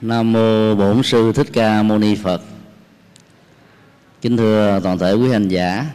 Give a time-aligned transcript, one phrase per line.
[0.00, 2.42] Nam mô Bổn sư Thích Ca Mâu Ni Phật.
[4.20, 5.86] Kính thưa toàn thể quý hành giả.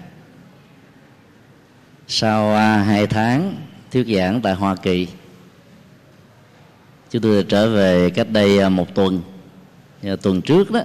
[2.08, 3.56] Sau à, hai tháng
[3.92, 5.08] thuyết giảng tại Hoa Kỳ,
[7.12, 9.22] chúng tôi trở về cách đây à, một tuần.
[10.22, 10.82] Tuần trước đó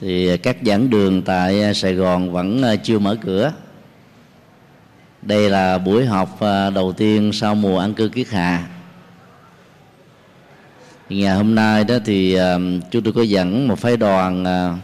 [0.00, 3.52] thì các giảng đường tại Sài Gòn vẫn à, chưa mở cửa.
[5.22, 6.38] Đây là buổi học
[6.74, 8.66] đầu tiên sau mùa ăn cư kiết hạ
[11.08, 12.58] ngày hôm nay đó thì à,
[12.90, 14.76] chúng tôi có dẫn một phái đoàn à,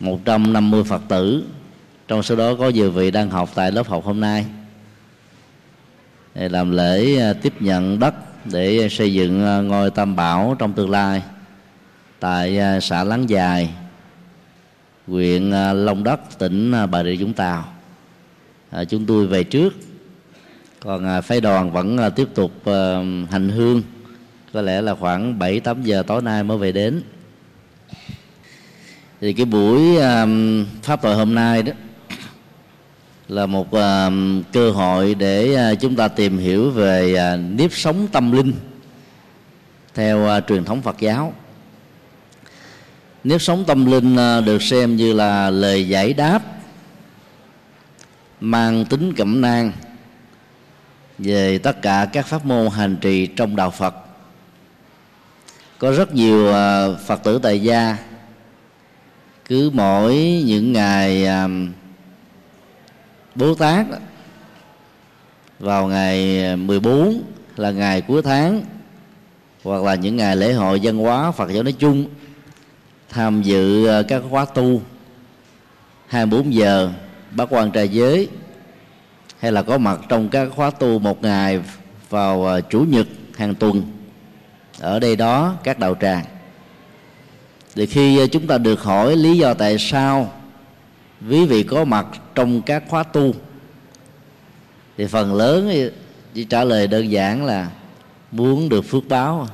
[0.00, 1.44] 150 Phật tử.
[2.08, 4.46] Trong số đó có nhiều vị đang học tại lớp học hôm nay
[6.34, 10.90] để làm lễ à, tiếp nhận đất để xây dựng ngôi tam bảo trong tương
[10.90, 11.22] lai
[12.20, 13.70] tại xã Láng Dài
[15.06, 17.64] huyện Long Đất tỉnh Bà Rịa Vũng Tàu.
[18.70, 19.74] À, chúng tôi về trước.
[20.80, 22.52] Còn phái đoàn vẫn tiếp tục
[23.30, 23.82] hành hương
[24.56, 27.02] có lẽ là khoảng 7 8 giờ tối nay mới về đến.
[29.20, 31.72] Thì cái buổi um, pháp thoại hôm nay đó
[33.28, 38.06] là một um, cơ hội để uh, chúng ta tìm hiểu về uh, nếp sống
[38.12, 38.52] tâm linh
[39.94, 41.32] theo uh, truyền thống Phật giáo.
[43.24, 46.42] Nếp sống tâm linh uh, được xem như là lời giải đáp
[48.40, 49.72] mang tính cẩm nang
[51.18, 54.05] về tất cả các pháp môn hành trì trong đạo Phật
[55.78, 57.96] có rất nhiều à, phật tử tại gia.
[59.44, 61.48] Cứ mỗi những ngày à,
[63.34, 63.86] bố tát
[65.58, 67.22] vào ngày à, 14
[67.56, 68.62] là ngày cuối tháng,
[69.64, 72.06] hoặc là những ngày lễ hội văn hóa Phật giáo nói chung,
[73.08, 74.82] tham dự các khóa tu.
[76.06, 76.90] 24 giờ
[77.30, 78.28] bác quan trai giới,
[79.38, 81.60] hay là có mặt trong các khóa tu một ngày
[82.10, 83.95] vào chủ nhật hàng tuần
[84.80, 86.24] ở đây đó, các đạo tràng.
[87.74, 90.32] Thì khi ờ, chúng ta được hỏi lý do tại sao
[91.30, 93.34] quý vị có mặt trong các khóa tu,
[94.96, 95.90] thì phần lớn ờ,
[96.34, 97.70] chỉ trả lời đơn giản là
[98.32, 99.48] muốn được phước báo.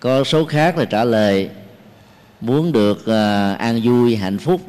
[0.00, 1.50] Có số khác là trả lời
[2.40, 4.60] muốn được ờ, an vui, hạnh phúc.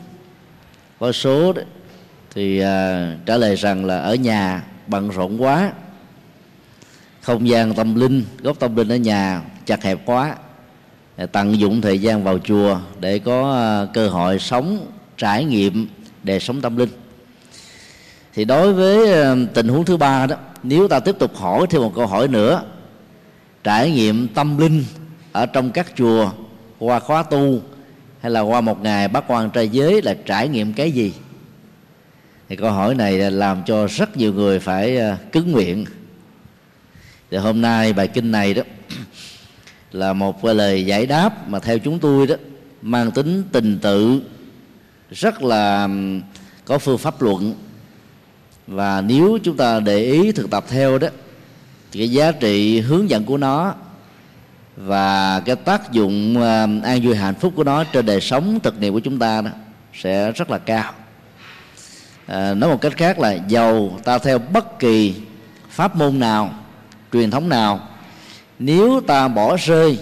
[1.00, 1.54] Có số
[2.36, 2.60] thì
[3.26, 5.72] trả lời rằng là ở nhà bận rộn quá
[7.24, 10.36] không gian tâm linh góc tâm linh ở nhà chặt hẹp quá.
[11.32, 15.88] Tận dụng thời gian vào chùa để có ờ, cơ hội sống, trải nghiệm
[16.24, 16.90] đời sống tâm linh.
[18.34, 21.82] Thì đối với ờ, tình huống thứ ba đó, nếu ta tiếp tục hỏi thêm
[21.82, 22.64] một câu hỏi nữa,
[23.64, 24.84] trải nghiệm tâm linh
[25.32, 26.32] ở trong các chùa,
[26.80, 27.62] qua khóa tu
[28.22, 31.14] hay là qua một ngày bác quan trai giới là trải nghiệm cái gì?
[32.50, 35.86] Thì câu hỏi này làm cho rất nhiều người phải ờ, cứng nguyện
[37.34, 38.64] thì hôm nay bài kinh này đó
[39.92, 42.36] là một cái lời giải đáp mà theo chúng tôi đó
[42.82, 44.22] mang tính tình tự
[45.12, 45.90] rất là
[46.66, 47.54] có phương pháp luận.
[48.68, 51.08] Và nếu chúng ta để ý thực tập theo đó
[51.92, 53.74] thì cái giá trị hướng dẫn của nó
[54.76, 56.42] và cái tác dụng
[56.84, 59.52] an vui hạnh phúc của nó trên đời sống thực niệm của chúng ta đó
[59.94, 60.94] sẽ rất là cao.
[62.28, 65.16] À, nói một cách khác là giàu ta theo bất kỳ
[65.70, 66.63] pháp môn nào
[67.14, 67.80] truyền thống nào.
[68.60, 70.00] Nếu ta bỏ rơi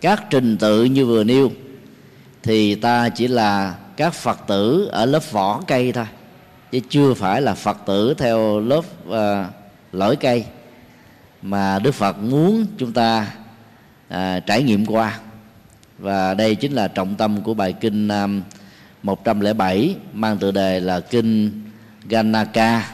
[0.00, 1.50] các trình tự như vừa nêu
[2.42, 6.06] thì ta chỉ là các phật tử ở lớp vỏ cây thôi
[6.72, 9.52] chứ chưa phải là phật tử theo lớp uh,
[9.92, 10.44] lõi cây
[11.42, 13.26] mà đức phật muốn chúng ta
[14.08, 14.16] uh,
[14.46, 15.18] trải nghiệm qua.
[15.98, 18.42] Và đây chính là trọng tâm của bài kinh à, um,
[19.02, 21.62] 107 mang tựa đề là kinh
[22.08, 22.84] Ganaka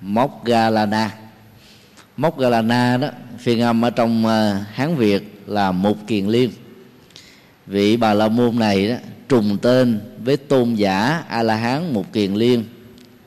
[0.00, 1.10] Moggallana
[2.18, 3.08] mốc galana đó,
[3.38, 6.50] phiên âm ở trong ờ, hán việt là mục kiền liên.
[7.66, 8.94] Vị bà la môn này đó,
[9.28, 12.64] trùng tên với tôn giả a la hán mục kiền liên,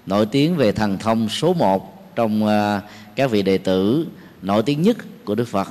[0.05, 2.81] nổi tiếng về thần thông số một trong ờ,
[3.15, 4.07] các vị đệ tử
[4.41, 5.67] nổi tiếng nhất của đức phật.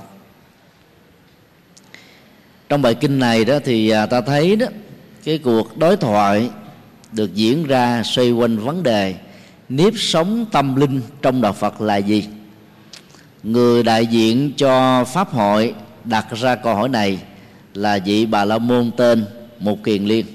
[2.68, 4.66] Trong bài kinh này đó thì ờ, ta thấy đó,
[5.24, 6.50] cái cuộc đối thoại
[7.12, 9.14] được diễn ra xoay quanh vấn đề
[9.68, 12.24] nếp sống tâm linh trong đạo phật là gì
[13.42, 17.18] người đại diện cho pháp hội đặt ra câu hỏi này
[17.74, 19.24] là vị bà la môn tên
[19.58, 20.26] một kiền liên.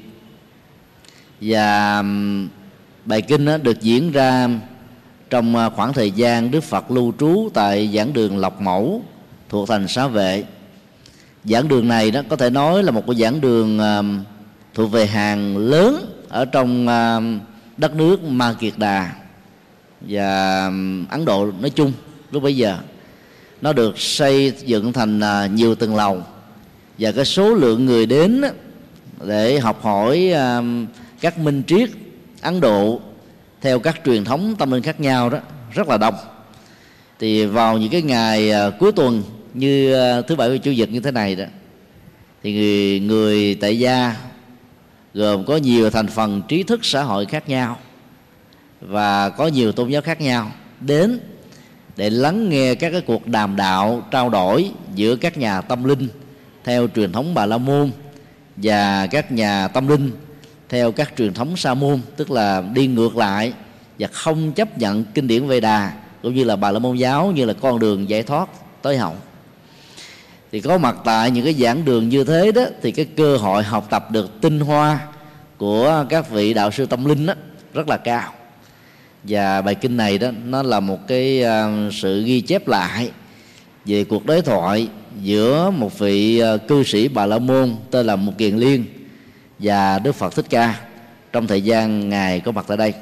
[1.42, 2.04] Và
[3.06, 4.50] bài kinh được diễn ra
[5.30, 9.02] trong à, khoảng thời gian đức phật lưu trú tại giảng đường lộc mẫu,
[9.50, 10.44] thuộc thành xá vệ.
[11.44, 13.80] Giảng đường này đó có thể nói là một cái giảng đường
[14.74, 17.20] thuộc về hàng lớn ở trong à,
[17.78, 19.12] đất nước ma kiệt đà
[20.02, 20.66] và
[21.10, 21.94] ấn độ nói chung
[22.32, 22.78] lúc bấy giờ
[23.66, 26.24] nó được xây dựng thành à, nhiều tầng lầu.
[26.98, 28.42] Và cái số lượng người đến
[29.28, 30.62] để học hỏi à,
[31.22, 31.90] các minh triết
[32.42, 33.02] ấn độ
[33.62, 35.40] theo các truyền thống tâm linh khác nhau đó
[35.74, 36.14] rất là đông.
[37.20, 39.24] Thì vào những cái ngày à, cuối tuần
[39.54, 39.96] như
[40.28, 41.46] thứ bảy và chủ nhật như thế này đó
[42.44, 44.16] thì người, người tại gia
[45.14, 47.78] gồm có nhiều thành phần trí thức xã hội khác nhau
[48.82, 51.20] và có nhiều tôn giáo khác nhau đến
[51.98, 56.08] để lắng nghe các cái cuộc đàm đạo, trao đổi giữa các nhà tâm linh
[56.64, 57.92] theo truyền thống bà la môn
[58.58, 60.12] và các nhà tâm linh
[60.70, 63.54] theo các truyền thống sa môn, tức là đi ngược lại
[64.00, 67.32] và không chấp nhận kinh điển Vệ Đà cũng như là bà la môn giáo,
[67.32, 68.50] như là con đường giải thoát
[68.82, 69.16] tới hậu.
[70.52, 73.64] Thì có mặt tại những cái giảng đường như thế đó, thì cái cơ hội
[73.64, 75.00] học tập được tinh hoa
[75.58, 77.34] của các vị đạo sư tâm linh đó
[77.74, 78.34] rất là cao
[79.28, 83.12] và bài kinh này đó nó là một cái uh, sự ghi chép lại
[83.86, 84.90] về cuộc đối thoại
[85.22, 88.86] giữa một vị uh, cư sĩ bà la môn tên là Mục kiền liên
[89.60, 90.82] và đức phật thích ca
[91.34, 92.94] trong thời gian ngài có mặt tại đây.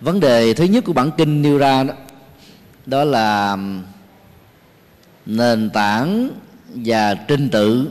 [0.00, 1.94] Vấn đề thứ nhất của bản kinh nêu ra đó
[2.86, 3.56] đó là
[5.26, 6.30] nền tảng
[6.74, 7.90] và trình tự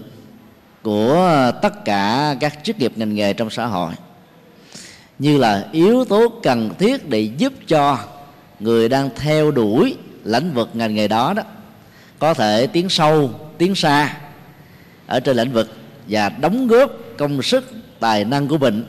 [0.81, 3.93] của tất cả các chức nghiệp ngành nghề trong xã hội
[5.19, 7.99] như là yếu tố cần thiết để giúp cho
[8.59, 11.43] người đang theo đuổi lĩnh vực ngành nghề đó đó,
[12.19, 14.17] có thể tiến sâu, tiến xa
[15.07, 15.71] ở trên lĩnh vực
[16.07, 18.85] và đóng góp công sức, tài năng của mình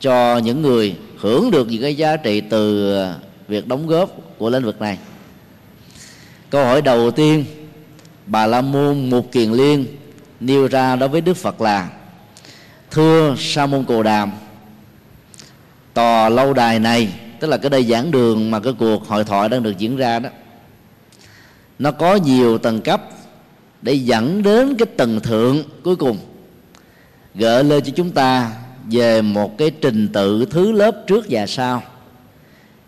[0.00, 2.94] cho những người hưởng được những cái giá trị từ
[3.48, 4.98] việc đóng góp của lĩnh vực này.
[6.50, 7.44] Câu hỏi đầu tiên,
[8.26, 9.86] bà la môn một kiền liên
[10.40, 11.88] nêu ra đối với đức phật là,
[12.90, 14.30] thưa sa môn cồ đàm
[16.00, 17.08] tòa lâu đài này,
[17.40, 20.18] tức là cái đây giảng đường mà cái cuộc hội thoại đang được diễn ra
[20.18, 20.28] đó.
[21.78, 23.02] Nó có nhiều tầng cấp
[23.82, 26.18] để dẫn đến cái tầng thượng cuối cùng.
[27.34, 28.50] Gợi lên cho chúng ta
[28.84, 31.82] về một cái trình tự thứ lớp trước và sau.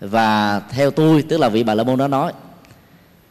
[0.00, 2.32] Và theo tôi, tức là vị bà la môn đó nói,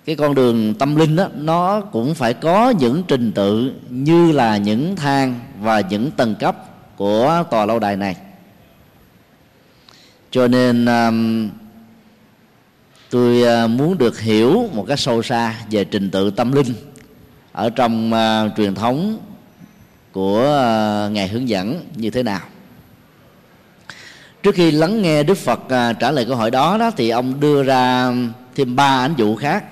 [0.06, 4.58] cái con đường tâm linh đó, nó cũng phải có những trình tự như là
[4.58, 6.56] những thang và những tầng cấp
[6.96, 8.16] của tòa lâu đài này
[10.32, 11.50] cho nên um,
[13.10, 16.74] tôi uh, muốn được hiểu một cách sâu xa về trình tự tâm linh
[17.52, 19.18] ở trong uh, truyền thống
[20.12, 22.42] của uh, ngài hướng dẫn như thế nào.
[24.44, 27.40] Trước khi lắng nghe đức phật uh, trả lời câu hỏi đó đó thì ông
[27.40, 28.14] đưa ra
[28.56, 29.64] thêm ba ảnh dụ khác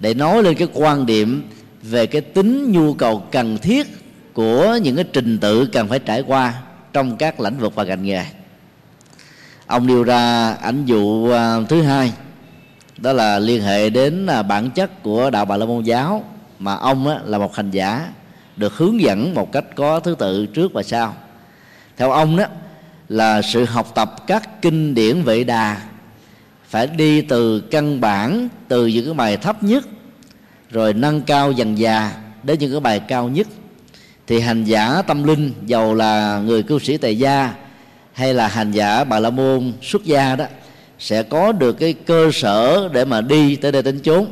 [0.00, 1.48] để nói lên cái quan điểm
[1.82, 3.86] về cái tính nhu cầu cần thiết
[4.34, 6.62] của những cái trình tự cần phải trải qua
[6.92, 8.24] trong các lĩnh vực và ngành nghề
[9.66, 12.12] ông đưa ra ảnh dụ à, thứ hai,
[12.98, 16.24] đó là liên hệ đến à, bản chất của đạo bà la môn giáo
[16.58, 18.08] mà ông là một hành giả
[18.56, 21.14] được hướng dẫn một cách có thứ tự trước và sau.
[21.96, 22.44] Theo ông đó
[23.08, 25.80] là sự học tập các kinh điển vệ đà
[26.68, 29.84] phải đi từ căn bản, từ những cái bài thấp nhất,
[30.70, 33.46] rồi nâng cao dần già đến những cái bài cao nhất.
[34.26, 37.54] Thì hành giả tâm linh giàu là người cư sĩ tại gia
[38.16, 40.44] hay là hành giả bà la môn xuất gia đó,
[40.98, 44.26] sẽ có được cái cơ sở để mà đi tới đây đến chốn.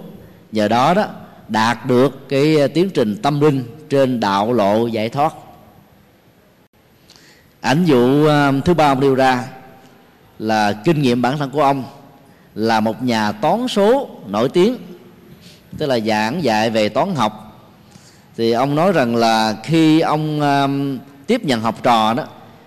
[0.53, 1.07] Nhờ đó đó,
[1.49, 5.35] đạt được cái tiến trình tâm linh trên đạo lộ giải thoát.
[7.61, 9.45] Ảnh dụ à, thứ ba ông đưa ra
[10.39, 11.85] là kinh nghiệm bản thân của ông
[12.55, 14.77] là một nhà toán số nổi tiếng,
[15.79, 17.61] tức là giảng dạy về toán học.
[18.37, 20.69] Thì ông nói rằng là khi ông à,
[21.27, 22.25] tiếp nhận học trò đó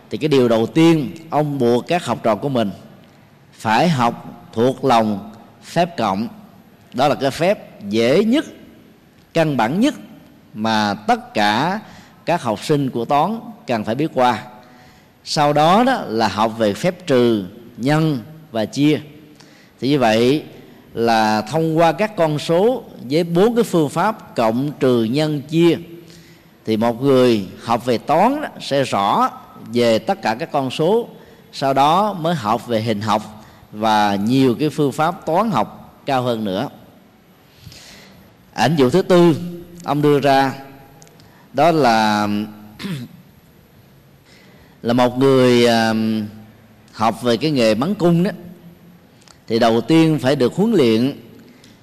[0.09, 2.71] thì cái điều đầu tiên ông buộc các học trò của mình
[3.53, 5.31] phải học thuộc lòng
[5.63, 6.27] phép cộng.
[6.93, 8.45] Đó là cái phép dễ nhất
[9.33, 9.95] căn bản nhất
[10.53, 11.79] mà tất cả
[12.25, 14.43] các học sinh của toán cần phải biết qua.
[15.23, 17.45] Sau đó đó là học về phép trừ
[17.77, 18.19] nhân
[18.51, 18.99] và chia.
[19.79, 20.43] Thì như vậy
[20.93, 25.77] là thông qua các con số với bốn cái phương pháp cộng trừ nhân chia
[26.65, 29.29] thì một người học về toán đó, sẽ rõ
[29.73, 31.07] về tất cả các con số,
[31.51, 36.21] sau đó mới học về hình học và nhiều cái phương pháp toán học cao
[36.21, 36.69] hơn nữa.
[38.53, 39.35] Ảnh dụ thứ tư,
[39.83, 40.53] ông đưa ra,
[41.53, 42.27] đó là
[44.81, 45.67] là một người
[46.93, 48.31] học về cái nghề bắn cung đó.
[49.47, 51.19] Thì đầu tiên phải được huấn luyện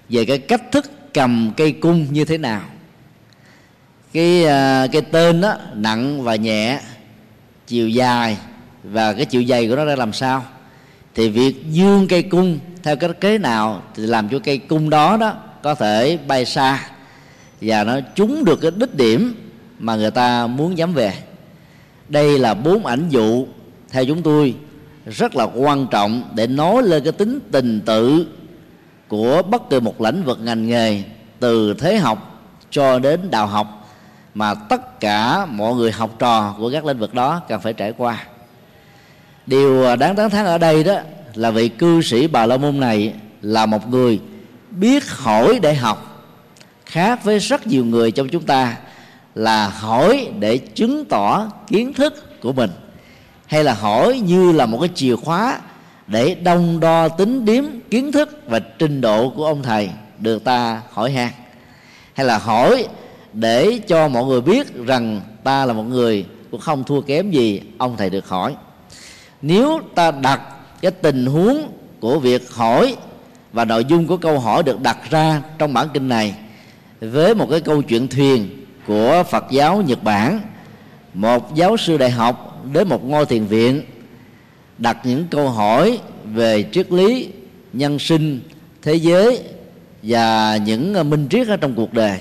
[0.09, 2.63] về cái cách thức cầm cây cung như thế nào.
[4.13, 6.81] Cái ờ, cái tên đó, nặng và nhẹ
[7.67, 8.39] chiều dài.
[8.85, 10.45] Và cái chiều dày của nó ra làm sao?
[11.15, 15.17] Thì việc dương cây cung theo cách kế nào thì làm cho cây cung đó
[15.17, 16.89] đó có thể bay xa.
[17.61, 19.35] Và nó trúng được cái đích điểm
[19.79, 21.15] mà người ta muốn nhắm về.
[22.09, 23.47] Đây là bốn ảnh dụ
[23.91, 24.55] theo chúng tôi
[25.07, 28.27] rất là quan trọng để nói lên cái tính tình tự
[29.09, 31.03] của bất kỳ một lĩnh vực ngành nghề
[31.41, 33.84] từ thế học cho đến đạo học
[34.35, 37.93] mà tất cả mọi người học trò của các lĩnh vực đó cần phải trải
[37.97, 38.25] qua.
[39.47, 40.95] Điều à, đáng tán thán ở đây đó
[41.35, 44.21] là vị cư sĩ bà la môn này là một người
[44.71, 46.27] biết hỏi để học,
[46.87, 48.77] khác với rất nhiều người trong chúng ta
[49.35, 52.71] là hỏi để chứng tỏ kiến thức của mình,
[53.47, 55.61] hay là hỏi như là một cái chìa khóa
[56.07, 60.83] để đông đo tính điếm kiến thức và trình độ của ông thầy được ta
[60.91, 61.31] hỏi han,
[62.15, 62.87] hay là hỏi
[63.35, 67.61] để cho mọi người biết rằng ta là một người cũng không thua kém gì
[67.79, 68.55] ông thầy được hỏi.
[69.43, 70.41] Nếu ta đặt
[70.81, 71.69] cái tình huống
[72.01, 72.97] của việc hỏi
[73.53, 76.35] và nội dung của câu hỏi được đặt ra trong bản kinh này
[77.01, 80.41] với một cái câu chuyện thuyền của Phật giáo Nhật Bản,
[81.15, 83.83] một giáo sư đại học đến một ngôi thiền viện
[84.79, 87.29] đặt những câu hỏi về triết lý
[87.73, 88.41] nhân sinh,
[88.83, 89.41] thế giới
[90.03, 92.21] và những minh triết ở trong cuộc đời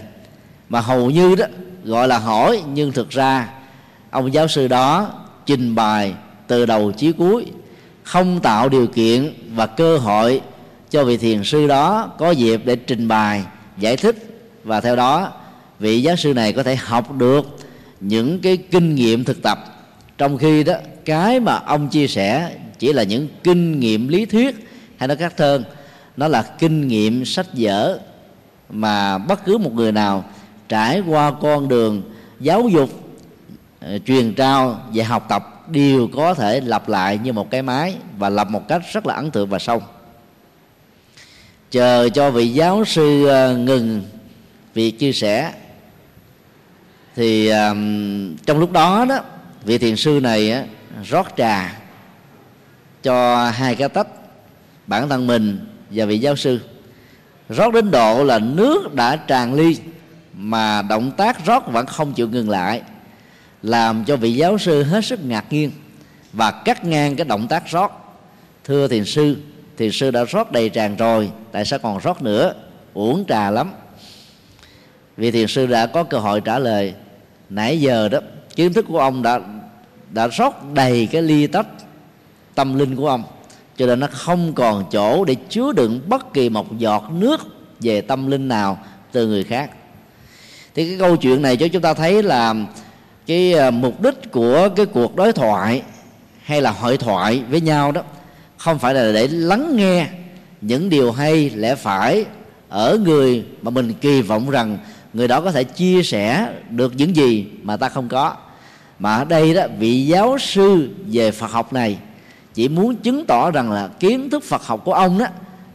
[0.74, 1.46] mà hầu như đó,
[1.84, 3.50] gọi là hỏi, nhưng thực ra,
[4.10, 5.14] ông giáo sư đó
[5.46, 6.14] trình bày
[6.48, 7.46] từ đầu chí cuối,
[8.04, 10.42] không tạo điều kiện và cơ hội
[10.90, 13.44] cho vị thiền sư đó có dịp để trình bày,
[13.78, 14.16] giải thích.
[14.64, 15.32] Và theo đó,
[15.80, 17.58] vị giáo sư này có thể học được
[18.00, 19.60] những cái kinh nghiệm thực tập.
[20.18, 20.74] Trong khi đó,
[21.06, 25.34] cái mà ông chia sẻ chỉ là những kinh nghiệm lý thuyết hay nói khác
[25.38, 25.64] hơn,
[26.18, 28.00] nó là kinh nghiệm sách vở
[28.70, 30.24] mà bất cứ một người nào
[30.70, 32.02] trải qua con đường
[32.40, 32.90] giáo dục
[33.80, 37.96] ờ, truyền trao và học tập đều có thể lặp lại như một cái máy
[38.18, 39.82] và lập một cách rất là ấn tượng và sâu.
[41.72, 44.04] Chờ cho vị giáo sư ờ, ngừng
[44.74, 45.52] việc chia sẻ
[47.16, 49.20] thì um, trong lúc đó đó
[49.66, 50.64] vị thiền sư này á,
[51.04, 51.80] rót trà
[53.04, 54.08] cho hai cái tách
[54.88, 56.60] bản thân mình và vị giáo sư.
[57.50, 59.78] Rót đến độ là nước đã tràn ly
[60.34, 62.82] mà động tác rót vẫn không chịu ngừng lại,
[63.62, 65.72] làm cho vị giáo sư hết sức ngạc nhiên
[66.34, 67.92] và cắt ngang cái động tác rót.
[68.64, 69.38] Thưa thiền sư
[69.78, 72.54] thiền sư đã rót đầy tràn rồi, tại sao còn rót nữa?
[72.94, 73.72] Uổng trà lắm.
[75.18, 76.94] Vì thiền sư đã có cơ hội trả lời,
[77.50, 78.20] nãy giờ đó,
[78.56, 79.40] kiến thức của ông đã
[80.12, 81.68] đã rót đầy cái ly tách
[82.56, 83.24] tâm linh của ông,
[83.78, 87.42] cho nên nó không còn chỗ để chứa đựng bất kỳ một giọt nước
[87.80, 88.78] về tâm linh nào
[89.12, 89.72] từ người khác
[90.76, 92.56] thì cái câu chuyện này cho chúng ta thấy là
[93.28, 95.82] cái ờ, mục đích của cái cuộc đối thoại
[96.44, 98.02] hay là hội thoại với nhau đó
[98.58, 100.08] không phải là để lắng nghe
[100.62, 102.26] những điều hay lẽ phải
[102.70, 104.78] ở người mà mình kỳ vọng rằng
[105.14, 108.36] người đó có thể chia sẻ được những gì mà ta không có.
[109.00, 111.98] Mà ở đây đó, vị giáo sư về Phật học này
[112.54, 115.26] chỉ muốn chứng tỏ rằng là kiến thức Phật học của ông đó,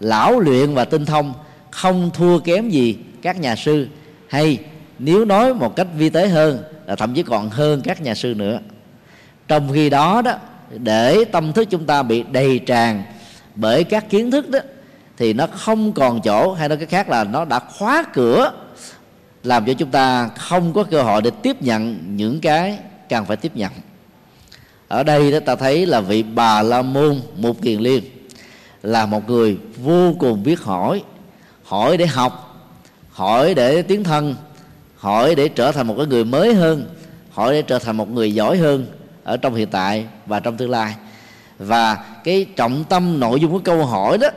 [0.00, 1.34] lão luyện và tinh thông,
[1.70, 3.88] không thua kém gì các nhà sư
[4.28, 4.58] hay
[4.98, 8.34] nếu nói một cách vi tế hơn, là thậm chí còn hơn các nhà sư
[8.36, 8.58] nữa.
[9.48, 10.32] Trong khi đó đó,
[10.70, 13.02] để tâm thức chúng ta bị đầy tràn
[13.54, 14.58] bởi các kiến thức đó,
[15.16, 18.52] thì nó không còn chỗ, hay nói cái khác là nó đã khóa cửa,
[19.44, 22.78] làm cho chúng ta không có cơ hội để tiếp nhận những cái
[23.08, 23.72] cần phải tiếp nhận.
[24.88, 28.04] Ở đây đó ta thấy là vị bà la môn một kiền liên
[28.82, 31.02] là một người vô cùng biết hỏi
[31.64, 32.60] hỏi để học,
[33.10, 34.34] hỏi để tiến thân
[34.98, 36.86] hỏi để trở thành một cái người mới hơn,
[37.30, 38.86] hỏi để trở thành một người giỏi hơn
[39.24, 40.94] ở trong hiện tại và trong tương lai.
[41.58, 44.28] Và cái trọng tâm, nội dung của câu hỏi đó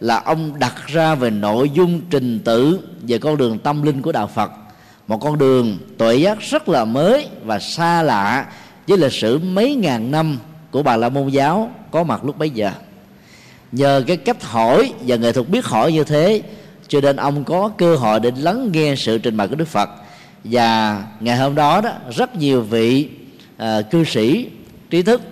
[0.00, 4.12] là ông đặt ra về nội dung trình tự về con đường tâm linh của
[4.12, 4.50] đạo Phật.
[5.06, 8.46] Một con đường tuệ giác rất là mới và xa lạ
[8.88, 10.38] với lịch sử mấy ngàn năm
[10.70, 12.70] của bà la môn giáo có mặt lúc bấy giờ.
[13.72, 16.42] Nhờ cái cách hỏi và nghệ thuật biết hỏi như thế,
[16.88, 19.90] cho nên ông có cơ hội để lắng nghe sự trình bày của đức phật
[20.44, 23.08] và ngày hôm đó đó rất nhiều vị
[23.62, 24.50] uh, cư sĩ
[24.90, 25.22] trí thức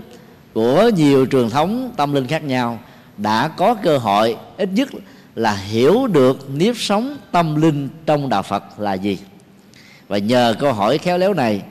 [0.54, 2.78] của nhiều truyền thống tâm linh khác nhau
[3.16, 4.88] đã có cơ hội ít nhất
[5.34, 9.18] là hiểu được nếp sống tâm linh trong đạo Phật là gì.
[10.08, 11.62] Và nhờ câu hỏi khéo léo này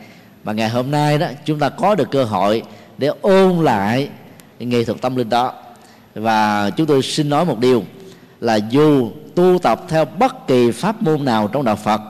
[0.43, 2.63] mà ngày hôm nay đó chúng ta có được cơ hội
[2.97, 4.09] để ôn lại
[4.59, 5.53] nghệ thuật tâm linh đó.
[6.15, 7.83] Và chúng tôi xin nói một điều
[8.41, 12.01] là dù tu tập theo bất kỳ pháp môn nào trong đạo Phật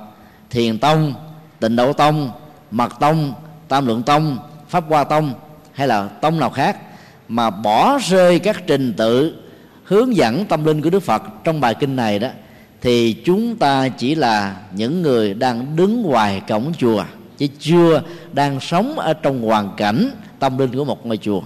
[0.53, 1.13] thiền tông
[1.59, 2.31] tịnh độ tông
[2.71, 3.33] mật tông
[3.67, 4.37] tam lượng tông
[4.69, 5.33] pháp hoa tông
[5.71, 6.77] hay là tông nào khác
[7.27, 9.35] mà bỏ rơi các trình tự
[9.83, 12.27] hướng dẫn tâm linh của đức phật trong bài kinh này đó
[12.81, 17.03] thì chúng ta chỉ là những người đang đứng ngoài cổng chùa
[17.37, 18.01] chứ chưa
[18.33, 21.41] đang sống ở trong hoàn cảnh tâm linh của một ngôi chùa.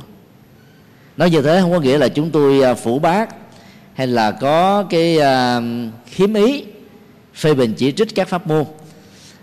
[1.18, 3.30] Nói như thế không có nghĩa là chúng tôi à, phủ bác
[3.94, 5.64] hay là có cái uh,
[6.06, 6.64] khiếm ý
[7.36, 8.66] phê bình chỉ trích các pháp môn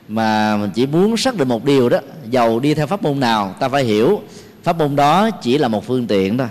[0.09, 1.99] mà mình chỉ muốn xác định một điều đó,
[2.31, 4.23] giàu đi theo pháp môn nào, ta phải hiểu
[4.63, 6.49] pháp môn đó chỉ là một phương tiện thôi.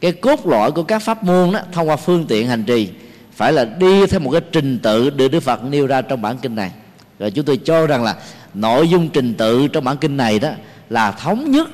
[0.00, 2.88] Cái cốt lõi của các pháp môn đó, thông qua phương tiện hành trì,
[3.32, 6.38] phải là đi theo một cái trình tự được Đức Phật nêu ra trong bản
[6.38, 6.70] kinh này.
[7.18, 8.16] Rồi chúng tôi cho rằng là
[8.54, 10.50] nội dung trình tự trong bản kinh này đó
[10.90, 11.68] là thống nhất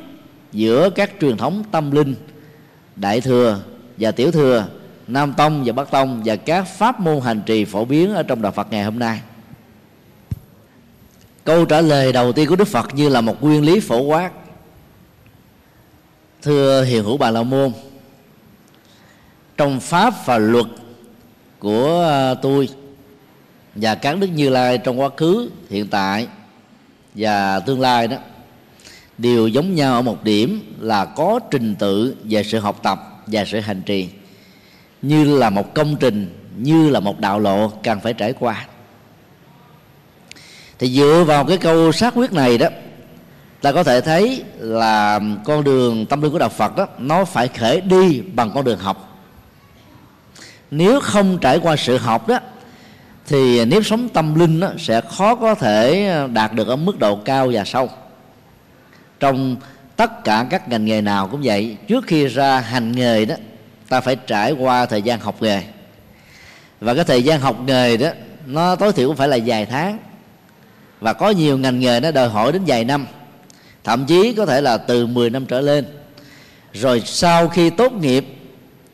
[0.53, 2.15] giữa các truyền thống tâm linh,
[2.97, 3.61] đại thừa
[3.97, 4.67] và tiểu thừa,
[5.07, 8.43] nam tông và bắc tông và các pháp môn hành trì phổ biến ở trong
[8.43, 9.21] đạo phật ngày hôm nay
[11.45, 14.31] câu trả lời đầu tiên của đức phật như là một nguyên lý phổ quát.
[16.43, 17.73] Thưa hiền hữu bà la môn,
[19.57, 20.67] trong pháp và luật
[21.59, 22.69] của à, tôi
[23.75, 26.27] và các đức như lai trong quá khứ, hiện tại
[27.15, 28.17] và tương lai đó,
[29.19, 33.45] đều giống nhau ở một điểm là có trình tự về sự học tập và
[33.45, 34.09] sự hành trì.
[35.03, 38.67] Như là một công trình, như là một đạo lộ cần phải trải qua
[40.79, 42.69] thì dựa vào cái câu xác quyết này đó
[43.61, 47.49] ta có thể thấy là con đường tâm linh của đạo Phật đó nó phải
[47.49, 49.11] khởi đi bằng con đường học.
[50.71, 52.39] Nếu không trải qua sự học đó
[53.27, 57.17] thì nếp sống tâm linh đó, sẽ khó có thể đạt được ở mức độ
[57.17, 57.91] cao và sâu.
[59.21, 59.57] Trong
[59.97, 63.35] tất cả các ngành nghề nào cũng vậy trước khi ra hành nghề đó
[63.89, 65.63] ta phải trải qua thời gian học nghề.
[66.81, 68.09] Và cái thời gian học nghề đó
[68.47, 69.99] nó tối thiểu cũng phải là vài tháng
[71.05, 73.07] và có nhiều ngành nghề nó đòi hỏi đến vài năm.
[73.85, 75.85] Thậm chí có thể là từ 10 năm trở lên.
[76.73, 78.25] Rồi sau khi tốt nghiệp,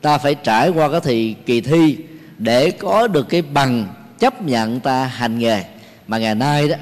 [0.01, 1.97] ta phải trải qua cái thì kỳ thi
[2.37, 3.87] để có được cái bằng
[4.19, 5.63] chấp nhận ta hành nghề.
[6.07, 6.75] Mà ngày nay đó,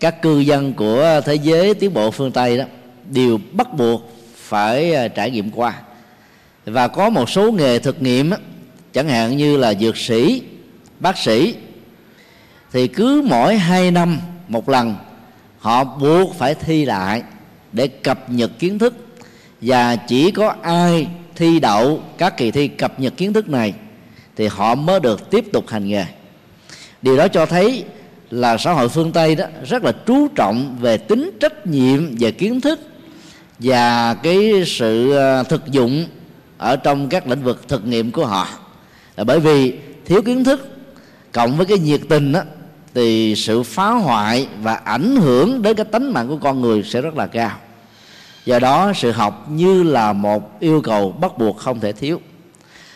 [0.00, 2.64] các cư dân của thế giới, tiến bộ phương tây đó,
[3.10, 5.74] đều bắt buộc phải à, trải nghiệm qua.
[6.64, 8.30] Và có một số nghề thực nghiệm
[8.92, 10.42] chẳng hạn như là dược sĩ,
[11.00, 11.54] bác sĩ
[12.74, 14.96] thì cứ mỗi hai năm một lần,
[15.58, 17.22] họ buộc phải thi lại
[17.72, 18.94] để cập nhật kiến thức.
[19.60, 23.74] Và chỉ có ai thi đậu các kỳ thi cập nhật kiến thức này
[24.36, 26.04] thì họ mới được tiếp tục hành nghề.
[27.02, 27.84] Điều đó cho thấy
[28.30, 32.30] là xã hội phương tây đó rất là chú trọng về tính trách nhiệm về
[32.30, 32.80] kiến thức
[33.58, 36.06] và cái sự ờ, thực dụng
[36.58, 38.48] ở trong các lĩnh vực thực nghiệm của họ.
[39.16, 40.68] Là bởi vì thiếu kiến thức
[41.32, 42.42] cộng với cái nhiệt tình đó
[42.94, 47.00] thì sự phá hoại và ảnh hưởng đến cái tánh mạng của con người sẽ
[47.00, 47.50] rất là cao.
[48.44, 52.20] Do đó, sự học như là một yêu cầu bắt buộc không thể thiếu.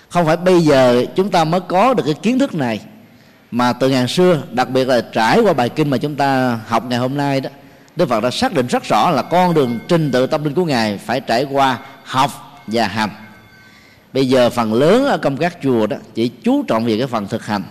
[0.09, 2.81] Không phải bây giờ chúng ta mới có được cái kiến thức này,
[3.51, 6.85] mà từ ngàn xưa, đặc biệt là trải qua bài kinh mà chúng ta học
[6.89, 7.51] ngày hôm nay đó,
[7.97, 10.65] Đức Phật đã xác định rất rõ là con đường trình tự tâm linh của
[10.65, 12.31] ngài phải trải qua học
[12.67, 13.11] và hành.
[14.13, 17.27] Bây giờ phần lớn ở công các chùa đó chỉ chú trọng về cái phần
[17.27, 17.63] thực hành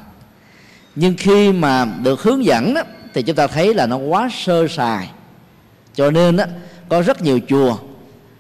[1.00, 2.82] nhưng khi mà được hướng dẫn đó,
[3.14, 5.10] thì chúng ta thấy là nó quá sơ sài.
[5.96, 6.44] Cho nên đó,
[6.90, 7.78] có rất nhiều chùa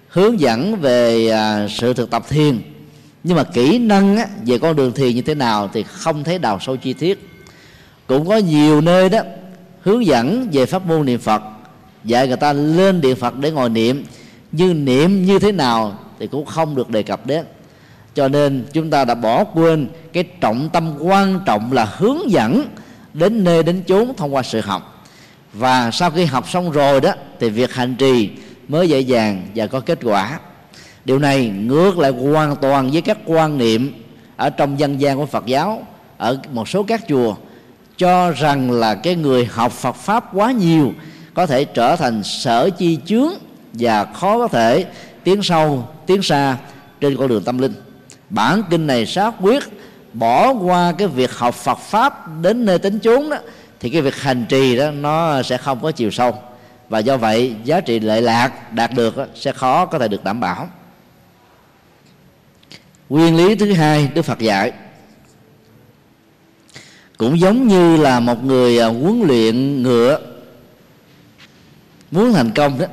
[0.07, 2.61] hướng dẫn về à, sự thực tập thiền.
[3.23, 6.39] Nhưng mà kỹ năng á, về con đường thiền như thế nào thì không thấy
[6.39, 7.29] đào sâu chi tiết.
[8.07, 9.19] Cũng có nhiều nơi đó
[9.81, 11.41] hướng dẫn về pháp môn niệm phật.
[12.03, 14.05] Dạy người ta lên điện phật để ngồi niệm.
[14.51, 17.45] Nhưng niệm như thế nào thì cũng không được đề cập đến
[18.17, 22.65] cho nên chúng ta đã bỏ quên cái trọng tâm quan trọng là hướng dẫn
[23.13, 25.05] đến nơi đến chốn thông qua sự học.
[25.53, 28.29] Và sau khi học xong rồi đó, thì việc hành trì
[28.67, 30.39] mới dễ dàng và có kết quả.
[31.05, 33.93] Điều này ngược lại hoàn toàn với các quan niệm
[34.35, 37.35] ở trong dân gian của phật giáo, ở một số các chùa,
[37.97, 40.93] cho rằng là cái người học phật pháp quá nhiều
[41.33, 43.33] có thể trở thành sở chi chướng
[43.73, 44.85] và khó có thể
[45.23, 46.57] tiến sâu, tiến xa
[47.01, 47.73] trên con đường tâm linh
[48.29, 49.63] bản kinh này xác quyết
[50.13, 53.37] bỏ qua cái việc học Phật pháp đến nơi tính chốn đó
[53.79, 56.43] thì cái việc hành trì đó nó sẽ không có chiều sâu.
[56.89, 60.23] Và do vậy giá trị lệ lạc đạt được đó, sẽ khó có thể được
[60.23, 60.69] đảm bảo.
[63.09, 64.71] Nguyên lý thứ hai đức phật dạy
[67.17, 70.19] cũng giống như là một người à, huấn luyện ngựa
[72.11, 72.85] muốn thành công đó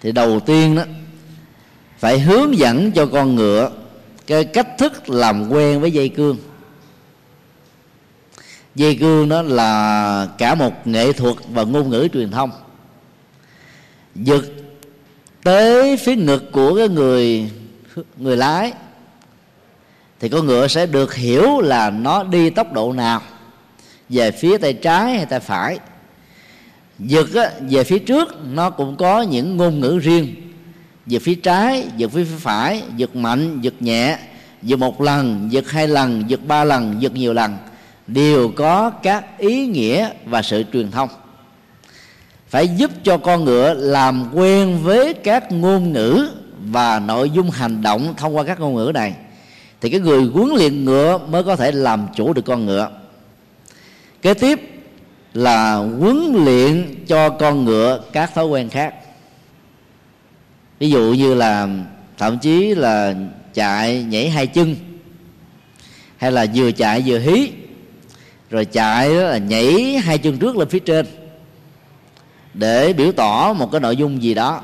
[0.00, 0.82] thì đầu tiên đó
[1.98, 3.70] phải hướng dẫn cho con ngựa
[4.26, 6.36] cái cách thức làm quen với dây cương.
[8.74, 12.50] Dây cương đó là cả một nghệ thuật và ngôn ngữ truyền thông.
[14.14, 14.42] Giật
[15.42, 17.50] tới phía ngực của cái người
[18.16, 18.72] người lái
[20.20, 23.22] thì con ngựa sẽ được hiểu là nó đi tốc độ nào
[24.08, 25.78] về phía tay trái hay tay phải.
[26.98, 30.45] Giật á, về phía trước nó cũng có những ngôn ngữ riêng
[31.06, 34.18] giật phía trái, giật phía phải, giật mạnh, giật nhẹ,
[34.62, 37.56] giật một lần, giật hai lần, giật ba lần, giật nhiều lần.
[38.06, 41.08] Đều có các ý nghĩa và sự truyền thông.
[42.48, 46.28] Phải giúp cho con ngựa làm quen với các ngôn ngữ
[46.60, 49.14] và nội dung hành động thông qua các ngôn ngữ này,
[49.80, 52.90] thì cái người huấn luyện ngựa mới có thể làm chủ được con ngựa.
[54.22, 54.60] Kế tiếp
[55.34, 58.94] là huấn luyện cho con ngựa các thói quen khác
[60.78, 61.68] ví dụ như là
[62.18, 63.14] thậm chí là
[63.54, 64.76] chạy nhảy hai chân,
[66.16, 67.50] hay là vừa chạy vừa hí,
[68.50, 71.06] rồi chạy đó là nhảy hai chân trước lên phía trên,
[72.54, 74.60] để biểu tỏ một cái nội dung gì đó,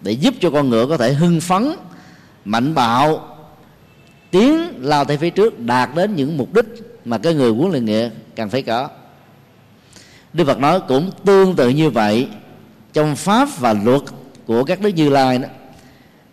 [0.00, 1.72] để giúp cho con ngựa có thể hưng phấn,
[2.44, 3.36] mạnh bạo,
[4.30, 6.66] tiến lao tới phía trước, đạt đến những mục đích
[7.04, 8.88] mà cái người huấn luyện nghệ cần phải có.
[10.32, 12.28] Đức Phật nói cũng tương tự như vậy,
[12.92, 14.02] trong pháp và luật
[14.50, 15.48] của các đức Như Lai đó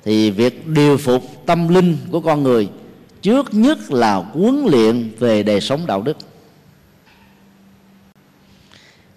[0.05, 2.69] thì việc điều phục tâm linh của con người
[3.21, 6.17] trước nhất là huấn luyện về đời sống đạo đức.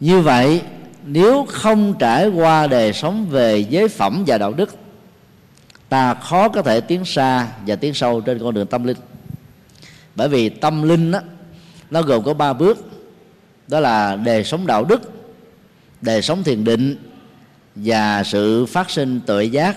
[0.00, 0.62] Như vậy
[1.04, 4.74] nếu không trải qua đời sống về giới phẩm và đạo đức
[5.88, 8.98] ta khó có thể tiến xa và tiến sâu trên con đường tâm linh.
[10.16, 11.20] Bởi vì tâm linh đó,
[11.90, 12.78] nó gồm có ba bước
[13.68, 15.12] đó là đời sống đạo đức
[16.00, 16.96] đời sống thiền định
[17.74, 19.76] và sự phát sinh tuệ giác,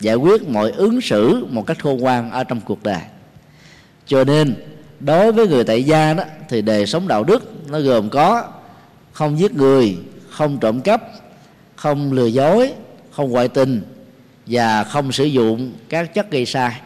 [0.00, 3.00] giải quyết mọi ứng xử một cách khôn ngoan ở trong cuộc đời.
[4.06, 4.54] Cho nên,
[5.00, 8.48] đối với người tại gia đó, thì đời sống đạo đức nó gồm có
[9.12, 9.98] không giết người,
[10.30, 11.02] không trộm cắp,
[11.76, 12.72] không lừa dối,
[13.10, 13.82] không ngoại tình
[14.46, 16.80] và không sử dụng các chất gây sai,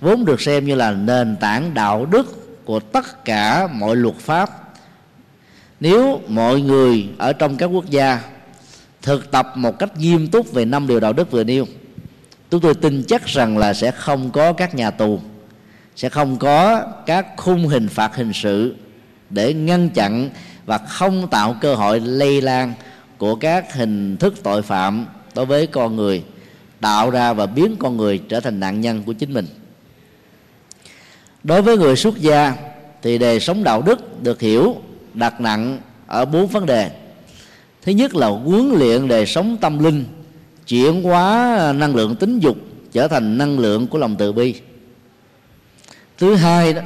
[0.00, 4.50] vốn được xem như là nền tảng đạo đức của tất cả mọi luật pháp.
[5.80, 8.20] Nếu mọi người ở trong các quốc gia
[9.02, 11.66] thực tập một cách nghiêm túc về năm điều đạo đức vừa nêu.
[12.50, 15.20] Chúng tôi tin chắc rằng là sẽ không có các nhà tù,
[15.96, 18.74] sẽ không có các khung hình phạt hình sự
[19.30, 20.30] để ngăn chặn
[20.66, 22.74] và không tạo cơ hội lây lan
[23.18, 26.24] của các hình thức tội phạm đối với con người,
[26.80, 29.46] tạo ra và biến con người trở thành nạn nhân của chính mình.
[31.44, 32.54] Đối với người xuất gia
[33.02, 34.76] thì đời sống đạo đức được hiểu
[35.14, 36.90] đặt nặng ở bốn vấn đề
[37.82, 40.04] thứ nhất là huấn luyện đời sống tâm linh,
[40.66, 42.56] chuyển hóa năng lượng tính dục,
[42.92, 44.54] trở thành năng lượng của lòng từ bi.
[46.18, 46.82] Thứ hai đó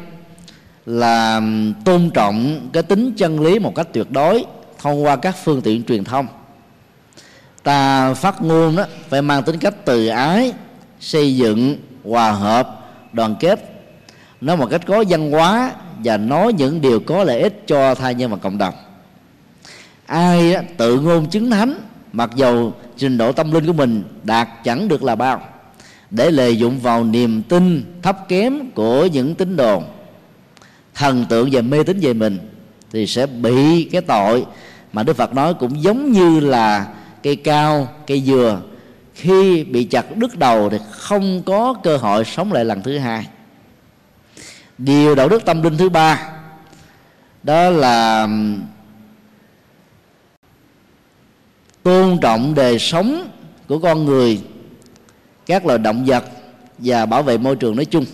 [0.86, 1.42] là
[1.84, 4.44] tôn trọng cái tính chân lý một cách tuyệt đối
[4.78, 6.26] thông qua các phương tiện truyền thông.
[7.62, 10.52] Ta phát ngôn đó phải mang tính cách từ ái,
[11.00, 12.80] xây dựng, hòa hợp,
[13.12, 13.70] đoàn kết.
[14.40, 15.72] Nói một cách có văn hóa
[16.04, 18.74] và nói những điều có lợi ích cho thai nhân và cộng đồng
[20.06, 21.80] ai tự ngôn chứng thánh,
[22.12, 25.42] mặc dầu trình độ tâm linh của mình đạt chẳng được là bao,
[26.10, 29.82] để lợi dụng vào niềm tin thấp kém của những tín đồ.
[30.94, 32.38] Thần tượng và mê tín về mình
[32.92, 34.46] thì sẽ bị cái tội
[34.92, 36.86] mà Đức Phật nói cũng giống như là
[37.22, 38.60] cây cao, cây dừa.
[39.14, 43.26] Khi bị chặt đứt đầu thì không có cơ hội sống lại lần thứ hai.
[44.78, 46.30] Điều đạo đức tâm linh thứ ba,
[47.42, 48.28] đó là
[51.84, 53.28] tôn trọng đời sống
[53.68, 54.40] của con người
[55.46, 56.24] các loài động vật
[56.78, 58.04] và bảo vệ môi trường nói chung.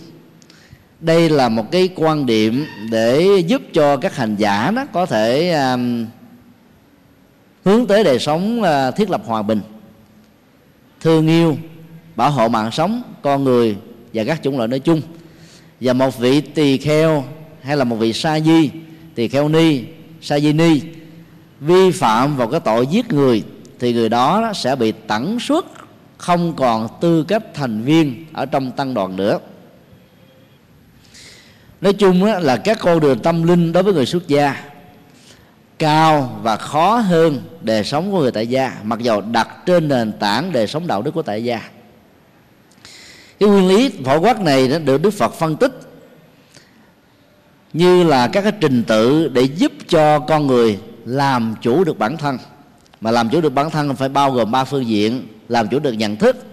[0.99, 5.51] Đây là một cái quan điểm để giúp cho các hành giả đó có thể
[5.51, 6.05] um,
[7.65, 9.61] hướng tới đời sống uh, thiết lập hòa bình
[11.01, 11.57] thương yêu
[12.15, 13.77] bảo hộ mạng sống con người
[14.13, 15.01] và các chủng loại nói chung.
[15.81, 17.23] Và một vị tỳ kheo
[17.61, 18.69] hay là một vị sa di
[19.15, 19.83] tỳ kheo ni
[20.21, 20.81] sa di ni
[21.59, 23.43] vi phạm vào cái tội giết người
[23.81, 25.65] thì người đó sẽ bị tẩn suất,
[26.17, 29.39] không còn tư cách thành viên ở trong tăng đoàn nữa.
[31.81, 34.63] Nói chung là các con đường tâm linh đối với người xuất gia
[35.79, 40.11] cao và khó hơn đời sống của người tại gia, mặc dầu đặt trên nền
[40.11, 41.61] tảng đời sống đạo đức của tại gia.
[43.39, 45.79] Cái nguyên lý phổ quát này đã được đức phật phân tích
[47.73, 52.17] như là các cái trình tự để giúp cho con người làm chủ được bản
[52.17, 52.37] thân
[53.01, 55.27] mà làm chủ được bản thân phải bao gồm ba phương diện.
[55.49, 56.45] Làm chủ được nhận thức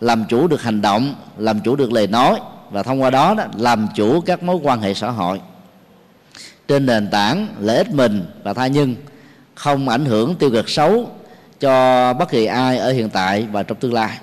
[0.00, 2.40] làm chủ được hành động làm chủ được lời nói.
[2.70, 5.40] Và thông qua đó, đó làm chủ các mối quan hệ xã hội.
[6.68, 8.94] Trên nền tảng lợi ích mình và tha nhân
[9.54, 11.10] không ảnh hưởng tiêu cực xấu
[11.60, 14.18] cho bất kỳ ai ở hiện tại và trong tương lai.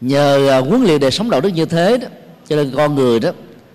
[0.00, 2.08] Nhờ à, huấn luyện đời sống đạo đức như thế đó,
[2.48, 3.30] cho nên con người đó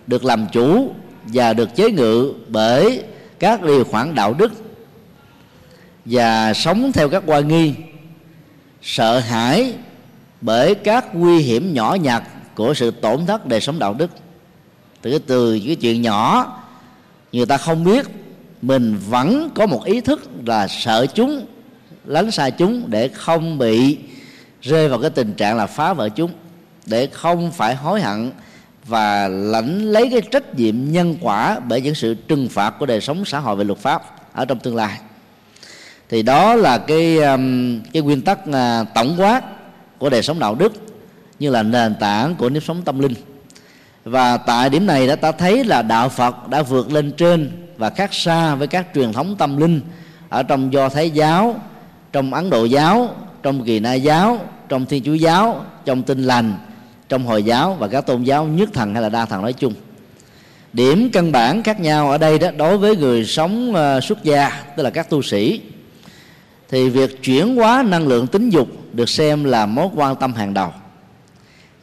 [0.07, 0.91] được làm chủ
[1.23, 3.03] và được chế ngự bởi
[3.39, 4.51] các điều khoản đạo đức
[6.09, 7.73] và sống theo các quan nghi.
[8.81, 9.73] Sợ hãi
[10.41, 12.23] bởi các nguy hiểm nhỏ nhặt
[12.55, 14.11] của sự tổn thất đời sống đạo đức.
[15.01, 16.53] Từ cái từ cái chuyện nhỏ,
[17.31, 18.05] người ta không biết
[18.61, 21.45] mình vẫn có một ý thức là sợ chúng,
[22.05, 23.97] lánh xa chúng để không bị
[24.61, 26.31] rơi vào cái tình trạng là phá vỡ chúng,
[26.85, 28.31] để không phải hối hận
[28.85, 33.01] và lãnh lấy cái trách nhiệm nhân quả bởi những sự trừng phạt của đời
[33.01, 34.01] sống xã hội về luật pháp
[34.33, 34.99] ở trong tương lai
[36.09, 39.41] thì đó là cái um, cái nguyên tắc à, tổng quát
[39.97, 40.73] của đời sống đạo đức
[41.39, 43.13] như là nền tảng của nếp sống tâm linh.
[44.03, 47.89] Và tại điểm này đã, ta thấy là đạo Phật đã vượt lên trên và
[47.89, 49.81] khác xa với các truyền thống tâm linh
[50.29, 51.55] ở trong do thái giáo,
[52.11, 54.39] trong ấn độ giáo, trong kỳ na giáo,
[54.69, 56.53] trong thiên chúa giáo, trong tinh lành,
[57.09, 59.73] trong hồi giáo và các tôn giáo nhất thần hay là đa thần nói chung.
[60.73, 64.63] Điểm căn bản khác nhau ở đây đó, đối với người sống ờ, xuất gia,
[64.77, 65.61] tức là các tu sĩ
[66.69, 70.53] thì việc chuyển hóa năng lượng tính dục được xem là mối quan tâm hàng
[70.53, 70.73] đầu.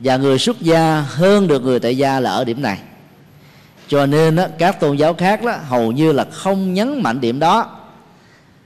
[0.01, 2.79] Và người xuất gia hơn được người tại gia là ở điểm này.
[3.88, 7.38] Cho nên đó, các tôn giáo khác đó, hầu như là không nhấn mạnh điểm
[7.38, 7.81] đó.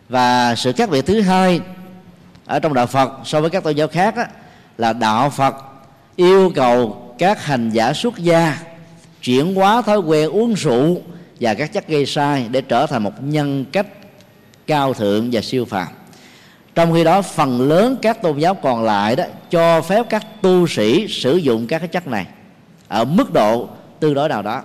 [0.09, 1.61] Và sự khác biệt thứ hai
[2.47, 4.25] ở trong đạo Phật so với các tôn giáo khác đó,
[4.79, 5.55] là đạo Phật
[6.17, 8.59] yêu cầu các hành giả xuất gia
[9.23, 11.03] chuyển hóa thói quen uống rượu
[11.41, 13.87] và các chất gây sai để trở thành một nhân cách
[14.67, 15.89] cao thượng và siêu phàm
[16.79, 20.67] trong khi đó, phần lớn các tôn giáo còn lại đó cho phép các tu
[20.67, 22.27] sĩ sử dụng các cái chất này
[22.89, 23.69] ở mức độ
[24.01, 24.63] tương đối nào đó.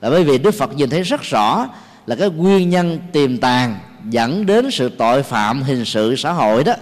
[0.00, 1.68] Là bởi vì đức phật nhìn thấy rất rõ
[2.06, 3.78] là cái nguyên nhân tiềm tàng
[4.10, 6.74] dẫn đến sự tội phạm hình sự xã hội đó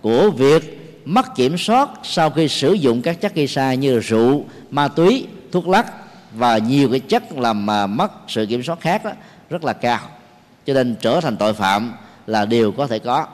[0.00, 4.44] của việc mất kiểm soát sau khi sử dụng các chất gây sai như rượu,
[4.70, 5.92] ma túy, thuốc lắc
[6.32, 9.10] và nhiều cái chất làm mà mất sự kiểm soát khác đó
[9.50, 10.00] rất là cao.
[10.66, 11.92] Cho nên trở thành tội phạm
[12.26, 13.26] là điều có thể có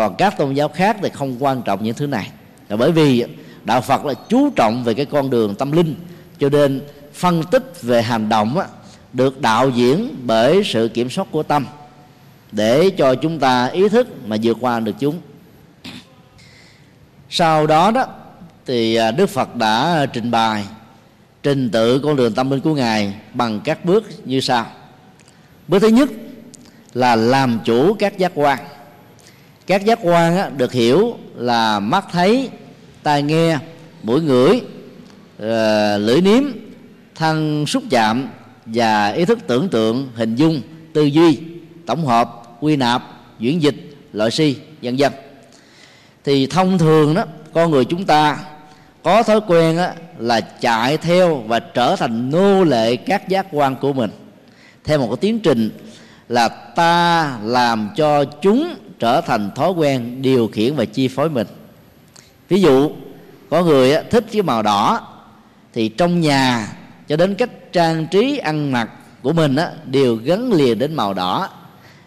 [0.00, 2.30] còn các tôn giáo khác thì không quan trọng những thứ này.
[2.68, 3.24] Là bởi vì
[3.64, 5.94] đạo phật là chú trọng về cái con đường tâm linh
[6.38, 6.80] cho nên
[7.14, 8.66] phân tích về hành động á,
[9.12, 11.66] được đạo diễn bởi sự kiểm soát của tâm
[12.52, 15.20] để cho chúng ta ý thức mà vượt qua được chúng.
[17.30, 18.06] Sau đó đó
[18.66, 20.64] thì à, đức phật đã trình bày
[21.42, 24.66] trình tự con đường tâm linh của ngài bằng các bước như sau.
[25.68, 26.10] Bước thứ nhất
[26.94, 28.58] là làm chủ các giác quan
[29.66, 32.50] các giác quan á, được hiểu là mắt thấy
[33.02, 33.58] tai nghe
[34.02, 34.60] mũi ngửi
[35.38, 36.42] ờ, lưỡi nếm
[37.14, 38.28] thân xúc chạm
[38.66, 40.60] và ý thức tưởng tượng hình dung
[40.92, 41.38] tư duy
[41.86, 43.02] tổng hợp quy nạp
[43.38, 43.76] diễn dịch
[44.12, 45.12] loại si vân vân.
[46.24, 48.38] Thì thông thường đó con người chúng ta
[49.02, 53.76] có thói quen á, là chạy theo và trở thành nô lệ các giác quan
[53.76, 54.10] của mình.
[54.84, 55.70] Theo một cái tiến trình
[56.28, 61.46] là ta làm cho chúng trở thành thói quen điều khiển và chi phối mình.
[62.48, 62.90] Ví dụ
[63.50, 65.00] có người thích cái màu đỏ
[65.72, 66.72] thì trong nhà
[67.08, 68.90] cho đến cách trang trí ăn mặc
[69.22, 71.48] của mình á, đều gắn liền đến màu đỏ.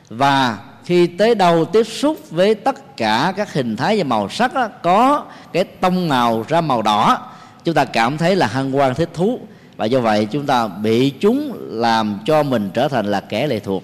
[0.09, 4.53] Và khi tới đâu tiếp xúc với tất cả các hình thái và màu sắc
[4.53, 7.27] đó, có cái tông màu ra màu đỏ
[7.63, 9.39] chúng ta cảm thấy là hân hoan thích thú.
[9.77, 13.59] Và do vậy chúng ta bị chúng làm cho mình trở thành là kẻ lệ
[13.59, 13.83] thuộc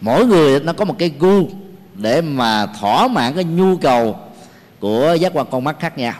[0.00, 1.48] mỗi người nó có một cái gu
[1.94, 4.18] để mà thỏa mãn cái nhu cầu
[4.80, 6.14] của giác quan con mắt khác nhau.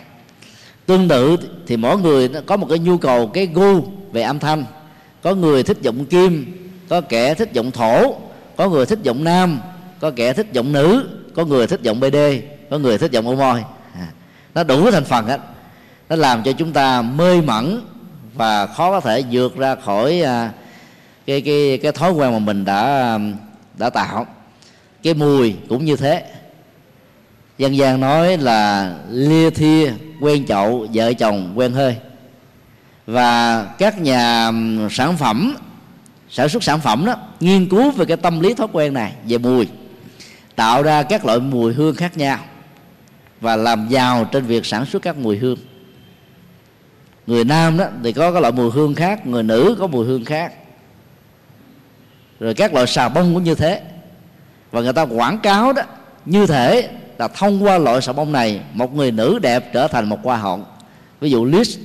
[0.87, 1.37] Tương tự
[1.67, 4.65] thì mỗi người có một cái nhu cầu, cái gu về âm thanh.
[5.23, 6.53] Có người thích giọng kim
[6.89, 8.15] có kẻ thích giọng thổ,
[8.57, 9.61] có người thích giọng nam,
[10.01, 12.17] có kẻ thích giọng nữ, có người thích giọng bd
[12.71, 14.09] có người thích giọng ô môi à,
[14.55, 15.41] nó đủ thành phần hết.
[16.09, 17.81] Nó làm cho chúng ta mê mẩn
[18.35, 20.51] và khó có thể vượt ra khỏi à,
[21.27, 23.19] cái cái cái thói quen mà mình đã à,
[23.77, 24.27] đã tạo.
[25.03, 26.25] Cái mùi cũng như thế.
[27.59, 31.97] Dân gian nói là lia thia quen chậu, vợ chồng quen hơi.
[33.07, 34.53] Và các nhà
[34.91, 35.57] sản phẩm,
[36.31, 39.39] sản xuất sản phẩm đó, nghiên cứu về cái tâm lý thói quen này về
[39.39, 39.69] mùi,
[40.57, 42.39] tạo ra các loại mùi hương khác nhau
[43.41, 45.59] và làm giàu trên việc sản xuất các mùi hương.
[47.27, 50.25] Người nam đó thì có cái loại mùi hương khác, người nữ có mùi hương
[50.25, 50.53] khác
[52.41, 53.83] rồi các loại xà bông cũng như thế.
[54.71, 55.83] Và người ta quảng cáo đó
[56.25, 60.09] như thể là thông qua loại xà bông này một người nữ đẹp trở thành
[60.09, 60.61] một hoa hậu.
[61.21, 61.79] Ví dụ list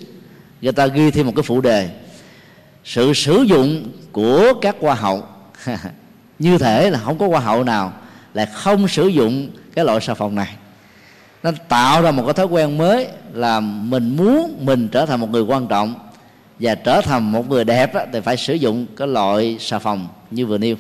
[0.62, 1.90] người ta ghi thêm một cái phụ đề
[2.84, 5.24] sự sử dụng của các hoa hậu.
[6.40, 7.94] Như thể là không có hoa hậu nào
[8.34, 10.56] là không sử dụng cái loại xà phòng này.
[11.44, 15.30] Nó tạo ra một cái thói quen mới là mình muốn mình trở thành một
[15.30, 15.94] người quan trọng
[16.60, 20.08] và trở thành một người đẹp đó, thì phải sử dụng cái loại xà phòng
[20.32, 20.76] như vừa nêu.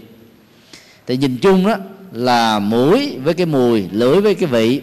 [1.07, 1.75] Thì nhìn chung đó
[2.11, 4.81] là mũi với cái mùi, lưỡi với cái vị,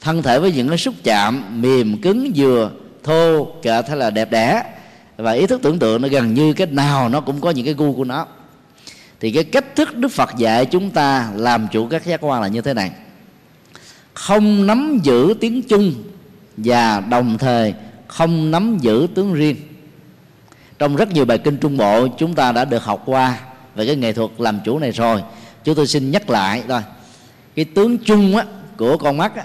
[0.00, 2.70] thân thể với những cái xúc chạm, mềm, cứng, vừa,
[3.02, 4.64] thô kệ hay là đẹp đẽ.
[5.16, 7.74] Và ý thức tưởng tượng nó gần như cái nào nó cũng có những cái
[7.74, 8.26] gu của nó.
[9.20, 12.48] Thì cái cách thức đức phật dạy chúng ta làm chủ các giác quan là
[12.48, 12.90] như thế này.
[14.14, 15.92] Không nắm giữ tiếng chung
[16.56, 17.74] và đồng thời
[18.06, 19.56] không nắm giữ tướng riêng.
[20.78, 23.38] Trong rất nhiều bài kinh trung bộ, chúng ta đã được học qua
[23.74, 25.22] về cái nghệ thuật làm chủ này rồi.
[25.64, 26.80] Chúng tôi xin nhắc lại thôi
[27.56, 28.44] cái tướng chung á,
[28.76, 29.44] của con mắt á,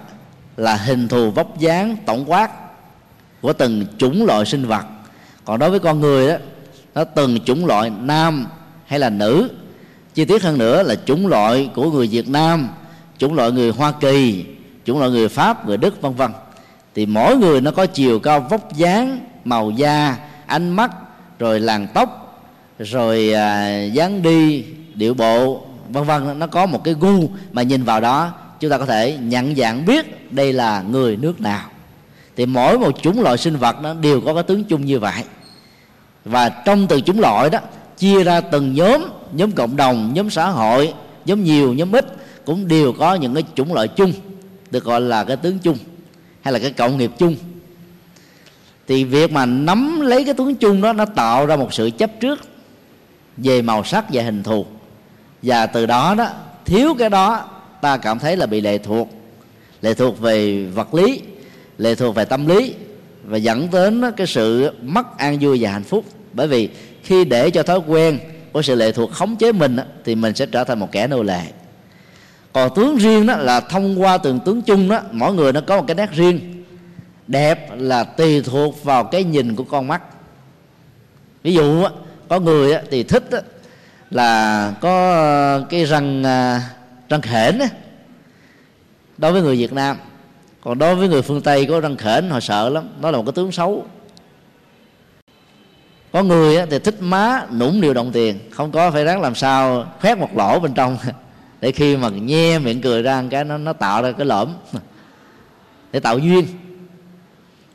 [0.58, 2.52] là hình thù vóc dáng tổng quát
[3.42, 4.86] của từng chủng loại sinh vật.
[5.46, 6.36] Còn đối với con người đó
[6.96, 8.46] nó từng chủng loại nam
[8.86, 9.50] hay là nữ.
[10.14, 12.70] Chi tiết hơn nữa là chủng loại của người Việt Nam
[13.18, 14.46] chủng loại người Hoa Kỳ
[14.86, 16.32] chủng loại người Pháp người Đức vân vân.
[16.96, 20.92] Thì mỗi người nó có chiều cao vóc dáng màu da ánh mắt
[21.40, 22.27] rồi làn tóc
[22.80, 27.84] rồi à, dáng đi điệu bộ vân vân nó có một cái gu mà nhìn
[27.84, 31.70] vào đó chúng ta có thể nhận dạng biết đây là người nước nào.
[32.36, 35.24] Thì mỗi một chủng loại sinh vật nó đều có cái tướng chung như vậy.
[36.26, 37.60] Và trong từ chủng loại đó
[37.98, 40.94] chia ra từng nhóm nhóm cộng đồng nhóm xã hội
[41.26, 42.06] nhóm nhiều nhóm ít
[42.46, 44.14] cũng đều có những cái chủng loại chung
[44.72, 45.78] được gọi là cái tướng chung
[46.42, 47.36] hay là cái cộng nghiệp chung.
[48.88, 52.12] Thì việc mà nắm lấy cái tướng chung đó nó tạo ra một sự chấp
[52.20, 52.40] trước
[53.38, 54.66] về màu sắc và hình thù
[55.42, 56.30] và từ đó đó,
[56.66, 57.46] thiếu cái đó,
[57.82, 59.10] ta cảm thấy là bị lệ thuộc.
[59.82, 61.22] Lệ thuộc về vật lý,
[61.78, 62.74] lệ thuộc về tâm lý,
[63.24, 66.06] và dẫn đến cái sự mất an vui và hạnh phúc.
[66.34, 66.70] Bởi vì
[67.04, 68.20] khi để cho thói quen
[68.54, 71.24] của sự lệ thuộc khống chế mình thì mình sẽ trở thành một kẻ nô
[71.24, 71.42] lệ.
[72.54, 75.78] Còn tướng riêng đó là thông qua từng tướng chung đó, mỗi người nó có
[75.78, 76.64] một cái nét riêng.
[77.28, 80.02] Đẹp là tùy thuộc vào cái nhìn của con mắt.
[81.44, 81.84] Ví dụ
[82.30, 83.24] có người thì thích
[84.10, 86.60] là có ờ, cái răng ờ,
[87.10, 87.60] răng khểnh
[89.18, 89.98] đối với người Việt Nam,
[90.62, 93.24] còn đối với người phương Tây có răng khểnh, họ sợ lắm, nó là một
[93.26, 93.86] cái tướng xấu.
[96.12, 99.86] Có người thì thích má nũng điều động tiền, không có phải ráng làm sao
[100.02, 100.98] khoét một lỗ bên trong
[101.62, 104.54] để khi mà nhe miệng cười ra cái nó nó tạo ra cái lõm
[105.92, 106.46] để tạo duyên.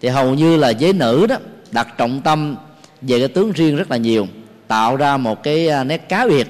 [0.00, 1.36] Thì hầu như là giới nữ đó,
[1.70, 2.56] đặt trọng tâm
[3.00, 4.26] về cái tướng riêng rất là nhiều
[4.72, 6.48] tạo ra một cái à, nét cá biệt.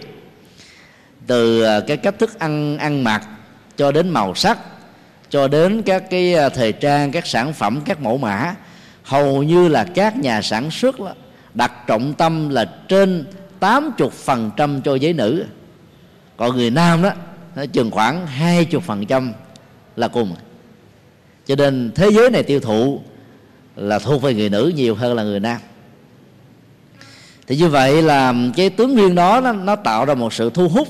[1.26, 3.22] Từ à, cái cách thức ăn ăn mặc,
[3.76, 4.58] cho đến màu sắc,
[5.30, 8.54] cho đến các cái à, thời trang, các sản phẩm, các mẫu mã,
[9.02, 10.96] hầu như là các nhà sản xuất
[11.54, 13.24] đặt trọng tâm là trên
[13.60, 15.44] 80% cho giới nữ.
[16.36, 17.10] Còn người nam đó,
[17.56, 18.26] nó chừng khoảng
[18.70, 19.32] 20%
[19.96, 20.34] là cùng
[21.46, 23.00] cho nên thế giới này tiêu thụ
[23.76, 25.60] là thuộc về người nữ nhiều hơn là người nam
[27.46, 30.68] thì như vậy là cái tướng riêng đó nó, nó tạo ra một sự thu
[30.68, 30.88] hút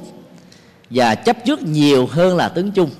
[0.90, 2.90] và chấp trước nhiều hơn là tướng chung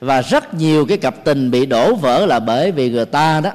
[0.00, 3.50] và rất nhiều cái cặp tình bị đổ vỡ là bởi vì người ta đó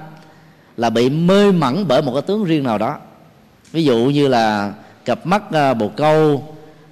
[0.77, 2.97] là bị mê mẩn bởi một cái tướng riêng nào đó.
[3.71, 4.73] Ví dụ như là
[5.05, 6.43] cặp mắt à, bồ câu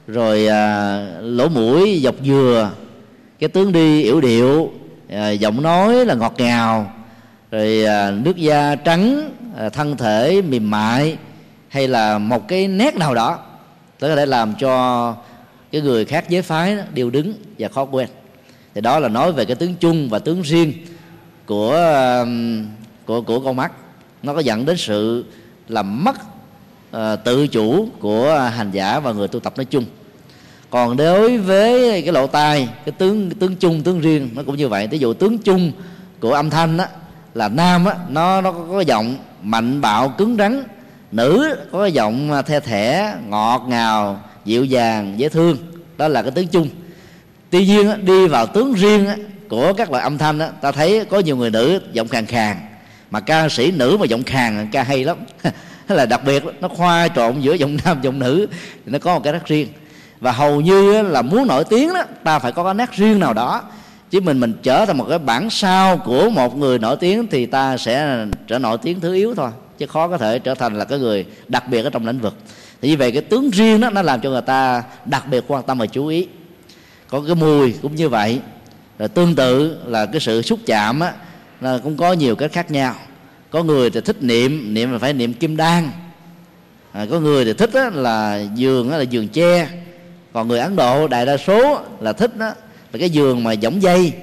[0.08, 2.72] rồi à, lỗ mũi dọc dừa
[3.40, 4.72] cái tướng đi yểu điệu
[5.10, 6.92] à, giọng nói là ngọt ngào
[7.52, 11.18] rồi à, nước da trắng à, thân thể mềm mại
[11.70, 13.40] hay là một cái nét nào đó
[14.02, 15.16] nó có thể làm cho
[15.72, 18.08] cái người khác giới phái đó, đều đứng và khó quên.
[18.76, 20.74] Thì đó là nói về cái tướng chung và tướng riêng
[21.46, 21.76] của
[22.22, 22.66] um,
[23.06, 23.72] của của con mắt.
[24.24, 25.26] Nó có dẫn đến sự
[25.68, 26.16] làm mất
[26.96, 29.86] uh, tự chủ của hành giả và người tu tập nói chung.
[30.70, 34.58] Còn đối với cái lỗ tai cái tướng cái tướng chung tướng riêng nó cũng
[34.58, 34.88] như vậy.
[34.88, 35.72] Ví dụ tướng chung
[36.20, 36.86] của âm thanh đó,
[37.34, 40.64] là nam á nó nó có giọng mạnh bạo cứng rắn
[41.12, 45.58] nữ có cái giọng à, the thẻ, ngọt ngào, dịu dàng, dễ thương.
[45.98, 46.70] Đó là cái tướng chung
[47.50, 49.08] tuy nhiên đi vào tướng riêng
[49.50, 52.58] của các loại âm thanh ta thấy có nhiều người nữ giọng khàn khàn.
[53.12, 55.18] Mà ca sĩ nữ mà giọng khàn, ca hay lắm.
[55.88, 58.48] Là đặc biệt, nó khoa trộn giữa giọng nam, giọng nữ,
[58.86, 59.68] thì nó có một cái nét riêng.
[60.20, 63.34] Và hầu như là muốn nổi tiếng đó, ta phải có cái nét riêng nào
[63.34, 63.64] đó.
[64.10, 67.46] Chứ mình mình trở thành một cái bản sao của một người nổi tiếng thì
[67.46, 70.86] ta sẽ trở nổi tiếng thứ yếu thôi chứ khó có thể trở thành là
[70.86, 72.36] cái người đặc biệt ở trong lĩnh vực.
[72.82, 75.64] Thì như vậy cái tướng riêng đó nó làm cho người ta đặc biệt quan
[75.64, 76.28] tâm và chú ý.
[77.08, 78.40] Có cái mùi cũng như vậy.
[79.00, 81.14] Rồi tương tự là cái sự xúc chạm á
[81.62, 82.96] là cũng có nhiều cách khác nhau.
[83.50, 85.90] Có người thì thích niệm niệm là phải niệm kim đan.
[86.92, 89.70] À, có người thì thích á, là giường á, là giường tre.
[90.34, 92.46] Còn người ấn độ đại đa số là thích đó
[92.94, 94.14] là cái giường mà giống dây.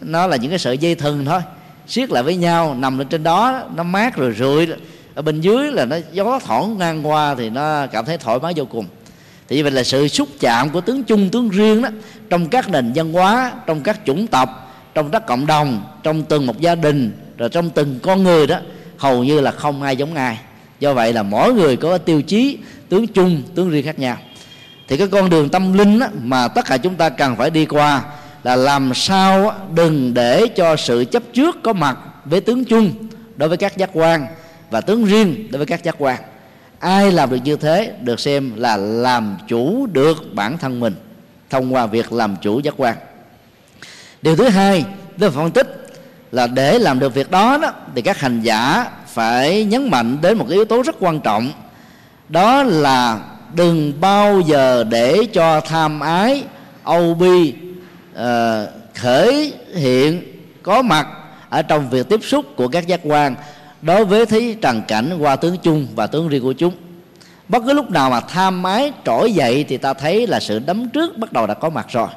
[0.00, 1.40] Nó là những cái sợi dây thừng thôi.
[1.86, 4.68] Siết lại với nhau nằm lên trên đó nó mát rồi rượi
[5.14, 8.52] ở bên dưới là nó gió thoảng ngang qua thì nó cảm thấy thoải mái
[8.56, 8.86] vô cùng.
[9.48, 11.88] Thì vậy là sự xúc chạm của tướng chung tướng riêng đó
[12.30, 16.46] trong các nền văn hóa trong các chủng tộc trong các cộng đồng trong từng
[16.46, 18.58] một gia đình rồi trong từng con người đó
[18.96, 20.38] hầu như là không ai giống ai.
[20.80, 22.58] Do vậy là mỗi người có tiêu chí
[22.88, 24.16] tướng chung tướng riêng khác nhau.
[24.88, 27.66] Thì cái con đường tâm linh đó, mà tất cả chúng ta cần phải đi
[27.66, 28.02] qua
[28.42, 32.92] là làm sao đừng để cho sự chấp trước có mặt với tướng chung
[33.36, 34.26] đối với các giác quan
[34.74, 36.20] và tướng riêng đối với các giác quan.
[36.78, 40.94] Ai làm được như thế được xem là làm chủ được bản thân mình
[41.50, 42.96] thông qua việc làm chủ giác quan.
[44.22, 44.84] Điều thứ hai
[45.18, 45.86] tôi phân tích
[46.32, 50.38] là để làm được việc đó, đó thì các hành giả phải nhấn mạnh đến
[50.38, 51.50] một cái yếu tố rất quan trọng
[52.28, 53.20] đó là
[53.54, 56.44] đừng bao giờ để cho tham ái
[56.84, 57.54] âu bi
[58.14, 60.22] ờ, uh, khởi hiện
[60.62, 61.06] có mặt
[61.48, 63.34] ở trong việc tiếp xúc của các giác quan
[63.84, 66.74] đối với thế trần cảnh qua tướng chung và tướng riêng của chúng
[67.48, 70.88] bất cứ lúc nào mà tham mái trỗi dậy thì ta thấy là sự đấm
[70.88, 72.08] trước bắt đầu đã có mặt rồi.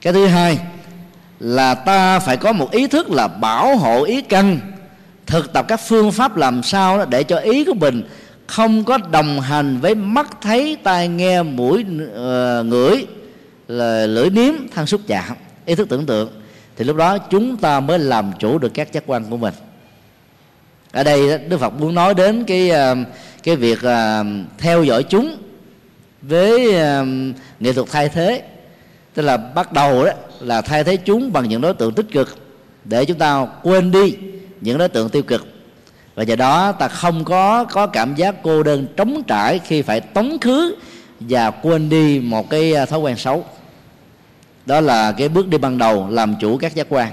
[0.00, 0.58] Cái thứ hai
[1.40, 4.58] là ta phải có một ý thức là bảo hộ ý căn
[5.26, 8.02] thực tập các phương pháp làm sao để cho ý của mình
[8.46, 13.06] không có đồng hành với mắt thấy tai nghe mũi uh, ngửi
[13.68, 15.36] là lưỡi nếm thân xúc chạm.
[15.66, 16.30] Ý thức tưởng tượng
[16.76, 19.54] thì lúc đó chúng ta mới làm chủ được các giác quan của mình.
[20.92, 22.96] Ở đây đức phật muốn nói đến cái ờ,
[23.42, 24.24] cái việc ờ,
[24.58, 25.36] theo dõi chúng
[26.22, 27.04] với ờ,
[27.60, 28.42] nghệ thuật thay thế.
[29.14, 30.10] Tức là bắt đầu đó
[30.40, 32.38] là thay thế chúng bằng những đối tượng tích cực
[32.84, 34.16] để chúng ta quên đi
[34.60, 35.46] những đối tượng tiêu cực.
[36.14, 40.00] Và do đó ta không có có cảm giác cô đơn trống trải khi phải
[40.00, 40.76] tống khứ
[41.20, 43.44] và quên đi một cái thói quen xấu
[44.66, 47.12] đó là cái bước đi ban đầu làm chủ các giác quan.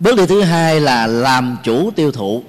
[0.00, 2.42] Bước đi thứ hai là làm chủ tiêu thụ.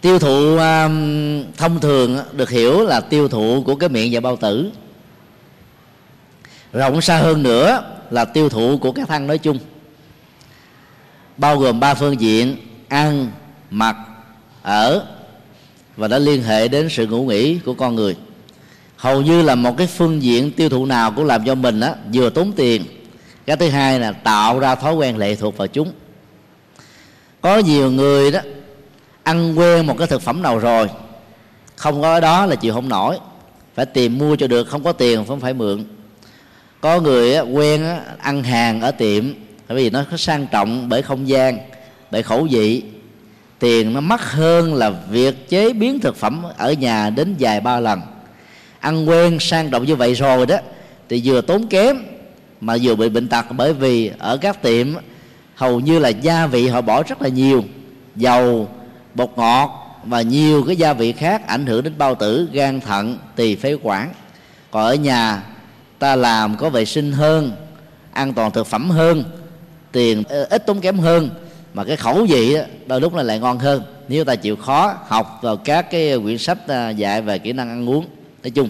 [0.00, 4.36] Tiêu thụ um, thông thường được hiểu là tiêu thụ của cái miệng và bao
[4.36, 4.70] tử.
[6.72, 9.58] Rộng xa hơn nữa là tiêu thụ của các thân nói chung.
[11.36, 12.56] Bao gồm ba phương diện
[12.88, 13.30] ăn
[13.70, 13.96] mặc
[14.62, 15.06] ở
[15.96, 18.16] và nó liên hệ đến sự ngủ nghỉ của con người
[19.04, 21.94] hầu như là một cái phương diện tiêu thụ nào cũng làm cho mình á,
[22.12, 22.84] vừa tốn tiền.
[23.46, 25.92] Cái thứ hai là tạo ra thói quen lệ thuộc vào chúng.
[27.40, 28.40] Có nhiều người đó,
[29.22, 30.88] ăn quen một cái thực phẩm nào rồi,
[31.76, 33.18] không có đó là chịu không nổi.
[33.74, 35.84] Phải tìm mua cho được, không có tiền không phải mượn.
[36.80, 37.86] Có người quen
[38.18, 39.24] ăn hàng ở tiệm,
[39.68, 41.58] bởi vì nó có sang trọng bởi không gian,
[42.10, 42.82] bởi khẩu vị.
[43.58, 47.80] Tiền nó mắc hơn là việc chế biến thực phẩm ở nhà đến vài ba
[47.80, 48.00] lần
[48.84, 50.56] ăn quen sang trọng như vậy rồi đó,
[51.08, 51.96] thì vừa tốn kém
[52.60, 53.44] mà vừa bị bệnh tật.
[53.56, 54.86] Bởi vì ở các tiệm,
[55.54, 57.64] hầu như là gia vị họ bỏ rất là nhiều,
[58.16, 58.68] dầu,
[59.14, 63.18] bột ngọt và nhiều cái gia vị khác ảnh hưởng đến bao tử, gan, thận,
[63.36, 64.12] tỳ phế quản.
[64.70, 65.42] Còn ở nhà,
[65.98, 67.52] ta làm có vệ sinh hơn,
[68.12, 69.24] an toàn thực phẩm hơn,
[69.92, 71.30] tiền ờ, ít tốn kém hơn,
[71.74, 72.56] mà cái khẩu vị
[72.86, 73.82] đôi lúc là lại ngon hơn.
[74.08, 77.68] Nếu ta chịu khó học vào các cái quyển sách à, dạy về kỹ năng
[77.68, 78.06] ăn uống
[78.44, 78.68] nói chung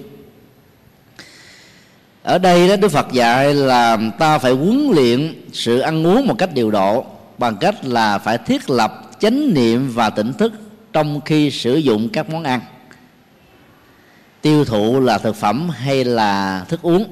[2.23, 6.35] ở đây đó đức phật dạy là ta phải huấn luyện sự ăn uống một
[6.39, 7.05] cách điều độ
[7.39, 10.53] bằng cách là phải thiết lập chánh niệm và tỉnh thức
[10.93, 12.61] trong khi sử dụng các món ăn.
[14.43, 17.05] Tiêu thụ là thực phẩm hay là thức uống.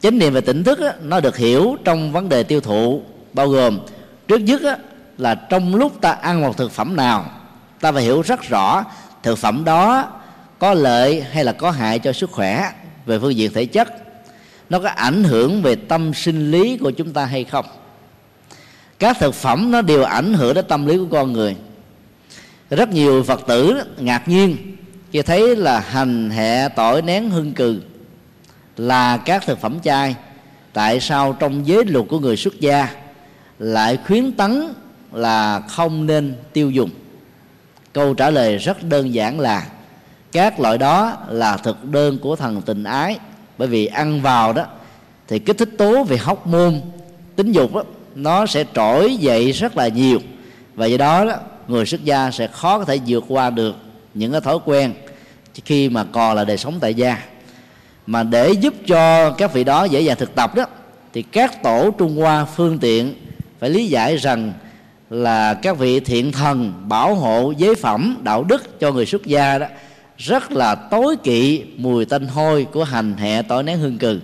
[0.00, 3.02] Chánh niệm và tỉnh thức á, nó được hiểu trong vấn đề tiêu thụ
[3.32, 3.78] bao gồm
[4.28, 4.76] trước nhất á,
[5.18, 7.24] là trong lúc ta ăn một thực phẩm nào
[7.80, 8.84] ta phải hiểu rất rõ
[9.22, 10.12] thực phẩm đó
[10.58, 12.72] có lợi hay là có hại cho sức khỏe,
[13.06, 13.88] về phương diện thể chất,
[14.70, 17.64] nó có ảnh hưởng về tâm sinh lý của chúng ta hay không?
[18.98, 21.56] Các thực phẩm nó đều ảnh hưởng đến tâm lý của con người.
[22.70, 24.56] Rất nhiều phật tử ngạc nhiên
[25.12, 27.80] khi thấy là hành hẹ tỏi nén hương cừ
[28.76, 30.14] là các thực phẩm chay.
[30.72, 32.88] Tại sao trong giới luật của người xuất gia
[33.58, 34.74] lại khuyến tấn
[35.12, 36.90] là không nên tiêu dùng?
[37.92, 39.66] Câu trả lời rất đơn giản là
[40.36, 43.18] các loại đó là thực đơn của thần tình ái.
[43.58, 44.64] Bởi vì ăn vào đó
[45.28, 46.80] thì kích thích tố về hóc môn
[47.36, 47.82] tính dục đó,
[48.14, 50.18] nó sẽ trỗi dậy rất là nhiều.
[50.74, 51.34] Và do đó, đó
[51.68, 53.76] người xuất gia sẽ khó có thể vượt qua được
[54.14, 54.92] những cái thói quen
[55.64, 57.18] khi mà còn là đời sống tại gia.
[58.06, 60.64] Mà để giúp cho các vị đó dễ dàng thực tập đó
[61.12, 63.14] thì các tổ trung hoa phương tiện
[63.58, 64.52] phải lý giải rằng
[65.10, 69.58] là các vị thiện thần bảo hộ giới phẩm đạo đức cho người xuất gia
[69.58, 69.66] đó
[70.18, 74.20] rất là tối kỵ mùi tanh hôi của hành hẹ tỏi nén hương cừ.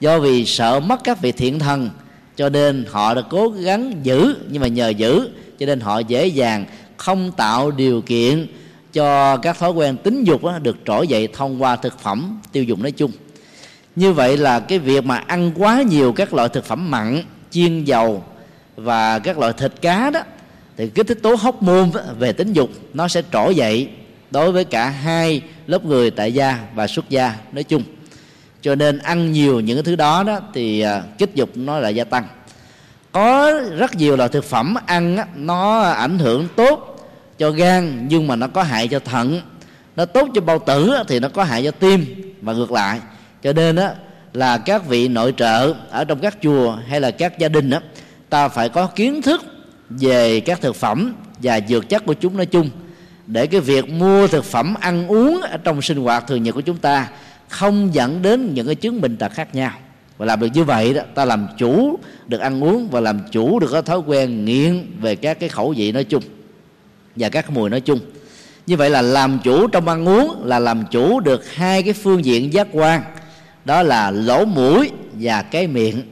[0.00, 1.90] Do vì sợ mất các vị thiện thần,
[2.36, 6.26] cho nên họ đã cố gắng giữ, nhưng mà nhờ giữ, cho nên họ dễ
[6.26, 6.64] dàng
[6.96, 8.46] không tạo điều kiện
[8.92, 12.82] cho các thói quen tính dục được trỗi dậy thông qua thực phẩm tiêu dùng
[12.82, 13.10] nói chung.
[13.96, 17.84] Như vậy là cái việc mà ăn quá nhiều các loại thực phẩm mặn, chiên
[17.84, 18.24] dầu
[18.76, 20.20] và các loại thịt cá đó,
[20.76, 23.88] thì kích thích tố hóc môn về tính dục nó sẽ trỗi dậy
[24.30, 27.82] đối với cả hai lớp người tại gia và xuất gia nói chung.
[28.62, 31.94] Cho nên ăn nhiều những cái thứ đó đó thì à, kích dục nó lại
[31.94, 32.24] gia tăng.
[33.12, 37.08] Có rất nhiều loại thực phẩm ăn nó ảnh hưởng tốt
[37.38, 39.40] cho gan nhưng mà nó có hại cho thận.
[39.96, 42.06] Nó tốt cho bao tử thì nó có hại cho tim
[42.42, 43.00] và ngược lại.
[43.42, 43.90] Cho nên đó
[44.32, 47.80] là các vị nội trợ ở trong các chùa hay là các gia đình đó,
[48.28, 49.42] ta phải có kiến thức
[49.90, 52.70] về các thực phẩm và dược chất của chúng nói chung
[53.28, 56.60] để cái việc mua thực phẩm, ăn uống ở trong sinh hoạt thường nhật của
[56.60, 57.08] chúng ta
[57.48, 59.72] không dẫn đến những cái chứng bệnh tật khác nhau.
[60.18, 63.58] Và làm được như vậy đó, ta làm chủ được ăn uống và làm chủ
[63.58, 66.22] được cái thói quen nghiện về các cái khẩu vị nói chung
[67.16, 67.98] và các mùi nói chung.
[68.66, 72.24] Như vậy là làm chủ trong ăn uống là làm chủ được hai cái phương
[72.24, 73.02] diện giác quan,
[73.64, 76.02] đó là lỗ mũi và cái miệng.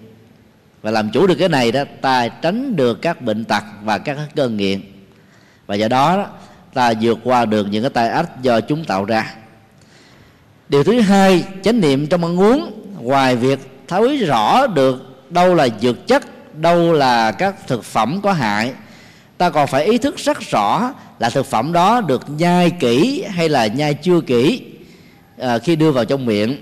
[0.83, 4.19] Và làm chủ được cái này đó, ta tránh được các bệnh tật và các
[4.37, 4.81] cơn nghiện.
[5.67, 6.27] Và do đó
[6.77, 9.35] ta vượt qua được những cái tai ách do chúng tạo ra.
[10.69, 12.73] Điều thứ hai chánh niệm trong ăn uống.
[13.01, 13.59] Ngoài việc
[13.89, 16.23] thấy rõ được đâu là dược chất
[16.55, 18.73] đâu là các thực phẩm có hại
[19.39, 23.49] ta còn phải ý thức rất rõ là thực phẩm đó được nhai kỹ hay
[23.49, 24.63] là nhai chưa kỹ
[25.39, 26.57] à, khi đưa vào trong miệng.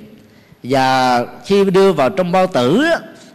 [0.62, 2.84] Và khi đưa vào trong bao tử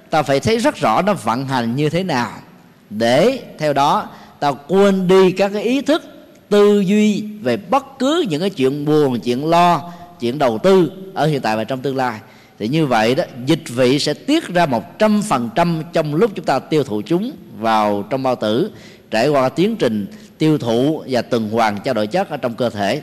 [0.09, 2.31] ta phải thấy rất rõ nó vận hành như thế nào.
[2.89, 4.07] Để theo đó
[4.39, 6.03] ta quên đi các cái ý thức
[6.49, 11.25] tư duy về bất cứ những cái chuyện buồn chuyện lo chuyện đầu tư ở
[11.25, 12.19] hiện tại và trong tương lai
[12.59, 16.31] thì như vậy đó dịch vị sẽ tiết ra một trăm phần trăm trong lúc
[16.35, 18.71] chúng ta tiêu thụ chúng vào trong bao tử
[19.11, 22.69] trải qua tiến trình tiêu thụ và tuần hoàn trao đổi chất ở trong cơ
[22.69, 23.01] thể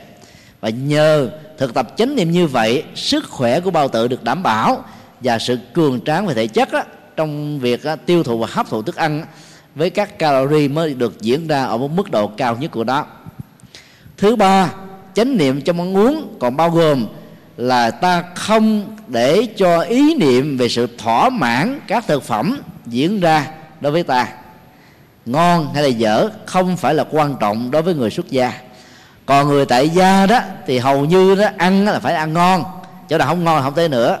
[0.61, 4.43] và nhờ thực tập chánh niệm như vậy sức khỏe của bao tử được đảm
[4.43, 4.83] bảo
[5.19, 6.83] và sự cường tráng về thể chất á,
[7.15, 9.27] trong việc á, tiêu thụ và hấp thụ thức ăn á,
[9.75, 13.05] với các calorie mới được diễn ra ở một mức độ cao nhất của nó
[14.17, 14.73] thứ ba
[15.13, 17.07] chánh niệm trong ăn uống còn bao gồm
[17.57, 23.19] là ta không để cho ý niệm về sự thỏa mãn các thực phẩm diễn
[23.19, 23.47] ra
[23.81, 24.27] đối với ta.
[25.25, 28.53] Ngon hay là dở không phải là quan trọng đối với người xuất gia.
[29.25, 32.63] Còn người tại gia đó thì hầu như đó ăn là phải ăn ngon
[33.09, 34.17] chỗ nào không ngon không tới nữa.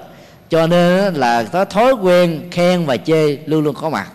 [0.49, 4.11] Cho nên là có thói quen khen và chê luôn luôn có mặt.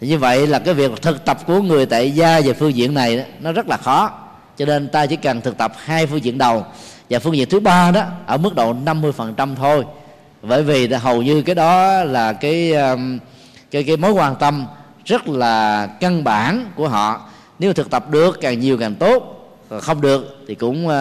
[0.00, 2.94] Thì như vậy là cái việc thực tập của người tại gia về phương diện
[2.94, 4.23] này đó, nó rất là khó
[4.56, 6.66] cho nên ta chỉ cần thực tập hai phương diện đầu.
[7.10, 9.84] Và phương diện thứ ba đó ở mức độ 50% thôi.
[10.42, 13.18] Bởi vì hầu như cái đó là cái um,
[13.70, 14.66] cái cái mối quan tâm
[15.04, 17.28] rất là căn bản của họ.
[17.58, 19.30] Nếu thực tập được càng nhiều càng tốt.
[19.80, 20.92] Không được thì cũng uh,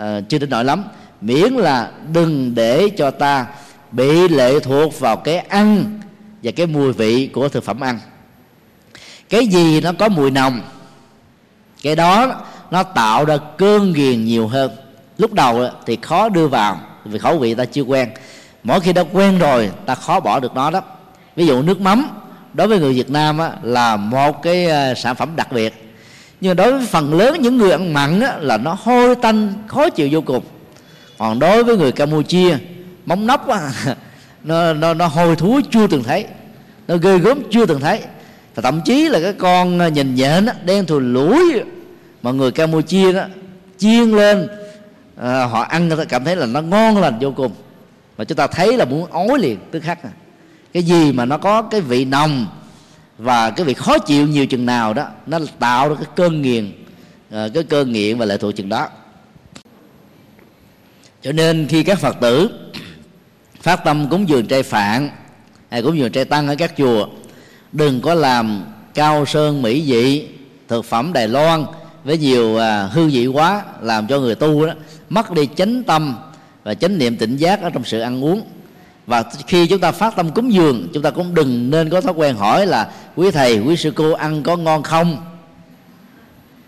[0.00, 0.84] uh, chưa đến nỗi lắm.
[1.20, 3.46] Miễn là đừng để cho ta
[3.92, 6.00] bị lệ thuộc vào cái ăn
[6.42, 7.98] và cái mùi vị của thực phẩm ăn.
[9.28, 10.60] Cái gì nó có mùi nồng
[11.82, 14.70] cái đó nó tạo ra cơn ghiền nhiều hơn.
[15.18, 18.08] Lúc đầu thì khó đưa vào vì khẩu vị ta chưa quen.
[18.62, 20.80] Mỗi khi đã quen rồi ta khó bỏ được nó đó.
[21.36, 22.06] Ví dụ nước mắm
[22.54, 25.92] đối với người Việt Nam á, là một cái ờ, sản phẩm đặc biệt.
[26.40, 29.90] Nhưng đối với phần lớn những người ăn mặn á, là nó hôi tanh khó
[29.90, 30.44] chịu vô cùng.
[31.18, 32.58] Còn đối với người Campuchia
[33.06, 33.70] móng nóc á,
[34.44, 36.26] nó, nó nó hôi thối chưa từng thấy.
[36.88, 38.00] Nó ghê gớm chưa từng thấy.
[38.54, 41.60] Và thậm chí là cái con ờ, nhìn nhện á, đen thùi lũi
[42.22, 43.24] mà người Campuchia đó
[43.78, 44.48] chiên lên
[45.16, 47.52] à, họ ăn người ta cảm thấy là nó ngon lành vô cùng
[48.18, 50.10] mà chúng ta thấy là muốn ói liền tức khắc à.
[50.72, 52.46] cái gì mà nó có cái vị nồng
[53.18, 56.72] và cái vị khó chịu nhiều chừng nào đó nó tạo ra cái cơn nghiền
[57.30, 58.88] à, cái cơn nghiện và lệ thuộc chừng đó
[61.22, 62.50] cho nên khi các phật tử
[63.62, 65.10] phát tâm cúng dường trai phạn
[65.70, 67.08] hay cúng dường trai tăng ở các chùa
[67.72, 68.64] đừng có làm
[68.94, 70.28] cao sơn mỹ vị
[70.68, 71.64] thực phẩm đài loan
[72.04, 74.72] với nhiều à, hư vị quá làm cho người tu đó
[75.10, 76.16] mất đi chánh tâm
[76.64, 78.42] và chánh niệm tỉnh giác ở trong sự ăn uống.
[79.06, 82.12] Và khi chúng ta phát tâm cúng dường chúng ta cũng đừng nên có thói
[82.12, 85.16] quen hỏi là quý thầy quý sư cô ăn có ngon không?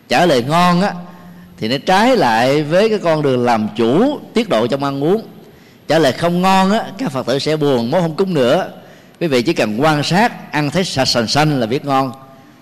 [0.08, 0.94] Trả lời ngon á
[1.58, 5.22] thì nó trái lại với cái con đường làm chủ tiết độ trong ăn uống.
[5.88, 8.70] Trả lời không ngon á các phật tử sẽ buồn muốn không cúng nữa.
[9.20, 12.12] Quý vị chỉ cần quan sát ăn thấy sạch sành xanh là biết ngon.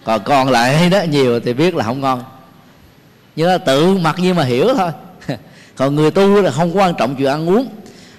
[0.05, 2.23] Còn còn lại đó nhiều thì biết là không ngon
[3.41, 4.91] như là tự mặc nhiên mà hiểu thôi.
[5.77, 7.67] Còn người tu là không quan trọng chuyện ăn uống.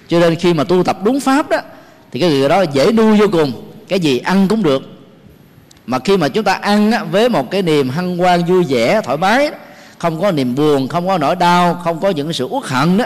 [0.08, 1.58] Cho nên khi mà tu tập đúng pháp đó
[2.12, 3.72] thì cái người đó dễ nuôi vô cùng.
[3.88, 4.82] Cái gì ăn cũng được.
[5.86, 9.00] Mà khi mà chúng ta ăn á, với một cái niềm hân hoan vui vẻ
[9.04, 9.50] thoải mái
[9.98, 13.04] không có niềm buồn không có nỗi đau không có những sự uất hận đó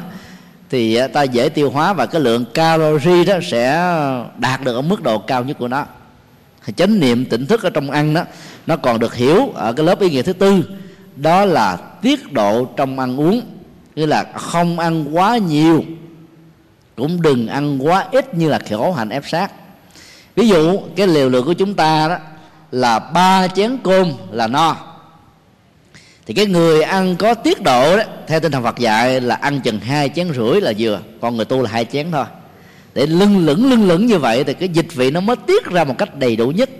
[0.70, 3.92] thì à, ta dễ tiêu hóa và cái lượng calorie đó sẽ
[4.38, 5.84] đạt được ở mức độ cao nhất của nó.
[6.76, 8.24] Chánh niệm tỉnh thức ở trong ăn đó
[8.66, 10.62] nó còn được hiểu ở cái lớp ý nghĩa thứ tư
[11.16, 13.40] đó là tiết độ trong ăn uống,
[13.96, 15.84] nghĩa là không ăn quá nhiều,
[16.96, 19.52] cũng đừng ăn quá ít như là khổ hạnh ép sát.
[20.36, 22.16] Ví dụ, cái liều lượng của chúng ta đó
[22.72, 24.76] là ba chén cơm là no.
[26.26, 29.60] Thì cái người ăn có tiết độ đó, theo tinh thần Phật dạy là ăn
[29.60, 32.24] chừng hai chén rưỡi là vừa, còn người tu là hai chén thôi.
[32.94, 35.84] Để lưng lửng lưng lửng như vậy thì cái dịch vị nó mới tiết ra
[35.84, 36.70] một cách đầy đủ nhất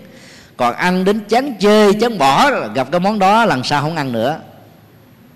[0.57, 4.11] còn ăn đến chán chê chán bỏ gặp cái món đó lần sau không ăn
[4.11, 4.39] nữa.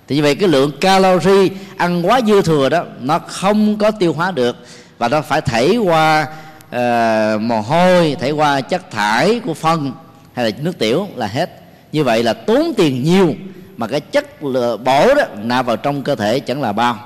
[0.08, 1.48] Thì như vậy cái lượng calorie
[1.78, 4.56] ăn quá dư thừa đó nó không có tiêu hóa được.
[4.98, 6.28] Và nó phải thảy qua
[6.76, 9.92] uh, mồ hôi thảy qua chất thải của phân
[10.34, 11.62] hay là nước tiểu là hết.
[11.92, 13.36] Như vậy là tốn tiền nhiều
[13.78, 14.42] mà cái chất
[14.84, 16.98] bổ đó nạp vào trong cơ thể chẳng là bao.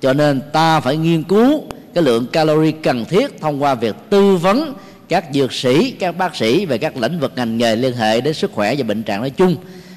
[0.00, 1.62] Cho nên ta phải nghiên cứu
[1.94, 4.74] cái lượng calorie cần thiết thông qua việc tư vấn
[5.10, 8.34] các dược sĩ các bác sĩ về các lĩnh vực ngành nghề liên hệ đến
[8.34, 9.56] sức khỏe và bệnh trạng nói chung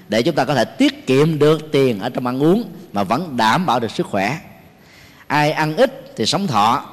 [0.10, 3.38] để chúng ta có thể tiết kiệm được tiền ở trong ăn uống mà vẫn
[3.38, 4.38] đảm bảo được sức khỏe.
[5.28, 6.86] Ai ăn ít thì sống thọ.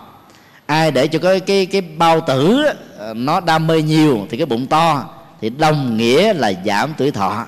[0.67, 2.67] Ai để cho cái cái cái bao tử
[2.99, 5.05] ờ, nó đam mê nhiều thì cái bụng to
[5.41, 7.47] thì đồng nghĩa là giảm tuổi thọ.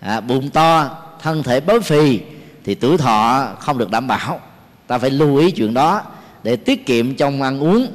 [0.00, 0.90] À, bụng to
[1.22, 2.20] thân thể béo phì
[2.64, 4.40] thì tuổi thọ không được đảm bảo.
[4.86, 6.02] Ta phải lưu ý chuyện đó
[6.42, 7.86] để tiết kiệm trong ăn uống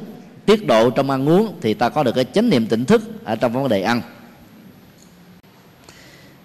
[0.50, 3.36] tiết độ trong ăn uống thì ta có được cái chánh niệm tỉnh thức ở
[3.36, 4.02] trong vấn đề ăn.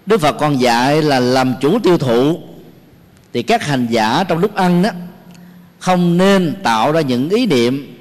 [0.07, 2.39] Đức Phật còn dạy là làm chủ tiêu thụ.
[3.33, 4.91] Thì các hành giả trong lúc ăn đó
[5.79, 7.99] không nên tạo ra những ý niệm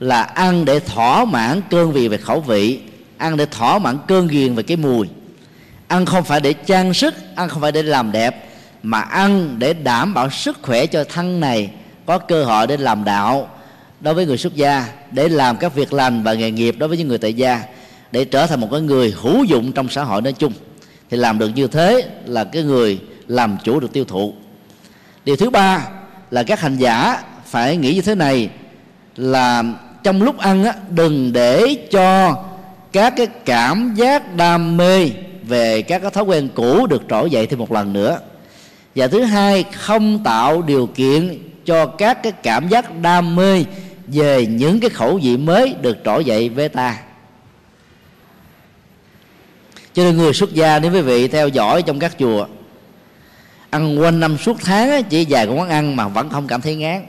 [0.00, 2.80] là ăn để thỏa mãn cơn vị về khẩu vị,
[3.16, 5.08] ăn để thỏa mãn cơn ghiền về cái mùi.
[5.88, 8.48] Ăn không phải để trang sức, ăn không phải để làm đẹp,
[8.82, 11.70] mà ăn để đảm bảo sức khỏe cho thân này
[12.06, 13.48] có cơ hội để làm đạo
[14.00, 16.98] đối với người xuất gia để làm các việc lành và nghề nghiệp đối với
[16.98, 17.62] những người tại gia
[18.12, 20.52] để trở thành một cái người hữu dụng trong xã hội nói chung.
[21.10, 24.34] Thì làm được như thế là cái người làm chủ được tiêu thụ.
[25.24, 25.88] Điều thứ ba
[26.30, 28.48] là các hành giả phải nghĩ như thế này
[29.16, 29.62] là
[30.02, 32.36] trong lúc ăn á, đừng để cho
[32.92, 35.10] các cái cảm giác đam mê
[35.42, 38.18] về các cái thói quen cũ được trỗi dậy thêm một lần nữa.
[38.94, 43.64] Và thứ hai không tạo điều kiện cho các cái cảm giác đam mê
[44.06, 46.98] về những cái khẩu vị mới được trỗi dậy với ta.
[49.92, 52.46] Cho nên người xuất gia, nếu quý vị theo dõi trong các chùa,
[53.70, 56.76] ăn quanh năm suốt tháng chỉ vài cái món ăn mà vẫn không cảm thấy
[56.76, 57.06] ngán.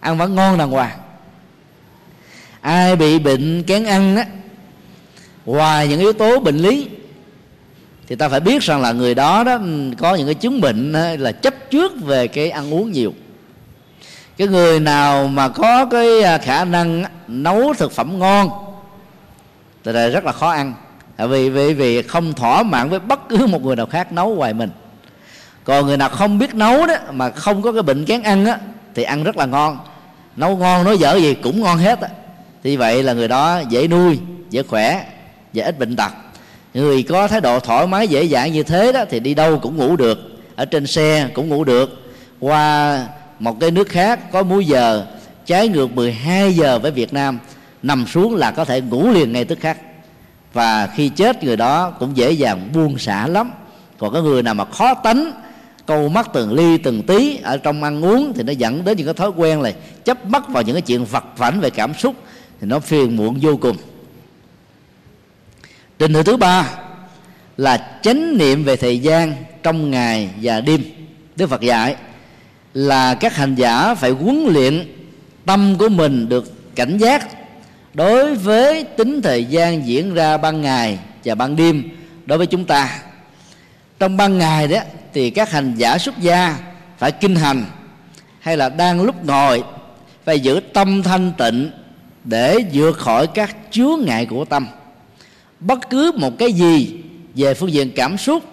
[0.00, 0.98] Ăn vẫn ngon đàng hoàng.
[2.60, 4.26] Ai bị bệnh kén ăn á,
[5.46, 6.88] ngoài những yếu tố bệnh lý,
[8.06, 10.92] thì ta phải biết rằng là người đó đó ừ, có những cái chứng bệnh
[10.92, 13.14] là chấp trước về cái ăn uống nhiều
[14.36, 18.50] cái người nào mà có cái à, khả năng nấu thực phẩm ngon,
[19.84, 20.74] thì là rất là khó ăn.
[21.18, 24.54] Vì vì vì không thỏa mãn với bất cứ một người nào khác nấu ngoài
[24.54, 24.70] mình.
[25.64, 28.58] Còn người nào không biết nấu đó, mà không có cái bệnh kén ăn á,
[28.94, 29.78] thì ăn rất là ngon.
[30.36, 32.08] Nấu ngon, nói dở gì cũng ngon hết á.
[32.64, 34.18] Thì vậy là người đó dễ nuôi,
[34.50, 35.04] dễ khỏe,
[35.52, 36.12] dễ ít bệnh tật.
[36.74, 39.76] Người có thái độ thoải mái, dễ dàng như thế đó, thì đi đâu cũng
[39.76, 40.18] ngủ được.
[40.56, 42.14] Ở trên xe cũng ngủ được.
[42.40, 42.98] Qua
[43.38, 45.06] một cái nước khác có múi giờ,
[45.46, 47.38] trái ngược 12 giờ với Việt Nam,
[47.82, 49.78] nằm xuống là có thể ngủ liền ngay tức khắc.
[50.52, 53.50] Và khi chết người đó cũng dễ dàng buông xả lắm.
[53.98, 55.32] Còn có người nào mà khó tánh,
[55.86, 59.06] câu mắt từng ly từng tí ở trong ăn uống thì nó dẫn đến những
[59.06, 59.74] cái thói quen này
[60.04, 62.14] chấp mắt vào những cái chuyện vật vảnh về cảm xúc
[62.60, 63.76] thì nó phiền muộn vô cùng.
[65.98, 66.70] Trình tự thứ ba
[67.56, 70.82] là chánh niệm về thời gian trong ngày và đêm.
[71.36, 71.96] Đức phật dạy
[72.76, 74.86] là các hành giả phải huấn luyện
[75.44, 77.28] tâm của mình được cảnh giác
[77.94, 81.82] đối với tính thời gian diễn ra ban ngày và ban đêm.
[82.26, 82.98] Đối với chúng ta,
[83.98, 84.78] trong ban ngày đó
[85.12, 86.58] thì các hành giả xuất gia
[86.98, 87.64] phải kinh hành
[88.40, 89.62] hay là đang lúc ngồi
[90.24, 91.70] phải giữ tâm thanh tịnh
[92.24, 94.66] để vượt khỏi các chướng ngại của tâm.
[95.60, 97.00] Bất cứ một cái gì
[97.34, 98.44] về phương diện cảm xúc,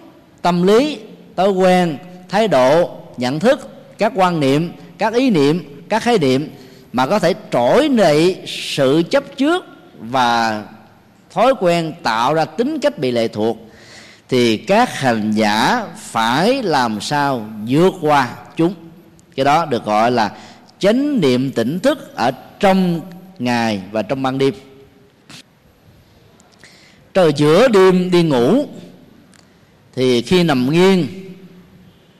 [0.42, 0.98] tâm lý,
[1.36, 1.98] thói quen,
[2.28, 6.48] thái độ, nhận thức các quan niệm, các ý niệm, các khái niệm
[6.92, 9.64] mà có thể trỗi dậy sự chấp trước
[9.98, 10.64] và
[11.30, 13.70] thói quen tạo ra tính cách bị lệ thuộc,
[14.28, 18.74] thì các hành giả phải làm sao vượt qua chúng.
[19.36, 20.32] Cái đó được gọi là
[20.78, 22.30] chánh niệm tỉnh thức ở
[22.60, 23.00] trong
[23.38, 24.54] ngày và trong ban đêm.
[27.14, 28.66] Trời giữa đêm đi ngủ,
[29.94, 31.06] thì khi nằm nghiêng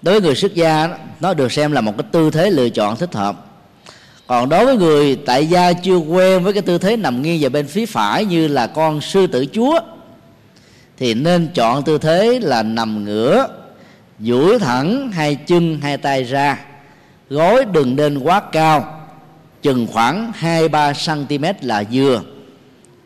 [0.04, 0.88] đối với người xuất gia
[1.20, 3.36] nó được xem là một cái tư thế lựa chọn thích hợp.
[4.26, 7.48] Còn đối với người tại gia chưa quen với cái tư thế nằm nghiêng về
[7.48, 9.80] bên phía phải như là con sư tử chúa,
[10.96, 13.46] thì nên chọn tư thế là nằm ngửa,
[14.20, 16.60] duỗi thẳng hai chân, hai tay ra.
[17.30, 19.06] Gối đừng nên quá cao,
[19.62, 22.22] chừng khoảng 2-3 cm là vừa.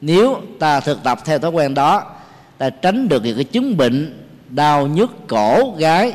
[0.00, 2.02] Nếu ta thực tập theo thói quen đó,
[2.58, 6.12] ta tránh được những cái chứng bệnh đau nhức cổ, gái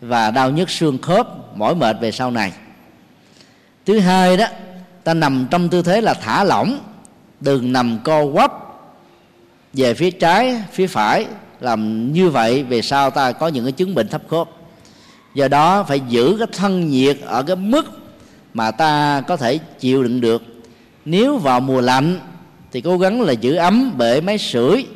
[0.00, 2.52] và đau nhức xương khớp, mỏi mệt về sau này.
[3.86, 4.46] Thứ hai đó,
[5.04, 6.78] ta nằm trong tư thế là thả lỏng,
[7.40, 8.52] đừng nằm co quắp
[9.72, 11.26] về phía trái, phía phải,
[11.60, 14.48] làm như vậy về sau ta có những cái chứng bệnh thấp khớp.
[15.34, 17.84] Do đó phải giữ cái thân nhiệt ở cái mức
[18.54, 20.42] mà ta có thể chịu đựng được.
[21.04, 22.20] Nếu vào mùa lạnh
[22.72, 24.86] thì cố gắng là giữ ấm bể máy sưởi.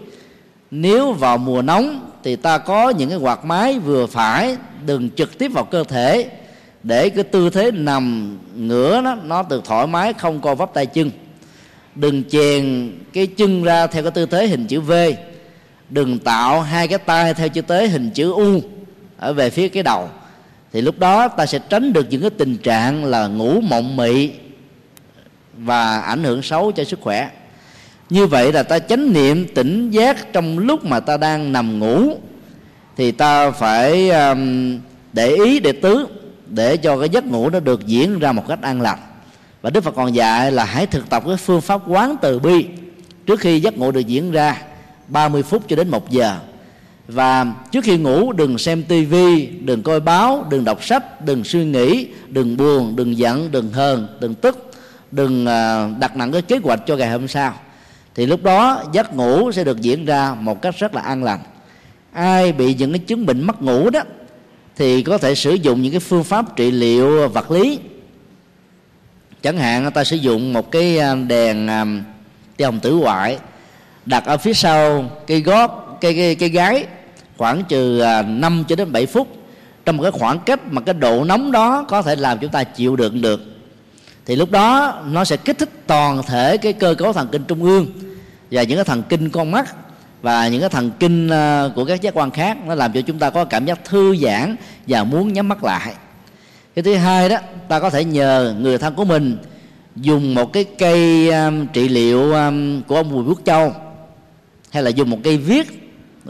[0.70, 4.56] Nếu vào mùa nóng thì ta có những cái quạt máy vừa phải
[4.86, 6.30] đừng trực tiếp vào cơ thể
[6.82, 10.86] để cái tư thế nằm ngửa nó nó được thoải mái, không co vấp tay
[10.86, 11.10] chân.
[11.94, 14.92] Đừng chèn cái chân ra theo cái tư thế hình chữ V.
[15.90, 18.60] Đừng tạo hai cái tay theo chữ tế hình chữ U
[19.18, 20.08] ở về phía cái đầu.
[20.72, 24.30] Thì lúc đó ta sẽ tránh được những cái tình trạng là ngủ mộng mị
[25.56, 27.30] và ảnh hưởng xấu cho sức khỏe
[28.10, 32.16] như vậy là ta chánh niệm tỉnh giác trong lúc mà ta đang nằm ngủ
[32.96, 34.78] thì ta phải um,
[35.12, 36.06] để ý để tứ
[36.46, 38.98] để cho cái giấc ngủ nó được diễn ra một cách an lành.
[39.62, 42.66] Và đức phật còn dạy là hãy thực tập cái phương pháp quán từ bi
[43.26, 44.62] trước khi giấc ngủ được diễn ra
[45.08, 46.38] 30 phút cho đến một giờ.
[47.08, 51.64] Và trước khi ngủ đừng xem tivi đừng coi báo đừng đọc sách đừng suy
[51.64, 54.72] nghĩ đừng buồn đừng giận đừng hờn đừng tức
[55.12, 57.54] đừng à, đặt nặng cái kế hoạch cho ngày hôm sau
[58.14, 61.40] thì lúc đó giấc ngủ sẽ được diễn ra một cách rất là an lành.
[62.12, 64.00] Ai bị những cái chứng bệnh mất ngủ đó
[64.76, 67.78] thì có thể sử dụng những cái phương pháp trị liệu vật lý.
[69.42, 71.84] Chẳng hạn ta sử dụng một cái à, đèn à,
[72.56, 73.38] tia hồng tử ngoại
[74.06, 76.86] đặt ở phía sau cây gót cây cây, cây gái
[77.36, 79.28] khoảng trừ à, 5 cho đến 7 phút.
[79.84, 82.64] Trong một cái khoảng cách mà cái độ nóng đó có thể làm chúng ta
[82.64, 83.53] chịu đựng được
[84.26, 87.62] thì lúc đó nó sẽ kích thích toàn thể cái cơ cấu thần kinh trung
[87.62, 87.86] ương
[88.50, 89.74] và những cái thần kinh con mắt
[90.22, 92.58] và những cái thần kinh ờ, của các giác quan khác.
[92.66, 94.56] Nó làm cho chúng ta có cảm giác thư giãn
[94.86, 95.94] và muốn nhắm mắt lại.
[96.74, 97.36] Cái thứ hai đó
[97.68, 99.36] ta có thể nhờ người thân của mình
[99.96, 103.74] dùng một cái cây um, trị liệu um, của ông Bùi Quốc Châu
[104.70, 105.66] hay là dùng một cây viết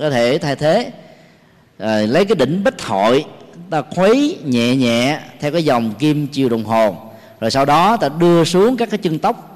[0.01, 0.93] có thể thay thế.
[1.79, 3.25] À, lấy cái đỉnh bích hội
[3.71, 6.97] ta khuấy nhẹ nhẹ theo cái dòng kim chiều đồng hồ
[7.41, 9.51] rồi sau đó ta đưa xuống các cái chân tóc.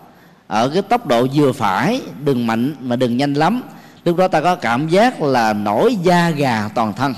[0.47, 3.63] Ở cái tốc độ vừa phải đừng mạnh mà đừng nhanh lắm.
[4.05, 7.15] Lúc đó ta có cảm giác là nổi da gà toàn thân.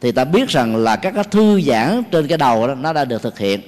[0.00, 3.04] Thì ta biết rằng là các cái thư giãn trên cái đầu đó nó đã
[3.04, 3.60] được thực hiện.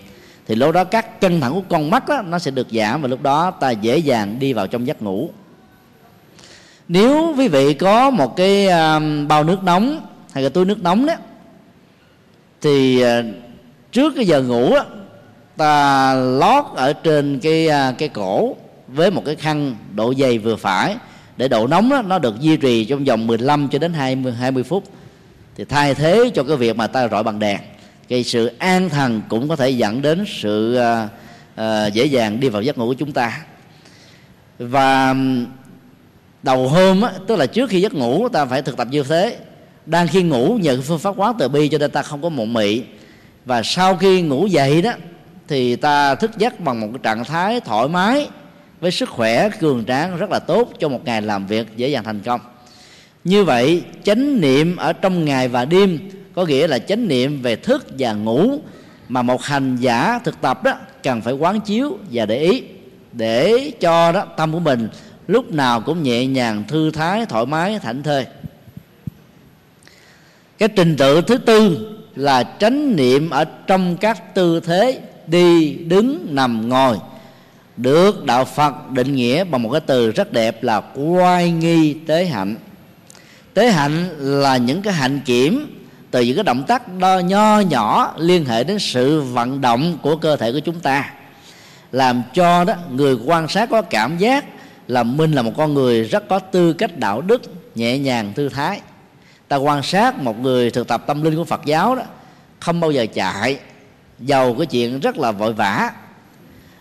[0.46, 3.08] Thì lúc đó các căng thẳng của con mắt đó, nó sẽ được giảm và
[3.08, 5.30] lúc đó ta dễ dàng đi vào trong giấc ngủ.
[6.88, 10.00] Nếu quý vị có một cái à, bao nước nóng
[10.32, 11.14] hay là túi nước nóng đó
[12.60, 13.22] thì à,
[13.92, 14.84] trước cái giờ ngủ đó,
[15.56, 18.56] ta lót ở trên cái à, cái cổ
[18.88, 20.96] với một cái khăn độ dày vừa phải
[21.36, 24.62] để độ nóng đó, nó được duy trì trong vòng 15 cho đến 20 20
[24.62, 24.84] phút.
[25.56, 27.60] Thì thay thế cho cái việc mà ta rọi bằng đèn
[28.08, 31.10] cái sự an thần cũng có thể dẫn đến sự uh,
[31.60, 33.40] uh, dễ dàng đi vào giấc ngủ của chúng ta.
[34.58, 35.14] Và
[36.42, 39.36] đầu hôm á, tức là trước khi giấc ngủ ta phải thực tập như thế.
[39.86, 42.52] Đang khi ngủ nhờ phương pháp quán từ bi cho nên ta không có mộng
[42.52, 42.82] mị.
[43.44, 44.92] Và sau khi ngủ dậy đó
[45.48, 48.28] thì ta thức giấc bằng một cái trạng thái thoải mái
[48.80, 52.04] với sức khỏe cường tráng rất là tốt cho một ngày làm việc dễ dàng
[52.04, 52.40] thành công.
[53.24, 55.98] Như vậy, chánh niệm ở trong ngày và đêm
[56.34, 58.58] có nghĩa là chánh niệm về thức và ngủ
[59.08, 62.62] mà một hành giả thực tập đó cần phải quán chiếu và để ý
[63.12, 64.88] để cho đó tâm của mình
[65.26, 68.26] lúc nào cũng nhẹ nhàng, thư thái, thoải mái, thảnh thơi.
[70.58, 76.26] Cái trình tự thứ tư là chánh niệm ở trong các tư thế đi đứng
[76.30, 76.96] nằm ngồi.
[77.76, 82.24] Được đạo phật định nghĩa bằng một cái từ rất đẹp là quay nghi tế
[82.24, 82.56] hạnh.
[83.54, 85.72] Tế hạnh là những cái hạnh kiểm
[86.10, 90.16] từ những cái động tác đo, nho nhỏ liên hệ đến sự vận động của
[90.16, 91.10] cơ thể của chúng ta.
[91.92, 94.44] Làm cho đó, người quan sát có cảm giác
[94.88, 97.42] là mình là một con người rất có tư cách đạo đức,
[97.74, 98.80] nhẹ nhàng, thư thái.
[99.48, 102.02] Ta quan sát một người thực tập tâm linh của phật giáo đó,
[102.60, 103.58] không bao giờ chạy
[104.20, 105.90] giàu cái chuyện rất là vội vã,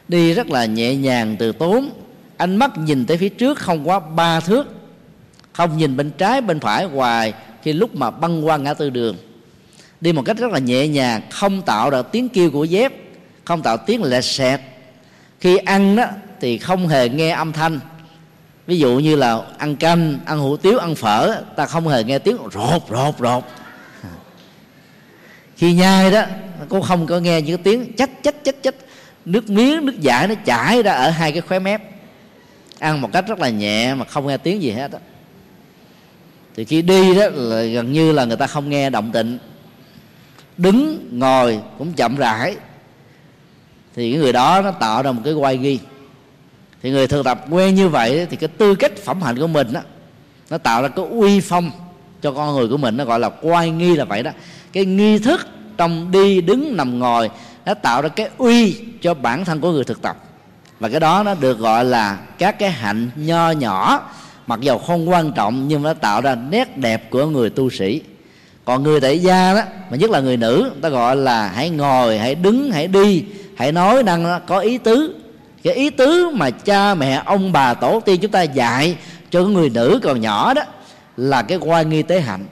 [0.07, 1.89] đi rất là nhẹ nhàng từ tốn.
[2.38, 4.67] Ánh mắt nhìn tới phía trước không quá ba thước,
[5.53, 7.33] không nhìn bên trái, bên phải, hoài
[7.63, 9.17] khi lúc mà băng qua ngã tư đường.
[10.01, 12.93] Đi một cách rất là nhẹ nhàng, không tạo ra tiếng kêu của dép,
[13.45, 14.61] không tạo tiếng lẹt xẹt.
[15.39, 16.05] Khi ăn đó
[16.41, 17.79] thì không hề nghe âm thanh.
[18.67, 22.19] Ví dụ như là ăn canh, ăn hủ tiếu, ăn phở, ta không hề nghe
[22.19, 23.43] tiếng rột rột rột
[25.57, 26.23] khi nhai đó
[26.69, 28.75] cũng không có nghe những tiếng chách chách chách chách.
[29.25, 31.81] Nước miếng, nước giải nó chảy ra ở hai cái khóe mép.
[32.79, 34.99] Ăn một cách rất là nhẹ mà không nghe tiếng gì hết đó
[36.55, 39.37] thì khi đi đó là gần như là người ta không nghe động tịnh
[40.57, 42.55] đứng, ngồi cũng chậm rãi.
[43.95, 45.79] Thì cái người đó nó tạo ra một cái quay ghi
[46.81, 49.73] thì người thực tập quen như vậy thì cái tư cách phẩm hạnh của mình
[49.73, 49.81] đó
[50.49, 51.71] nó tạo ra cái uy phong
[52.21, 54.31] cho con người của mình, nó gọi là quay nghi là vậy đó
[54.76, 55.47] cái nghi thức
[55.78, 57.30] trong đi đứng nằm ngồi
[57.65, 60.17] nó tạo ra cái uy cho bản thân của người thực tập.
[60.80, 64.09] Và cái đó nó được gọi là các cái hạnh nho nhỏ,
[64.47, 68.01] mặc dầu không quan trọng nhưng nó tạo ra nét đẹp của người tu sĩ.
[68.65, 69.61] Còn người tại gia đó,
[69.91, 73.23] mà nhất là người nữ ta gọi là hãy ngồi, hãy đứng, hãy đi,
[73.57, 75.15] hãy nói năng có ý tứ.
[75.63, 78.97] Cái ý tứ mà cha, mẹ, ông, bà, tổ tiên chúng ta dạy
[79.30, 80.61] cho người nữ còn nhỏ đó
[81.17, 82.45] là cái quan nghi tế hạnh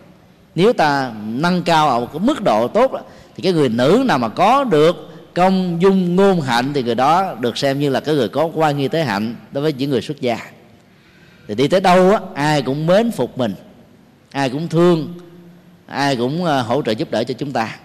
[0.55, 2.91] nếu ta nâng cao ở một cái mức độ tốt
[3.35, 7.35] thì cái người nữ nào mà có được công dung ngôn hạnh thì người đó
[7.39, 10.01] được xem như là cái người có quan nghi tế hạnh đối với những người
[10.01, 10.37] xuất gia.
[11.47, 13.53] Thì đi tới đâu á, ai cũng mến phục mình,
[14.31, 15.13] ai cũng thương,
[15.85, 17.75] ai cũng ờ, hỗ trợ giúp đỡ cho chúng ta.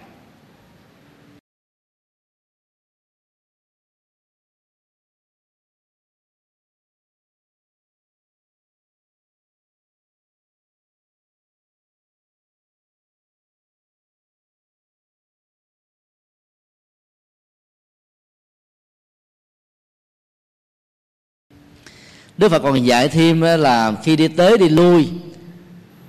[22.39, 25.09] Đức Phật còn dạy thêm là khi đi tới đi lui,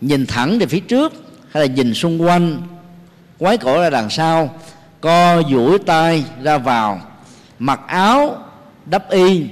[0.01, 1.13] nhìn thẳng về phía trước
[1.53, 2.63] hay là nhìn xung quanh,
[3.39, 4.55] quái cổ ra đằng sau,
[5.01, 7.01] co duỗi tay ra vào,
[7.59, 8.37] mặc áo
[8.87, 9.45] đắp y,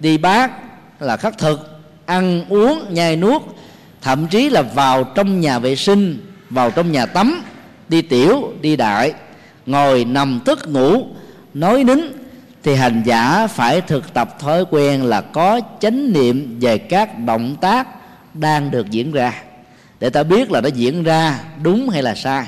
[0.00, 0.50] đi bát
[1.00, 3.42] là khắc thực, ăn uống, nhai nuốt,
[4.02, 7.42] thậm chí là vào trong nhà vệ sinh, vào trong nhà tắm,
[7.88, 9.12] đi tiểu, đi đại,
[9.66, 11.06] ngồi nằm thức ngủ,
[11.54, 12.00] nói nín
[12.62, 17.56] thì hành giả phải thực tập thói quen là có chánh niệm về các động
[17.60, 17.88] tác
[18.34, 19.42] đang được diễn ra.
[20.00, 22.46] Để ta biết là nó diễn ra đúng hay là sai.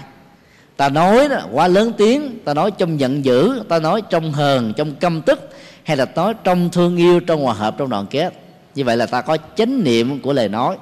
[0.77, 4.73] Ta nói đó, quá lớn tiếng ta nói trong giận dữ ta nói trong hờn
[4.77, 5.51] trong căm tức
[5.85, 8.35] hay là nói trong thương yêu trong hòa hợp trong đoàn kết.
[8.75, 10.77] Như vậy là ta có chánh niệm của lời nói.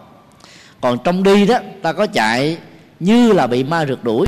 [0.81, 2.59] Còn trong đi đó ta có chạy
[3.01, 4.27] như là bị ma rượt đuổi.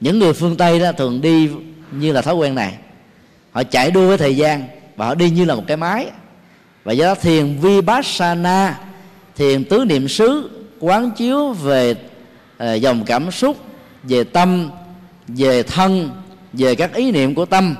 [0.00, 1.50] Những người phương tây đó thường đi
[1.90, 2.74] như là thói quen này
[3.52, 4.64] họ chạy đua với thời gian
[4.96, 6.06] và họ đi như là một cái máy.
[6.84, 8.78] Và do đó thiền vipassana
[9.36, 10.50] thiền tứ niệm xứ
[10.80, 13.56] quán chiếu về uh, dòng cảm xúc
[14.02, 14.70] về tâm
[15.28, 16.10] về thân
[16.52, 17.74] về các ý niệm của tâm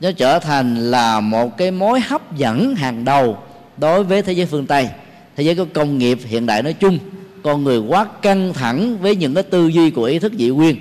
[0.00, 3.38] nó trở thành là một cái mối hấp dẫn hàng đầu
[3.76, 4.88] đối với thế giới phương tây.
[5.36, 6.98] Thế giới của công nghiệp hiện đại nói chung
[7.42, 10.76] con người quá căng thẳng với những cái tư duy của ý thức dị nguyên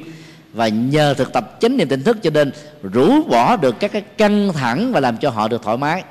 [0.53, 2.51] và nhờ thực tập chánh niệm tỉnh thức cho nên
[2.83, 6.03] rũ bỏ được các cái căng thẳng và làm cho họ được thoải mái.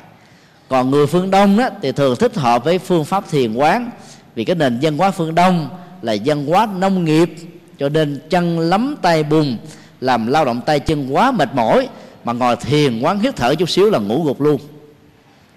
[0.69, 3.91] Còn người phương đông đó, thì thường thích hợp với phương pháp thiền quán.
[4.35, 5.69] Vì cái nền văn hóa phương đông
[6.03, 7.35] là văn hóa nông nghiệp
[7.79, 9.57] cho nên chân lắm tay bùn
[10.01, 11.89] làm lao động tay chân quá mệt mỏi
[12.25, 14.61] mà ngồi thiền quán hít thở chút xíu là ngủ gục luôn.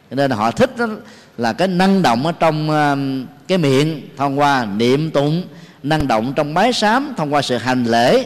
[0.10, 0.88] Cho nên họ thích đó
[1.38, 2.96] là cái năng động ở trong à,
[3.48, 5.44] cái miệng thông qua niệm tụng
[5.84, 8.26] năng động trong bái sám thông qua sự hành lễ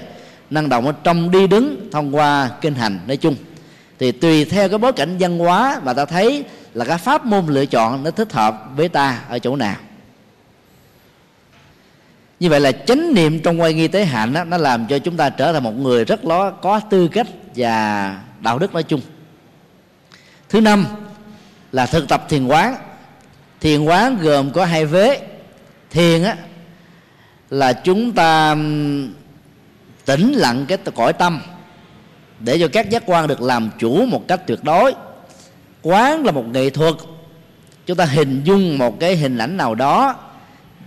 [0.50, 3.36] năng động ở trong đi đứng thông qua kinh hành nói chung.
[4.00, 6.43] Thì tùy theo cái bối cảnh văn hóa mà ta thấy
[6.74, 9.76] là cái pháp môn lựa chọn nó thích hợp với ta ở chỗ nào.
[12.39, 15.18] Như vậy là chánh niệm trong quay nghi tế hạnh đó, nó làm cho chúng
[15.18, 19.02] ta trở thành một người rất lo có tư cách và đạo đức nói chung.
[20.50, 20.86] Thứ năm
[21.72, 22.76] là thực tập thiền quán.
[23.62, 25.20] Thiền quán gồm có hai vế.
[25.89, 26.36] Thiền á
[27.50, 28.56] là chúng ta
[30.10, 31.41] tĩnh lặng cái cõi tâm,
[32.39, 34.93] để cho các giác quan được làm chủ một cách tuyệt đối.
[35.82, 36.93] Quán là một nghệ thuật.
[37.86, 40.16] Chúng ta hình dung một cái hình ảnh nào đó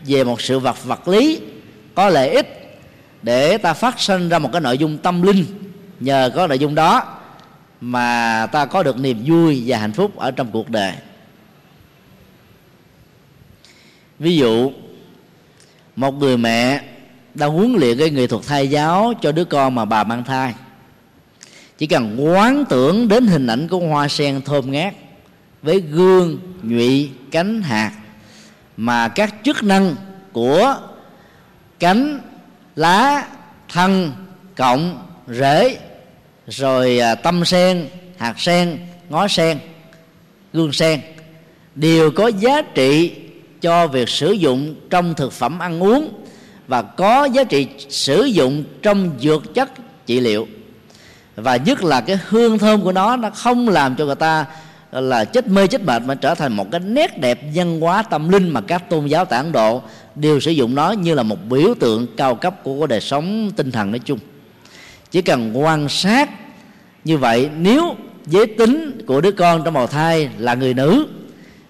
[0.06, 1.40] về một sự vật vật lý
[1.94, 2.78] có lợi ích
[3.22, 5.44] để ta phát sinh ra một cái nội dung tâm linh
[6.00, 7.18] nhờ có nội dung đó
[7.80, 10.92] mà ta có được niềm vui và hạnh phúc ở trong cuộc đời.
[14.18, 14.72] Ví dụ,
[15.96, 16.91] một người mẹ
[17.34, 20.54] đang huấn luyện cái nghệ thuật thai giáo cho đứa con mà bà mang thai.
[21.78, 24.94] Chỉ cần quán tưởng đến hình ảnh của hoa sen thơm ngát
[25.62, 27.92] với gương, nhụy, cánh hạt
[28.76, 29.94] mà các chức năng
[30.32, 30.76] của
[31.78, 32.20] cánh,
[32.76, 33.28] lá,
[33.68, 34.12] thân
[34.56, 35.78] cộng rễ,
[36.46, 38.78] rồi à, tâm sen, hạt sen,
[39.08, 39.58] ngó sen,
[40.52, 41.00] gương sen
[41.74, 43.12] đều có giá trị
[43.60, 46.21] cho việc sử dụng trong thực phẩm ăn uống
[46.72, 49.70] và có giá trị sử dụng trong dược chất
[50.06, 50.48] trị liệu.
[51.36, 54.46] Và nhất là cái hương thơm của nó nó không làm cho người ta
[54.92, 58.28] là, chết mê, chết mệt, mà trở thành một cái nét đẹp văn hóa tâm
[58.28, 59.82] linh mà các tôn giáo tại Ấn Độ,
[60.14, 63.70] đều sử dụng nó như là một biểu tượng cao cấp của đời sống tinh
[63.70, 64.18] thần nói chung.
[65.10, 66.30] Chỉ cần quan sát
[67.04, 67.96] như vậy, nếu
[68.26, 71.06] giới tính của đứa con trong bào thai là người nữ,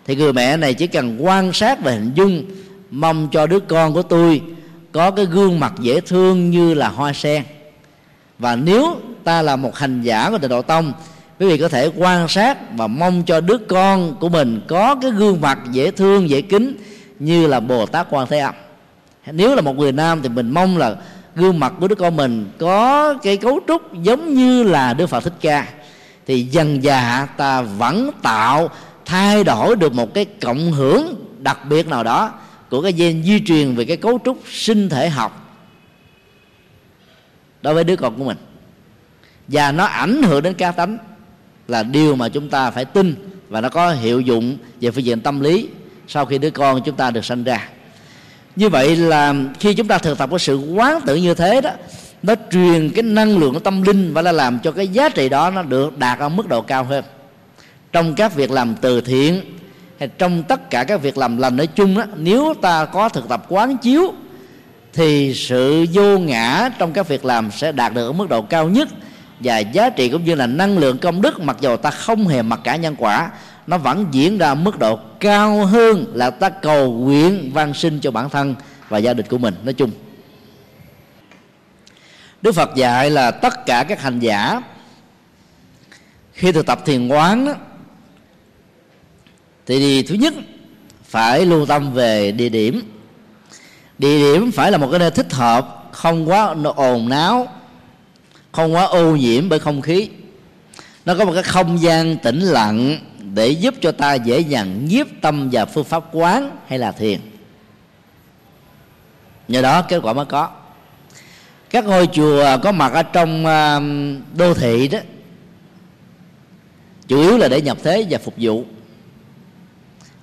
[0.06, 2.44] thì người mẹ này chỉ cần quan sát và hình dung,
[2.90, 4.42] mong cho đứa con của tôi
[4.92, 7.42] có cái gương mặt dễ thương như là hoa sen.
[8.38, 10.92] Và nếu ta là một hành giả của tịnh độ tông,
[11.40, 15.10] quý vị có thể quan sát và mong cho đứa con của mình có cái
[15.10, 16.76] gương mặt dễ thương, dễ kính
[17.18, 18.54] như là bồ tát quan thế âm.
[19.26, 20.96] Nếu là một người nam thì mình mong là
[21.36, 25.24] gương mặt của đứa con mình có cái cấu trúc giống như là đức phật
[25.24, 25.66] thích ca.
[26.26, 28.68] Thì dần dà ta vẫn tạo,
[29.04, 32.32] thay đổi được một cái cộng hưởng đặc biệt nào đó
[32.72, 35.58] của cái gen di truyền về cái cấu trúc sinh thể học
[37.62, 38.36] đối với đứa con của mình.
[39.48, 40.98] Và nó ảnh hưởng đến cá tánh
[41.68, 43.14] là điều mà chúng ta phải tin
[43.48, 45.68] và nó có hiệu dụng về phương diện tâm lý
[46.08, 47.68] sau khi đứa con chúng ta được sinh ra.
[48.56, 51.70] Như vậy là khi chúng ta thực tập cái sự quán tự như thế đó,
[52.22, 55.28] nó truyền cái năng lượng của tâm linh và nó làm cho cái giá trị
[55.28, 57.04] đó nó được đạt ở mức độ cao hơn.
[57.92, 59.42] Trong các việc làm từ thiện
[60.02, 63.28] hay trong tất cả các việc làm lành nói chung đó, nếu ta có thực
[63.28, 64.12] tập quán chiếu
[64.92, 68.68] thì sự vô ngã trong các việc làm sẽ đạt được ở mức độ cao
[68.68, 68.88] nhất.
[69.40, 72.42] Và giá trị cũng như là năng lượng công đức mặc dù ta không hề
[72.42, 73.30] mặc cả nhân quả
[73.66, 78.10] nó vẫn diễn ra mức độ cao hơn là ta cầu nguyện van sinh cho
[78.10, 78.54] bản thân
[78.88, 79.54] và gia đình của mình.
[79.64, 79.90] Nói chung
[82.42, 84.62] Đức Phật dạy là tất cả các hành giả
[86.32, 87.52] khi thực tập thiền quán đó,
[89.66, 90.34] thì thứ nhất,
[91.04, 92.82] phải lưu tâm về địa điểm.
[93.98, 97.48] Địa điểm phải là một cái nơi thích hợp, không quá ồn náo,
[98.52, 100.08] không quá ô nhiễm bởi không khí.
[101.04, 102.98] Nó có một cái không gian tĩnh lặng
[103.34, 107.20] để giúp cho ta dễ dàng nhiếp tâm và phương pháp quán hay là thiền.
[109.48, 110.50] Nhờ đó kết quả mới có.
[111.70, 114.98] Các ngôi chùa có mặt ở trong um, đô thị đó,
[117.08, 118.64] chủ yếu là để nhập thế và phục vụ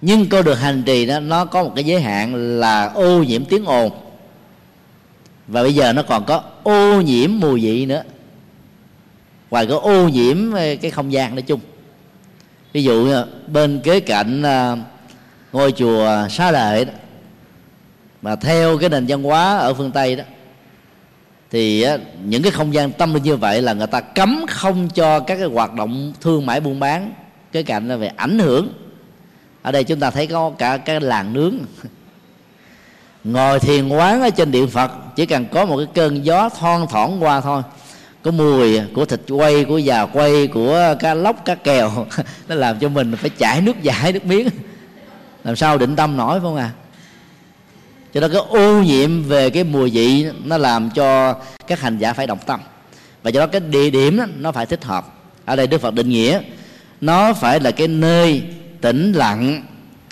[0.02, 3.46] nhưng con đường hành trì đó, nó có một cái giới hạn là ô nhiễm
[3.46, 3.92] tiếng ồn.
[5.48, 8.04] Và bây giờ nó còn có ô nhiễm mùi vị nữa.
[9.50, 11.60] Ngoài có ô nhiễm ờ, cái không gian nói chung.
[12.74, 13.14] Ví dụ
[13.48, 14.78] bên kế cạnh ờ,
[15.54, 16.94] ngôi chùa xá lợi đó,
[18.22, 20.24] mà theo cái nền văn hóa ở phương tây đó,
[21.52, 24.90] thì ờ, những cái không gian tâm linh như vậy là người ta cấm không
[24.90, 27.14] cho các cái hoạt động thương mại buôn bán
[27.52, 28.74] cái cạnh là về ảnh hưởng
[29.62, 31.54] ở đây chúng ta thấy có cả cái làng nướng.
[33.24, 36.86] Ngồi thiền quán ở trên điện phật chỉ cần có một cái cơn gió thon
[36.90, 37.62] thoảng qua thôi.
[38.24, 41.92] Có mùi của thịt quay của già quay của cá lóc cá kèo.
[42.48, 44.50] Nó làm cho mình phải chảy nước giải nước miếng.
[45.44, 46.72] Làm sao định tâm nổi phải không à?
[48.14, 51.36] Cho nên cái ô nhiễm về cái mùi vị nó làm cho
[51.68, 52.60] các hành giả phải động tâm.
[53.24, 55.14] Và do đó cái địa điểm đó, nó phải thích hợp.
[55.46, 56.42] Ở đây đức phật định nghĩa
[57.02, 58.44] nó phải là cái nơi
[58.82, 59.64] tĩnh lặng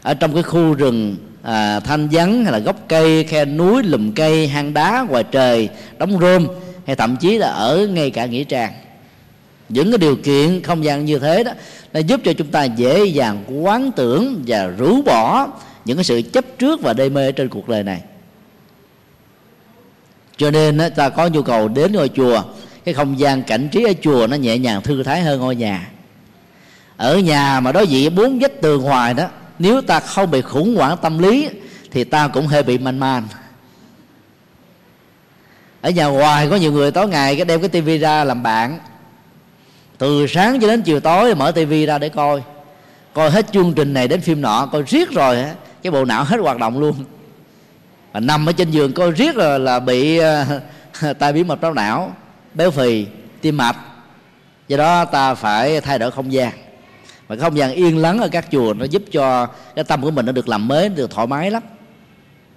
[0.02, 4.12] ở trong cái khu rừng à, thanh vắng hay là gốc cây khe núi lùm
[4.12, 6.48] cây hang đá ngoài trời đóng rơm
[6.86, 8.74] hay thậm chí là ở ngay cả nghĩa trang.
[9.70, 11.52] Những cái điều kiện không gian như thế đó
[11.94, 15.48] nó giúp cho chúng ta dễ dàng quán tưởng và rũ bỏ
[15.86, 18.02] những cái sự chấp trước và đê mê trên cuộc đời này.
[20.38, 22.44] Cho nên ta có nhu cầu đến ngôi chùa
[22.86, 25.90] cái không gian cảnh trí ở chùa nó nhẹ nhàng thư thái hơn ngôi nhà
[26.98, 29.28] ở nhà mà đối diện bốn vách tường hoài đó,
[29.60, 31.50] nếu ta không bị khủng hoảng tâm lý,
[31.92, 33.24] thì ta cũng hơi bị man man
[35.82, 38.80] ở nhà hoài có nhiều người tối ngày cái đem cái tivi ra làm bạn.
[39.98, 42.42] Từ sáng cho đến chiều tối mở tivi ra để coi.
[43.14, 45.46] Coi hết chương trình này đến phim nọ, coi riết rồi
[45.84, 46.96] cái bộ não hết hoạt động luôn.
[48.12, 50.46] Và nằm ở trên giường coi riết rồi là bị ờ,
[51.20, 52.12] tai biến mạch máu não,
[52.54, 53.06] béo phì,
[53.42, 53.76] tim mạch.
[54.68, 56.52] Do đó ta phải thay đổi không gian
[57.28, 60.12] và cái không gian yên lắng ở các chùa nó giúp cho cái tâm của
[60.12, 61.64] mình nó được làm mới được thoải mái lắm.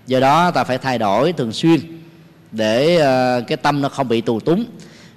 [0.06, 1.80] Do đó ta phải thay đổi thường xuyên
[2.52, 4.64] để ờ, cái tâm nó không bị tù túng.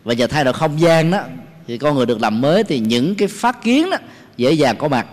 [0.03, 1.21] Và giờ thay đổi không gian đó,
[1.67, 3.97] thì con người được làm mới thì những cái phát kiến đó
[4.37, 5.07] dễ dàng có mặt.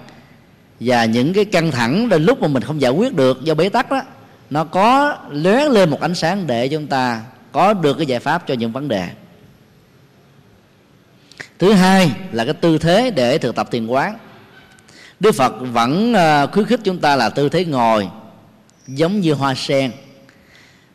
[0.80, 3.68] Và những cái căng thẳng đến lúc mà mình không giải quyết được do bế
[3.68, 4.02] tắc đó,
[4.50, 7.22] nó có lóe lên một ánh sáng để chúng ta
[7.52, 9.08] có được cái giải pháp cho những vấn đề.
[11.58, 14.18] Thứ hai là cái tư thế để thực tập thiền quán
[15.20, 18.08] đức phật vẫn ờ, khuyến khích chúng ta là tư thế ngồi,
[18.86, 19.90] giống như hoa sen.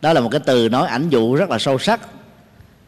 [0.01, 1.99] Đó là một cái từ nói ảnh dụ rất là sâu sắc,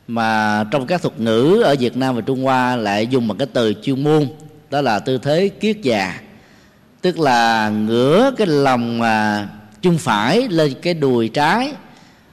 [0.08, 3.48] mà trong các thuật ngữ ở Việt Nam và Trung Hoa lại dùng một cái
[3.54, 4.28] từ chuyên môn,
[4.70, 6.20] đó là tư thế kiết già.
[7.02, 9.48] Tức là ngửa cái lòng à,
[9.82, 11.74] chân phải lên cái đùi trái,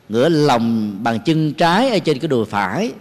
[0.08, 2.92] ngửa lòng bằng chân trái ở trên cái đùi phải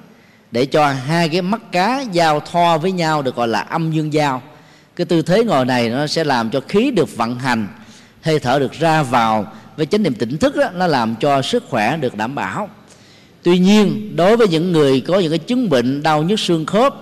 [0.51, 4.13] để cho hai cái mắt cá giao thoa với nhau, được gọi là âm dương
[4.13, 4.41] giao
[4.95, 7.67] cái tư thế ngồi này nó sẽ làm cho khí được vận hành
[8.21, 11.63] hơi thở được ra vào với chánh niệm tỉnh thức đó, nó làm cho sức
[11.69, 12.69] khỏe được đảm bảo.
[13.43, 16.95] Tuy nhiên đối với những người có những cái chứng bệnh đau nhức xương khớp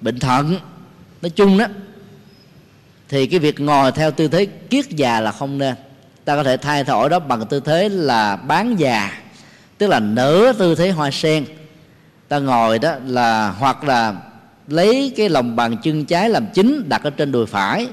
[0.00, 0.58] bệnh thận
[1.22, 1.66] nói chung đó
[3.08, 5.74] thì cái việc ngồi theo tư thế kiết già là không nên.
[6.24, 9.12] Ta có thể thay đổi đó bằng tư thế là bán già
[9.78, 11.44] tức là nửa tư thế hoa sen.
[12.28, 14.14] Ta ngồi đó là hoặc là
[14.68, 17.86] lấy cái lòng bàn chân trái làm chính đặt ở trên đùi phải.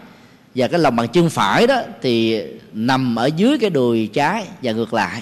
[0.56, 2.42] Và cái lòng bàn chân phải đó thì
[2.74, 5.22] nằm ở dưới cái đùi trái và ngược lại.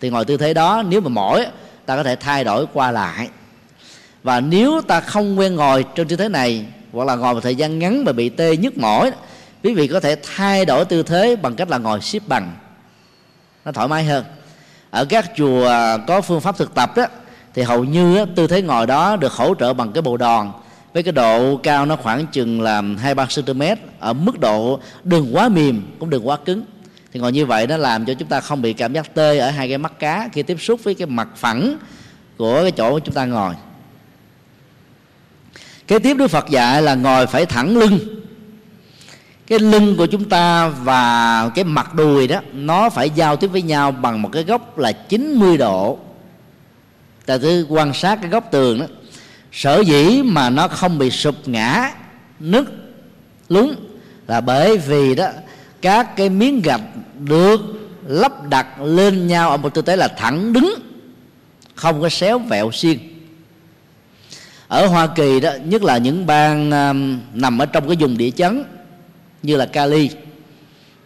[0.00, 1.46] Thì ngồi tư thế đó, nếu mà mỏi,
[1.86, 3.28] ta có thể thay đổi qua lại.
[4.22, 7.54] Và nếu ta không quen ngồi trong tư thế này, hoặc là ngồi một thời
[7.54, 9.10] gian ngắn mà bị tê nhức mỏi,
[9.62, 12.52] quý vị có thể thay đổi tư thế bằng cách là ngồi xếp bằng.
[13.64, 14.24] Nó thoải mái hơn.
[14.90, 15.70] Ở các chùa
[16.06, 17.06] có phương pháp thực tập đó,
[17.54, 20.50] thì hầu như tư thế ngồi đó được hỗ trợ bằng cái bộ đòn
[20.94, 23.62] với cái độ cao nó khoảng chừng là hai, ba cm
[23.98, 26.62] ở mức độ đừng quá mềm cũng đừng quá cứng.
[27.12, 29.50] Thì ngồi như vậy nó làm cho chúng ta không bị cảm giác tê ở
[29.50, 31.76] hai cái mắt cá khi tiếp xúc với cái mặt phẳng
[32.36, 33.54] của cái chỗ chúng ta ngồi.
[35.86, 37.98] Kế tiếp đức phật dạy là ngồi phải thẳng lưng.
[39.46, 43.62] Cái lưng của chúng ta và cái mặt đùi đó, nó phải giao tiếp với
[43.62, 45.98] nhau bằng một cái góc là 90 độ.
[47.26, 48.86] Ta cứ quan sát cái góc tường đó
[49.52, 51.90] sở dĩ mà nó không bị sụp ngã
[52.40, 52.64] nứt
[53.48, 53.74] lún
[54.26, 55.28] là bởi vì đó
[55.82, 56.80] các cái miếng gạch
[57.18, 57.60] được
[58.06, 60.74] lắp đặt lên nhau ở một tư thế là thẳng đứng
[61.74, 62.98] không có xéo vẹo xiên.
[64.68, 68.30] Ở Hoa Kỳ đó nhất là những bang um, nằm ở trong cái vùng địa
[68.30, 68.64] chấn
[69.42, 70.10] như là Cali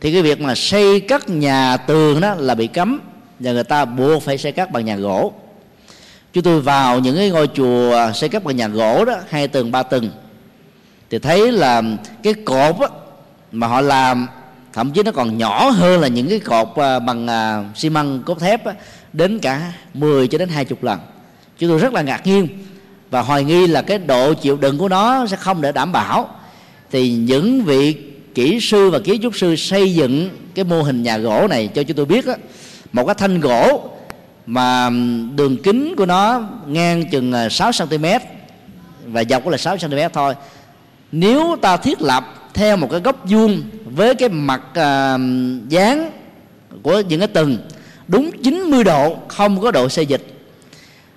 [0.00, 3.00] thì cái việc mà xây cất nhà tường đó là bị cấm
[3.38, 5.34] và người ta buộc phải xây cất bằng nhà gỗ
[6.32, 9.48] chúng tôi vào những cái ngôi chùa à, xây cất bằng nhà gỗ đó hai
[9.48, 10.10] tầng ba tầng.
[11.10, 11.82] Thì thấy là
[12.22, 12.88] cái cột á,
[13.52, 14.26] mà họ làm
[14.72, 18.22] thậm chí nó còn nhỏ hơn là những cái cột à, bằng à, xi măng
[18.22, 18.74] cốt thép á,
[19.12, 20.98] đến cả 10 cho đến 20 lần.
[21.58, 22.48] Chúng tôi rất là ngạc nhiên
[23.10, 26.28] và hoài nghi là cái độ chịu đựng của nó sẽ không để đảm bảo.
[26.90, 27.96] Thì những vị
[28.34, 31.82] kỹ sư và kiến trúc sư xây dựng cái mô hình nhà gỗ này cho
[31.82, 32.34] chúng tôi biết á,
[32.92, 33.91] một cái thanh gỗ
[34.46, 34.90] mà
[35.34, 38.04] đường kính của nó ngang chừng à, 6 cm
[39.06, 40.34] và dọc là 6 cm thôi.
[41.12, 42.24] Nếu ta thiết lập
[42.54, 45.18] theo một cái góc vuông với cái mặt à,
[45.68, 46.10] dáng
[46.82, 47.58] của những cái tầng
[48.08, 50.26] đúng 90 độ không có độ xê dịch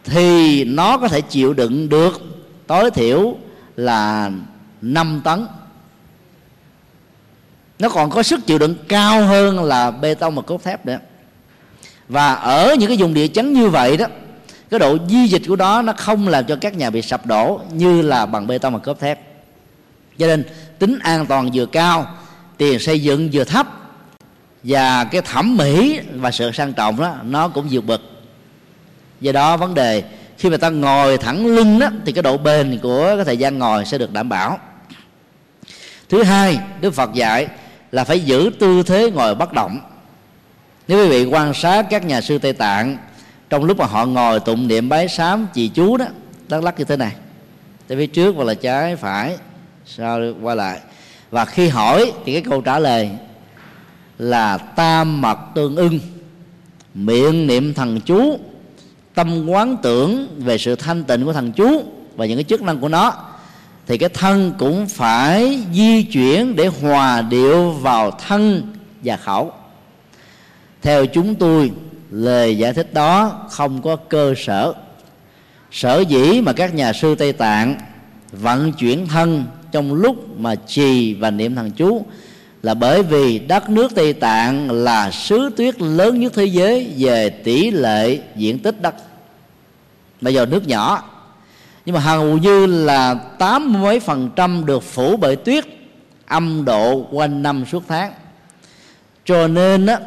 [0.04, 2.22] thì nó có thể chịu đựng được
[2.68, 3.38] tối thiểu
[3.76, 4.32] là
[4.82, 5.47] 5 tấn.
[7.80, 11.00] Nó còn có sức chịu đựng cao hơn là bê tông và cốt thép nữa
[12.10, 14.06] và ở những cái vùng địa chấn như vậy đó,
[14.70, 17.62] cái độ di dịch của đó nó không làm cho các nhà bị sập đổ
[17.72, 19.20] như là bằng bê tông và cốt thép.
[20.18, 20.44] Cho nên
[20.80, 22.16] tính an toàn vừa cao,
[22.58, 23.68] tiền xây dựng vừa thấp,
[24.64, 28.02] và cái thẩm mỹ và sự sang trọng đó, nó cũng vượt bậc.
[29.22, 30.04] Do đó vấn đề,
[30.38, 33.60] khi mà ta ngồi thẳng lưng đó, thì cái độ bền của cái thời gian
[33.60, 34.60] ngồi sẽ được đảm bảo.
[36.10, 37.48] Thứ hai, đức phật dạy
[37.92, 39.80] là phải giữ tư thế ngồi bất động
[40.87, 42.97] nếu quý vị quan sát các nhà sư tây tạng,
[43.49, 46.05] trong lúc mà họ ngồi tụng niệm bái sám trì chú đó,
[46.49, 47.12] lắc lắc như thế này.
[47.87, 49.37] Tới phía trước hoặc là trái phải,
[49.86, 50.79] sau qua lại.
[51.32, 53.09] Và khi hỏi thì cái câu trả lời
[54.17, 55.99] là tam mật tương ưng,
[56.93, 58.39] miệng niệm thần chú,
[59.13, 61.83] tâm quán tưởng về sự thanh tịnh của thần chú
[62.16, 63.13] và những cái chức năng của nó,
[63.87, 69.53] thì cái thân cũng phải di chuyển để hòa điệu vào thân và khẩu
[70.86, 71.71] theo chúng tôi
[72.12, 74.74] lời giải thích đó không có cơ sở.
[75.71, 77.75] Sở dĩ mà các nhà sư tây tạng
[78.32, 82.05] vận chuyển thân trong lúc mà trì và niệm thần chú
[82.63, 87.29] là bởi vì đất nước Tây Tạng là xứ tuyết lớn nhất thế giới về
[87.29, 88.95] tỷ lệ diện tích đất.
[90.21, 91.03] Bây giờ nước nhỏ
[91.86, 95.66] nhưng mà hầu như là tám mấy phần trăm được phủ bởi tuyết
[96.25, 98.12] âm độ quanh năm suốt tháng.
[99.25, 99.99] Cho nên á,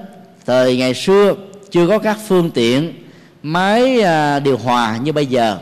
[0.49, 1.35] thời ngày xưa
[1.71, 2.95] chưa có các phương tiện
[3.43, 5.59] máy à, điều hòa như bây giờ.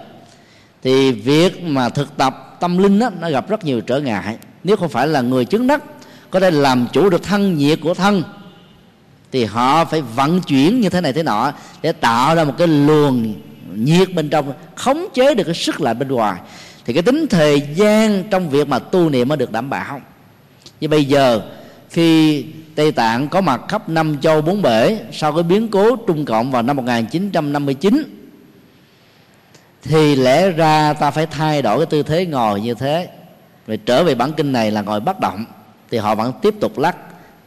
[0.82, 4.36] Thì việc mà thực tập tâm linh đó, nó gặp rất nhiều trở ngại.
[4.64, 5.82] Nếu không phải là người chứng đắc
[6.30, 8.22] có thể làm chủ được thân nhiệt của thân
[9.32, 11.52] thì họ phải vận chuyển như thế này thế nọ
[11.82, 13.34] để tạo ra một cái luồng
[13.74, 16.40] nhiệt bên trong khống chế được cái sức lạnh bên ngoài.
[16.84, 20.00] Thì cái tính thời gian trong việc mà tu niệm mới được đảm bảo.
[20.80, 21.40] Như bây giờ
[21.90, 22.44] khi
[22.76, 26.50] Tây Tạng có mặt khắp năm châu bốn bể sau cái biến cố Trung Cộng
[26.50, 28.16] vào năm 1959
[29.82, 33.08] thì lẽ ra ta phải thay đổi cái tư thế ngồi như thế,
[33.66, 35.44] rồi trở về bản kinh này là ngồi bất động.
[35.90, 36.96] Thì họ vẫn tiếp tục lắc,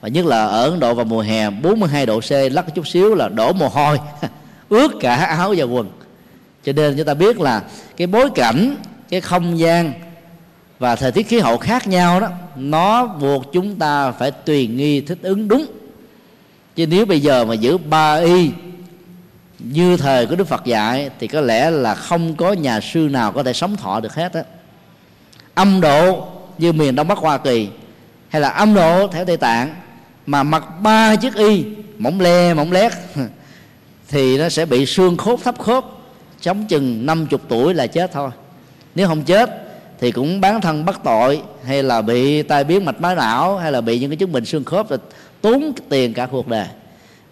[0.02, 3.16] và nhất là ở Ấn Độ vào mùa hè 42 độ C, lắc chút xíu
[3.16, 3.98] là đổ mồ hôi,
[4.70, 5.92] ướt cả áo và quần.
[6.64, 7.64] Cho nên chúng ta biết là
[7.98, 8.76] cái bối cảnh,
[9.10, 9.94] cái không gian
[10.80, 15.02] và thời tiết khí hậu khác nhau đó, nó buộc chúng ta phải tùy nghi
[15.02, 15.66] thích ứng đúng.
[16.76, 18.52] Chứ nếu bây giờ mà giữ ba y
[19.60, 23.32] như thời của đức phật dạy, thì có lẽ là không có nhà sư nào
[23.32, 24.44] có thể sống thọ được hết á.
[25.54, 26.28] Âm độ
[26.58, 27.70] như miền đông bắc hoa kỳ
[28.30, 29.76] hay là âm độ theo tây tạng,
[30.26, 31.66] mà mặc ba chiếc y,
[31.98, 32.92] mỏng le, mỏng lét,
[34.10, 35.86] thì nó sẽ bị xương khớp, thấp khớp
[36.42, 38.30] sống chừng 50 tuổi là chết thôi.
[38.96, 39.69] Nếu không chết
[40.00, 43.72] thì cũng bán thân bắt tội hay là bị tai biến mạch máu não hay
[43.72, 45.00] là bị những cái chứng bệnh xương khớp rồi
[45.42, 46.68] tốn tiền cả cuộc đời.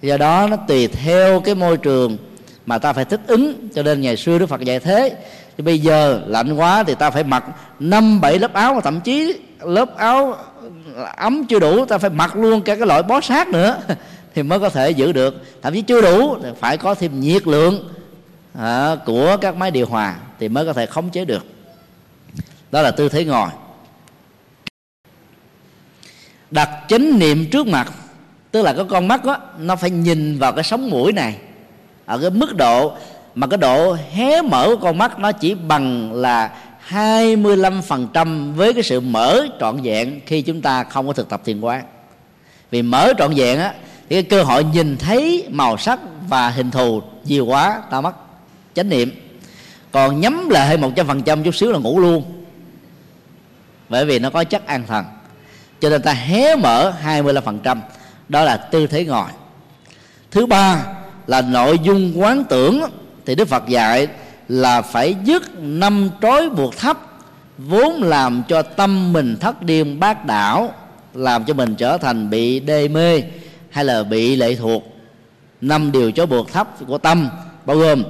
[0.02, 2.18] Do đó nó tùy theo cái môi trường
[2.66, 5.16] mà ta phải thích ứng cho nên ngày xưa đức phật dạy thế.
[5.58, 7.44] Thì bây giờ lạnh quá thì ta phải mặc
[7.80, 10.36] năm bảy lớp áo và thậm chí lớp áo
[11.18, 13.78] ấm chưa đủ ta phải mặc luôn cả cái loại bó sát nữa
[14.36, 15.44] thì mới có thể giữ được.
[15.62, 17.90] Thậm chí chưa đủ thì phải có thêm nhiệt lượng
[18.60, 21.46] à, của các máy điều hòa thì mới có thể khống chế được
[22.72, 23.50] đó là tư thế ngồi.
[26.52, 27.94] Đặt chánh niệm trước mặt
[28.52, 31.36] tức là cái con mắt đó, nó phải nhìn vào cái sống mũi này.
[32.06, 32.92] Ở cái mức độ
[33.36, 36.52] mà cái độ hé mở của con mắt nó chỉ bằng là
[36.90, 41.62] 25% với cái sự mở trọn vẹn khi chúng ta không có thực tập thiền
[41.62, 41.84] quán.
[42.72, 43.74] Vì mở trọn vẹn á
[44.10, 48.14] thì cái cơ hội nhìn thấy màu sắc và hình thù nhiều quá ta mất
[48.76, 49.12] chánh niệm.
[49.92, 52.24] Còn nhắm lại một trăm phần trăm chút xíu là ngủ luôn
[53.90, 55.06] bởi vì nó có chất an thần.
[55.82, 57.78] Cho nên ta hé mở 25%
[58.30, 59.30] đó là tư thế ngồi.
[60.32, 60.84] Thứ ba
[61.28, 62.82] là nội dung quán tưởng.
[63.26, 64.08] Thì đức phật dạy
[64.48, 66.98] là phải dứt năm trói buộc thấp,
[67.58, 70.74] vốn làm cho tâm mình thất điên bát đảo,
[71.14, 73.24] làm cho mình trở thành bị đê mê
[73.70, 74.84] hay là bị lệ thuộc.
[75.62, 77.30] Năm điều trói buộc thấp của tâm
[77.66, 78.04] bao gồm,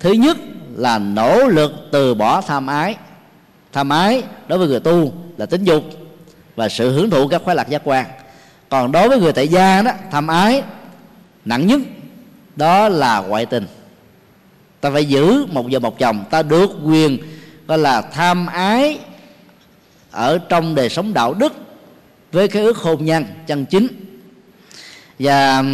[0.00, 0.36] thứ nhất
[0.76, 2.96] là nỗ lực từ bỏ tham ái
[3.76, 5.84] tham ái đối với người tu là tính dục
[6.54, 8.06] và sự hưởng thụ các khoái lạc giác quan.
[8.68, 10.62] Còn đối với người tại gia đó, tham ái
[11.44, 11.80] nặng nhất,
[12.56, 13.66] đó là ngoại tình.
[14.80, 17.18] Ta phải giữ một vợ một chồng, ta được quyền,
[17.66, 18.98] gọi là, tham ái
[20.10, 21.52] ở trong đời sống đạo đức
[22.32, 23.86] với cái ước hôn nhân chân chính.
[25.18, 25.64] Và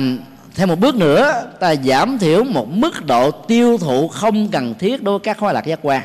[0.54, 5.02] thêm một bước nữa, ta giảm thiểu một mức độ tiêu thụ không cần thiết
[5.02, 6.02] đối với các khoái lạc giác quan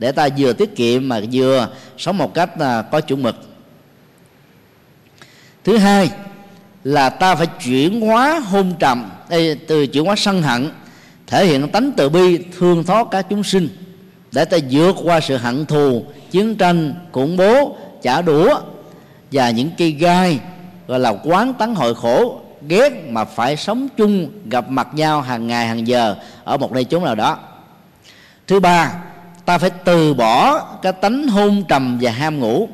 [0.00, 1.68] để ta vừa tiết kiệm mà vừa
[1.98, 3.36] sống một cách là có chuẩn mực.
[5.64, 6.10] Thứ hai
[6.84, 9.10] là ta phải chuyển hóa hôn trầm
[9.68, 10.70] từ chuyển hóa sân hận,
[11.26, 13.68] thể hiện tánh từ bi thương xót các chúng sinh,
[14.32, 18.60] để ta vượt qua sự hận thù, chiến tranh, khủng bố trả đũa
[19.32, 20.40] và những cây gai,
[20.88, 25.46] gọi là quán tấn hội khổ, ghét mà phải sống chung gặp mặt nhau hàng
[25.46, 27.38] ngày hàng giờ ở một nơi chốn nào đó.
[28.46, 28.92] Thứ ba
[29.50, 32.68] ta phải từ bỏ cái tánh hôn trầm và ham ngủ.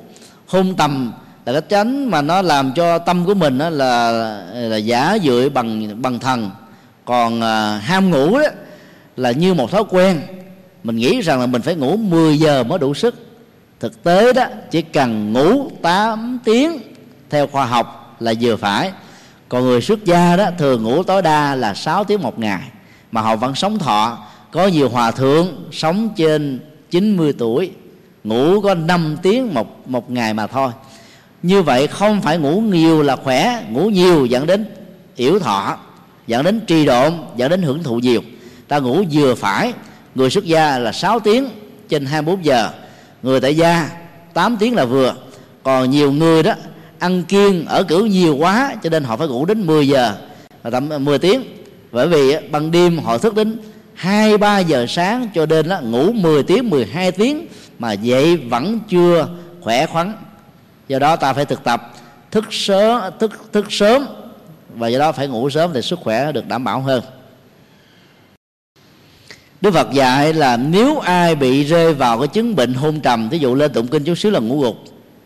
[0.46, 1.12] Hôn tầm
[1.46, 4.12] là cái tánh mà nó làm cho tâm của mình đó là
[4.52, 6.50] là giả dưỡi bằng bằng thần.
[7.04, 8.48] Còn à, ham ngủ đó
[9.16, 10.20] là như một thói quen.
[10.84, 13.26] Mình nghĩ rằng là mình phải ngủ 10 giờ mới đủ sức.
[13.80, 16.78] Thực tế đó chỉ cần ngủ 8 tiếng
[17.30, 18.92] theo khoa học là vừa phải.
[19.48, 22.60] Còn người xuất gia đó thường ngủ tối đa là 6 tiếng một ngày.
[23.12, 24.18] Mà họ vẫn sống thọ
[24.56, 26.58] có nhiều hòa thượng sống trên
[26.90, 27.70] 90 tuổi,
[28.24, 30.70] ngủ có 5 tiếng một một ngày mà thôi.
[31.42, 34.64] Như vậy không phải ngủ nhiều là khỏe, ngủ nhiều dẫn đến
[35.16, 35.78] yểu thọ,
[36.26, 38.22] dẫn đến trì độn, dẫn đến hưởng thụ nhiều.
[38.68, 39.72] Ta ngủ vừa phải,
[40.14, 41.48] người xuất gia là 6 tiếng
[41.88, 42.70] trên 24 giờ,
[43.22, 43.90] người tại gia
[44.34, 45.14] 8 tiếng là vừa.
[45.62, 46.52] Còn nhiều người đó,
[46.98, 50.14] ăn kiêng ở cửu nhiều quá, cho nên họ phải ngủ đến 10 giờ
[50.62, 51.42] và tầm 10 tiếng.
[51.92, 53.58] Bởi vì ban đêm họ thức đến
[53.96, 57.46] hai ba giờ sáng cho đến đó, ngủ 10 tiếng 12 tiếng
[57.78, 59.28] mà dậy vẫn chưa
[59.60, 60.12] khỏe khoắn.
[60.88, 61.92] Do đó ta phải thực tập
[62.30, 64.06] thức sớm thức thức sớm.
[64.74, 67.02] Và do đó phải ngủ sớm thì sức khỏe được đảm bảo hơn.
[69.60, 73.38] Đức Phật dạy là nếu ai bị rơi vào cái chứng bệnh hôn trầm Ví
[73.38, 74.76] dụ lên tụng kinh chút xíu là ngủ gục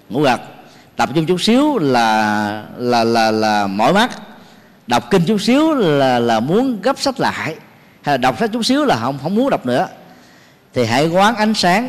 [0.09, 0.41] Ngủ gật.
[0.97, 4.11] Tập trung chút xíu là là là là mỏi mắt.
[4.87, 7.57] Đọc kinh chút xíu là là muốn gấp sách lại
[8.03, 9.89] hay là đọc sách chút xíu là không không muốn đọc nữa.
[10.75, 11.89] Thì hãy quán ánh sáng.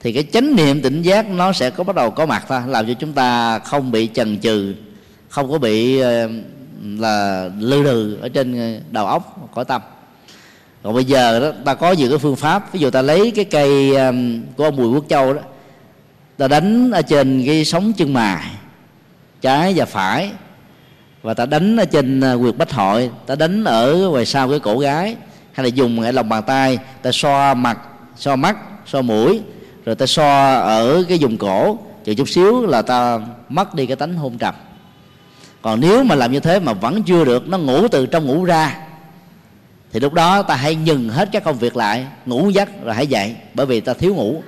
[0.00, 2.86] Thì cái chánh niệm tỉnh giác nó sẽ có bắt đầu có mặt thôi, làm
[2.86, 4.74] cho chúng ta không bị chần chừ,
[5.28, 6.28] không có bị ờ,
[6.82, 9.82] là lư đừ ở trên ờ, đầu óc, cõi tâm.
[10.82, 12.72] Còn bây giờ đó, ta có nhiều cái phương pháp.
[12.72, 14.12] Ví dụ ta lấy cái cây ờ,
[14.56, 15.40] của ông bùi quốc châu đó,
[16.36, 18.46] ta đánh ở trên cái sóng chân mài,
[19.40, 20.30] trái và phải
[21.22, 23.10] và ta đánh ở trên à, quyệt bách hội.
[23.26, 25.16] Ta đánh ở ngoài sau cái cổ gái.
[25.52, 26.78] Hay là dùng cái lòng bàn tay.
[27.02, 27.78] Ta so mặt
[28.16, 29.40] so mắt so mũi.
[29.84, 31.78] Rồi ta so ở cái vùng cổ.
[32.04, 34.54] Chừng chút xíu là ta mất đi cái tánh hôn trầm.
[35.62, 38.44] Còn nếu mà làm như thế mà vẫn chưa được, nó ngủ từ trong ngủ
[38.44, 38.76] ra,
[39.92, 43.06] thì lúc đó ta hãy nhừng hết các công việc lại, ngủ giấc rồi hãy
[43.06, 44.42] dậy, bởi vì ta thiếu ngủ.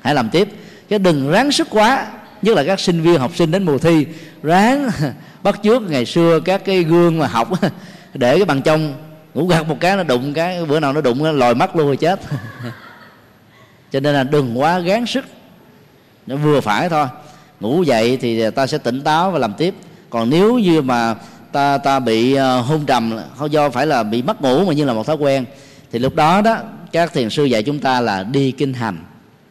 [0.00, 0.48] Hãy làm tiếp.
[0.88, 2.06] Chứ đừng ráng sức quá,
[2.42, 4.06] nhất là các sinh viên, học sinh đến mùa thi.
[4.42, 4.90] Ráng
[5.42, 7.48] bắt trước ngày xưa các cái gương mà học
[8.14, 8.94] để cái bằng trong,
[9.34, 11.86] ngủ gật một cái nó đụng cái, bữa nào nó đụng nó lòi mắt luôn
[11.86, 12.20] rồi chết.
[13.92, 15.24] Cho nên là đừng quá gắng sức,
[16.26, 17.06] nó vừa phải thôi.
[17.60, 19.74] Ngủ dậy thì ta sẽ tỉnh táo và làm tiếp.
[20.10, 21.14] Còn nếu như mà
[21.52, 24.84] ta ta bị ờ, hôn trầm không do phải là bị mất ngủ mà như
[24.84, 25.44] là một thói quen,
[25.92, 26.56] thì lúc đó đó,
[26.92, 28.98] các thiền sư dạy chúng ta là đi kinh hành.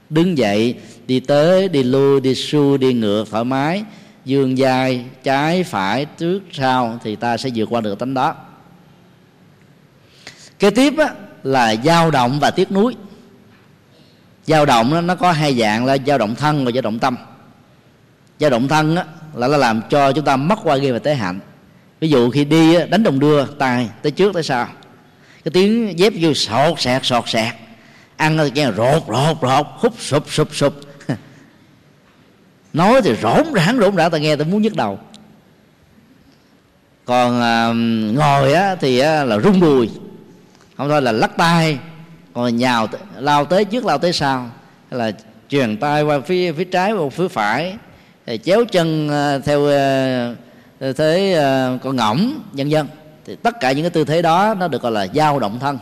[0.10, 0.76] Đứng dậy,
[1.08, 3.84] đi tới, đi lui, đi xuôi, đi ngược, thoải mái
[4.26, 8.36] dương dài trái phải trước sau thì ta sẽ vượt qua được tánh đó.
[10.60, 11.10] Kế tiếp á,
[11.44, 12.96] là dao động và tiếc nuối.
[14.46, 17.18] Dao động đó, nó có hai dạng là dao động thân và dao động tâm.
[18.40, 21.16] Dao động thân á, là nó làm cho chúng ta mất qua ghi và tế
[21.16, 21.40] hạnh.
[22.00, 24.68] Ví dụ khi đi đánh đồng đưa tay tới trước tới sau.
[25.44, 27.54] Cái tiếng dép vô sọt sẹt sọt sẹt
[28.18, 30.74] ăn cái rột rột rột hút sụp sụp sụp
[32.74, 35.00] nói thì rỗn rãng rỗn rã ta nghe ta muốn nhức đầu.
[37.06, 37.74] Còn à,
[38.14, 39.90] ngồi á thì á, là rung đùi.
[40.78, 41.80] Không thôi là lắc tay.
[42.34, 42.88] Còn nhào
[43.18, 44.50] lao tới trước lao tới sau.
[44.92, 45.12] Hay là
[45.50, 47.76] truyền tay qua phía phía trái hoặc phía phải.
[48.26, 50.36] Thì chéo chân à, theo à,
[50.98, 51.40] thế
[51.76, 52.88] uh, con ngỗng nhân dân
[53.26, 55.80] thì tất cả những cái tư thế đó nó được gọi là dao động thân.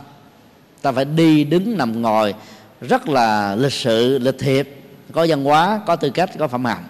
[0.82, 2.34] Ta phải đi đứng nằm ngồi.
[2.80, 4.79] Rất là lịch sự lịch thiệp
[5.12, 6.84] có văn hóa, có tư cách, có phẩm hạnh.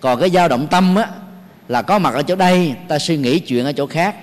[0.00, 1.08] Còn cái dao động tâm á,
[1.68, 4.16] là có mặt ở chỗ đây, ta suy nghĩ chuyện ở chỗ khác.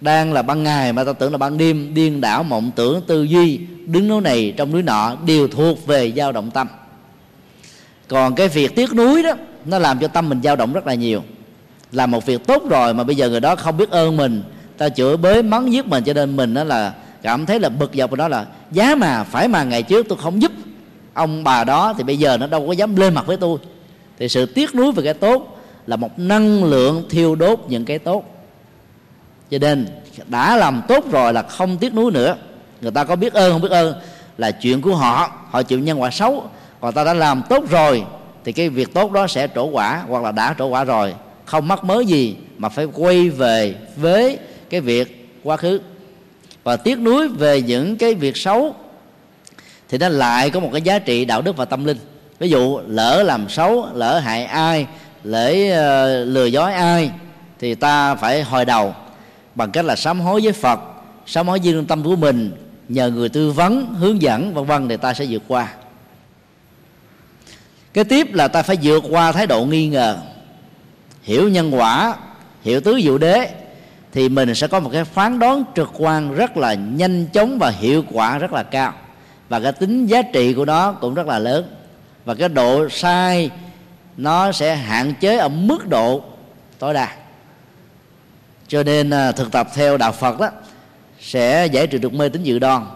[0.00, 3.22] Đang là ban ngày mà ta tưởng là ban đêm, điên đảo mộng tưởng, tư
[3.22, 6.68] duy, đứng núi này trong núi nọ đều thuộc về dao động tâm.
[8.08, 9.32] Còn cái việc tiếc núi đó,
[9.64, 11.22] nó làm cho tâm mình dao động rất là nhiều.
[11.92, 14.42] Làm một việc tốt rồi mà bây giờ người đó không biết ơn mình,
[14.78, 17.90] ta chửi bới, mắng giết mình, cho nên mình đó là cảm thấy là bực
[17.94, 20.52] dọc đó là, giá mà, phải mà ngày trước tôi không giúp
[21.18, 23.58] ông bà đó thì bây giờ nó đâu có dám lên mặt với tôi.
[24.18, 27.98] Thì sự tiếc nuối về cái tốt là một năng lượng thiêu đốt những cái
[27.98, 28.24] tốt.
[29.50, 29.86] Cho nên
[30.26, 32.36] đã làm tốt rồi là không tiếc nuối nữa.
[32.80, 33.94] Người ta có biết ơn, không biết ơn
[34.38, 35.30] là chuyện của họ.
[35.50, 36.44] Họ chịu nhân quả xấu.
[36.80, 38.04] Còn ta đã làm tốt rồi
[38.44, 41.14] thì cái việc tốt đó sẽ trổ quả hoặc là đã trổ quả rồi.
[41.44, 44.38] Không mắc mớ gì mà phải quay về với
[44.70, 45.80] cái việc quá khứ.
[46.64, 48.74] Và tiếc nuối về những cái việc xấu
[49.88, 51.98] thì nó lại có một cái giá trị đạo đức và tâm linh.
[52.38, 54.86] Ví dụ lỡ làm xấu lỡ hại ai
[55.24, 57.10] lỡ uh, ờ, lừa dối ai
[57.58, 58.94] thì ta phải hồi đầu
[59.54, 60.80] bằng cách là sám hối với phật
[61.26, 62.52] sám hối với tâm của mình
[62.88, 65.68] nhờ người tư vấn hướng dẫn vân vân thì ta sẽ vượt qua.
[67.94, 70.18] Cái tiếp là ta phải vượt qua thái độ nghi ngờ.
[71.22, 72.16] Hiểu nhân quả
[72.62, 73.50] hiểu tứ diệu đế
[74.12, 77.70] thì mình sẽ có một cái phán đoán trực quan rất là nhanh chóng và
[77.70, 78.94] hiệu quả rất là cao
[79.48, 81.64] và cái tính giá trị của nó cũng rất là lớn.
[82.24, 83.50] Và cái độ sai
[84.16, 86.22] nó sẽ hạn chế ở mức độ
[86.78, 87.10] tối đa.
[88.68, 90.48] Cho nên à, thực tập theo đạo Phật đó,
[91.20, 92.86] sẽ giải trừ được mê tín dự đoan.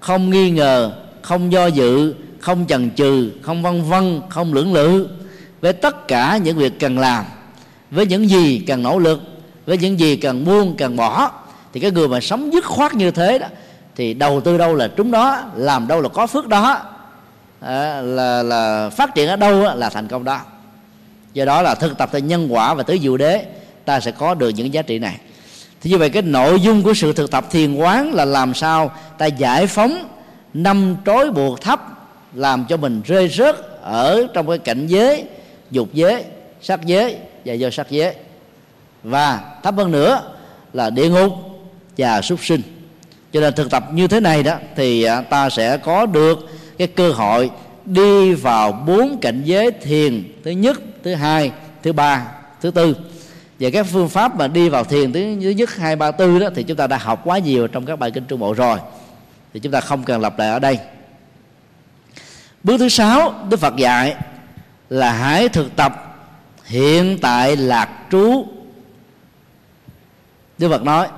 [0.00, 0.92] Không nghi ngờ,
[1.22, 5.08] không do dự, không chần chừ, không vân vân, không lưỡng lự
[5.60, 7.24] với tất cả những việc cần làm.
[7.90, 9.20] Với những gì cần nỗ lực,
[9.66, 11.30] với những gì cần buông, cần bỏ,
[11.72, 13.46] thì cái người mà sống dứt khoát như thế đó
[14.00, 16.82] thì đầu tư đâu là trúng đó làm đâu là có phước đó
[17.60, 20.40] à, là là phát triển ở đâu là thành công đó.
[21.32, 23.44] Do đó là thực tập theo nhân quả và tứ diệu đế
[23.84, 25.16] ta sẽ có được những giá trị này.
[25.80, 28.92] Thì như vậy cái nội dung của sự thực tập thiền quán là làm sao
[29.18, 30.08] ta giải phóng
[30.54, 31.80] năm trói buộc thấp
[32.34, 35.24] làm cho mình rơi rớt ở trong cái cảnh giới
[35.70, 36.24] dục giới
[36.62, 38.14] sắc giới và do sắc giới.
[39.02, 40.22] Và thấp hơn nữa
[40.72, 41.32] là địa ngục
[41.98, 42.79] và súc sinh
[43.32, 46.48] cho nên thực tập như thế này đó, thì à, ta sẽ có được
[46.78, 47.50] cái cơ hội
[47.84, 51.52] đi vào bốn cảnh giới thiền thứ nhất, thứ hai,
[51.82, 52.26] thứ ba,
[52.60, 52.96] thứ tư.
[53.60, 55.20] Và các phương pháp mà đi vào thiền thứ
[55.50, 58.10] nhất, hai, ba, tư đó thì chúng ta đã học quá nhiều trong các bài
[58.10, 58.78] kinh trung bộ rồi.
[59.54, 60.78] Thì chúng ta không cần lặp lại ở đây.
[62.62, 64.16] Bước thứ sáu, đức phật dạy
[64.90, 66.20] là hãy thực tập
[66.64, 68.46] hiện tại lạc trú.
[70.58, 71.08] Đức phật nói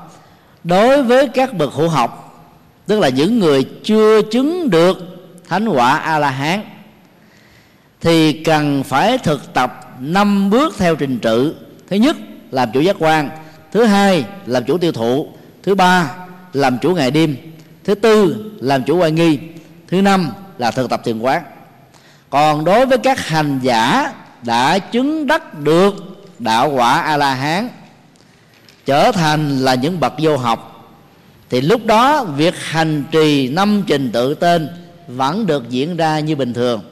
[0.64, 2.42] đối với các bậc hữu học,
[2.86, 4.98] tức là những người chưa chứng được
[5.48, 6.60] thánh quả a la hán
[8.00, 11.56] thì cần phải thực tập năm bước theo trình tự.
[11.90, 12.16] Thứ nhất,
[12.50, 13.30] làm chủ giác quan.
[13.72, 15.28] Thứ hai, làm chủ tiêu thụ.
[15.62, 16.10] Thứ ba,
[16.52, 17.36] làm chủ ngày đêm.
[17.84, 19.38] Thứ tư, làm chủ oai nghi.
[19.88, 21.42] Thứ năm là thực tập thiền quán.
[22.30, 24.12] Còn đối với các hành giả
[24.42, 25.94] đã chứng đắc được
[26.38, 27.68] đạo quả a la hán
[28.86, 30.68] trở thành là những bậc vô học.
[31.50, 34.68] Thì lúc đó, việc hành trì năm trình tự tên
[35.06, 36.82] vẫn được diễn ra như bình thường.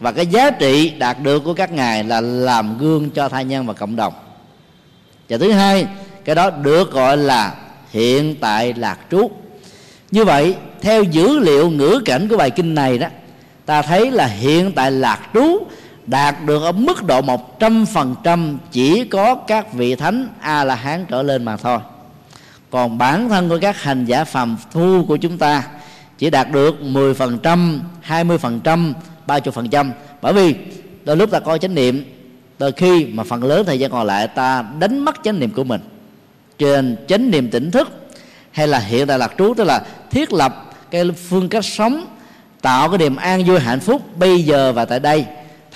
[0.00, 3.66] Và cái giá trị đạt được của các ngài là làm gương cho thai nhân
[3.66, 4.12] và cộng đồng.
[5.28, 5.86] Và thứ hai,
[6.24, 7.54] cái đó được gọi là
[7.90, 9.30] hiện tại lạc trú.
[10.10, 13.06] Như vậy, theo dữ liệu ngữ cảnh của bài kinh này đó,
[13.66, 15.58] ta thấy là hiện tại lạc trú
[16.06, 20.64] đạt được ở mức độ một trăm phần trăm chỉ có các vị thánh a
[20.64, 21.78] la hán trở lên mà thôi.
[22.70, 25.62] Còn bản thân của các hành giả phàm thu của chúng ta
[26.18, 27.78] chỉ đạt được 10%,
[28.08, 28.92] 20%,
[29.26, 29.90] 30%
[30.22, 30.54] bởi vì
[31.04, 32.04] đôi lúc ta coi chánh niệm
[32.58, 35.64] đôi khi mà phần lớn thời gian còn lại ta đánh mất chánh niệm của
[35.64, 35.80] mình.
[36.58, 38.08] Trên chánh niệm tỉnh thức
[38.50, 42.06] hay là hiện tại lạc trú tức là thiết lập cái phương cách sống
[42.62, 45.26] tạo cái niềm an vui hạnh phúc bây giờ và tại đây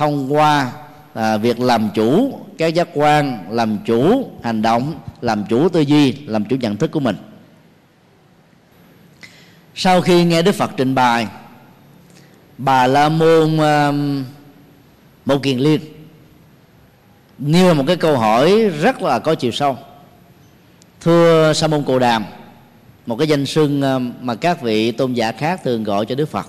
[0.01, 0.73] thông qua
[1.15, 6.13] à, việc làm chủ các giác quan làm chủ hành động làm chủ tư duy
[6.13, 7.17] làm chủ nhận thức của mình.
[9.75, 11.27] Sau khi nghe đức phật trình bày
[12.59, 13.93] bà la môn à,
[15.25, 15.81] một kiền liên
[17.39, 19.79] nêu một cái câu hỏi rất là có chiều sâu.
[21.01, 22.25] Thưa sa môn cồ đàm
[23.07, 23.81] một cái danh xưng
[24.21, 26.47] mà các vị tôn giả khác thường gọi cho đức phật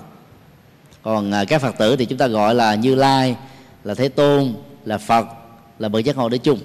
[1.02, 3.36] còn à, các phật tử thì chúng ta gọi là như lai
[3.84, 4.54] là thế tôn
[4.84, 5.26] là phật
[5.78, 6.58] là bậc giác ngộ để chung.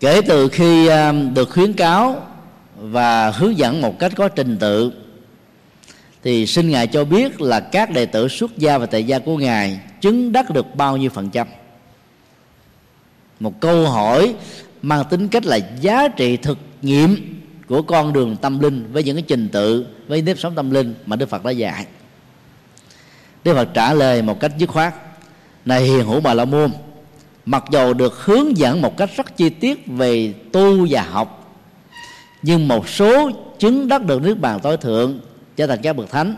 [0.00, 2.26] Kể từ khi à, được khuyến cáo
[2.76, 4.92] và hướng dẫn một cách có trình tự
[6.22, 9.36] thì xin ngài cho biết là các đệ tử xuất gia và tại gia của
[9.36, 11.46] ngài chứng đắc được bao nhiêu phần trăm?
[13.40, 14.34] Một câu hỏi
[14.82, 19.16] mang tính cách là giá trị thực nghiệm của con đường tâm linh với những
[19.16, 21.86] cái trình tự với nếp sống tâm linh mà đức phật đã dạy
[23.44, 24.94] đức phật trả lời một cách dứt khoát,
[25.64, 26.70] này hiền hữu bà la môn,
[27.46, 31.54] mặc dù được hướng dẫn một cách rất chi tiết về tu và học,
[32.42, 35.20] nhưng một số chứng đắc được nước bàn tối thượng
[35.56, 36.34] trở thành các bậc thánh,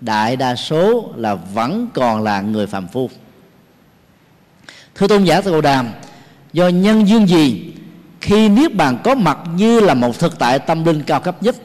[0.00, 3.10] đại đa số là vẫn còn là người phàm phu.
[4.94, 5.88] Thưa tôn giả Tô Đàm,
[6.52, 7.72] do nhân duyên gì,
[8.20, 11.56] khi niết bàn có mặt như là một thực tại tâm linh cao cấp nhất,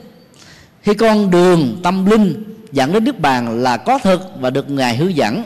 [0.81, 2.43] khi con đường tâm linh
[2.73, 5.43] dẫn đến nước bàn là có thực và được ngài hướng dẫn.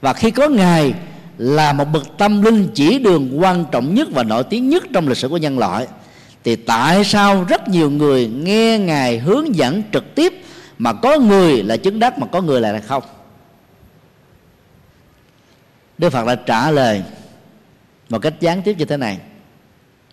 [0.00, 0.94] Và khi có ngài
[1.38, 5.08] là một bậc tâm linh chỉ đường quan trọng nhất và nổi tiếng nhất trong
[5.08, 5.86] lịch sử của nhân loại,
[6.44, 10.32] thì tại sao rất nhiều người nghe ngài hướng dẫn trực tiếp
[10.78, 13.02] mà có người là chứng đắc mà có người lại là không?
[15.98, 17.02] Đức phật đã trả lời
[18.08, 19.18] một cách gián tiếp như thế này.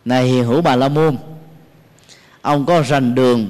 [0.05, 1.17] Này hữu bà la môn,
[2.41, 3.47] ông có rành đường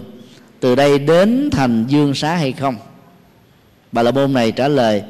[0.59, 2.75] từ đây đến thành dương xá hay không?
[3.93, 5.03] Bà la môn này trả lời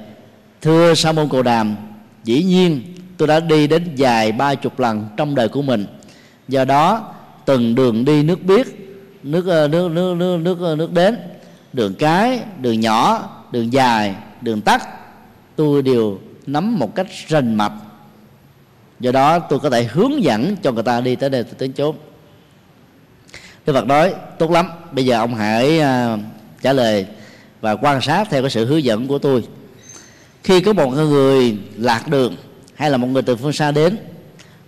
[0.62, 1.76] thưa sa môn cồ đàm
[2.24, 2.82] dĩ nhiên
[3.18, 5.86] tôi đã đi đến dài ba chục lần trong đời của mình.
[6.48, 7.14] Do đó
[7.46, 8.68] từng đường đi nước biết
[9.48, 11.18] ờ, nước nước nước nước nước nước đến
[11.74, 14.88] đường cái đường nhỏ đường dài đường tắt
[15.56, 17.74] tôi đều nắm một cách rành mạch.
[19.00, 21.96] Do đó tôi có thể hướng dẫn cho người ta đi tới đây tới chốn.
[23.66, 26.20] Đức Phật nói tốt lắm bây giờ ông hãy uh,
[26.62, 27.06] trả lời
[27.64, 29.44] và quan sát theo cái sự hướng dẫn của tôi.
[30.44, 32.36] Khi có một người lạc đường
[32.76, 33.98] hay là một người từ phương xa đến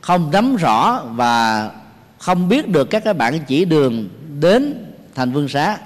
[0.01, 1.71] không nắm rõ và
[2.17, 4.09] không biết được các cái bản chỉ đường
[4.39, 4.85] đến
[5.15, 5.77] thành vương xá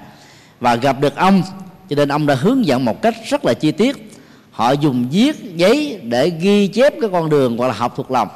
[0.60, 1.42] và gặp được ông
[1.88, 4.12] cho nên ông đã hướng dẫn một cách rất là chi tiết.
[4.50, 8.28] Họ dùng viết giấy để ghi chép cái con đường gọi là học thuộc lòng.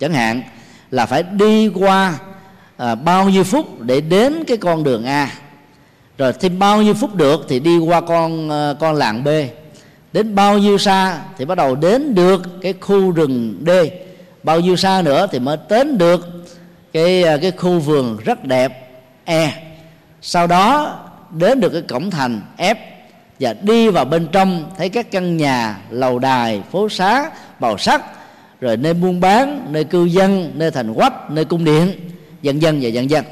[0.00, 0.42] Chẳng hạn
[0.90, 2.18] là phải đi qua
[2.76, 5.30] à, bao nhiêu phút để đến cái con đường a
[6.18, 9.28] rồi thêm bao nhiêu phút được thì đi qua con ờ, con làng b.
[10.12, 13.70] Đến bao nhiêu xa thì bắt đầu đến được cái khu rừng d.
[14.42, 16.46] Bao nhiêu xa nữa thì mới đến được
[16.92, 18.90] cái ờ, cái khu vườn rất đẹp
[19.24, 19.52] e.
[20.22, 20.98] Sau đó
[21.30, 22.74] đến được cái cổng thành f
[23.40, 27.30] và đi vào bên trong, thấy các căn nhà lầu đài, phố xá,
[27.60, 28.02] màu sắc,
[28.60, 31.92] rồi nơi buôn bán, nơi cư dân, nơi thành quách, nơi cung điện
[32.42, 33.24] dân dân và dân dân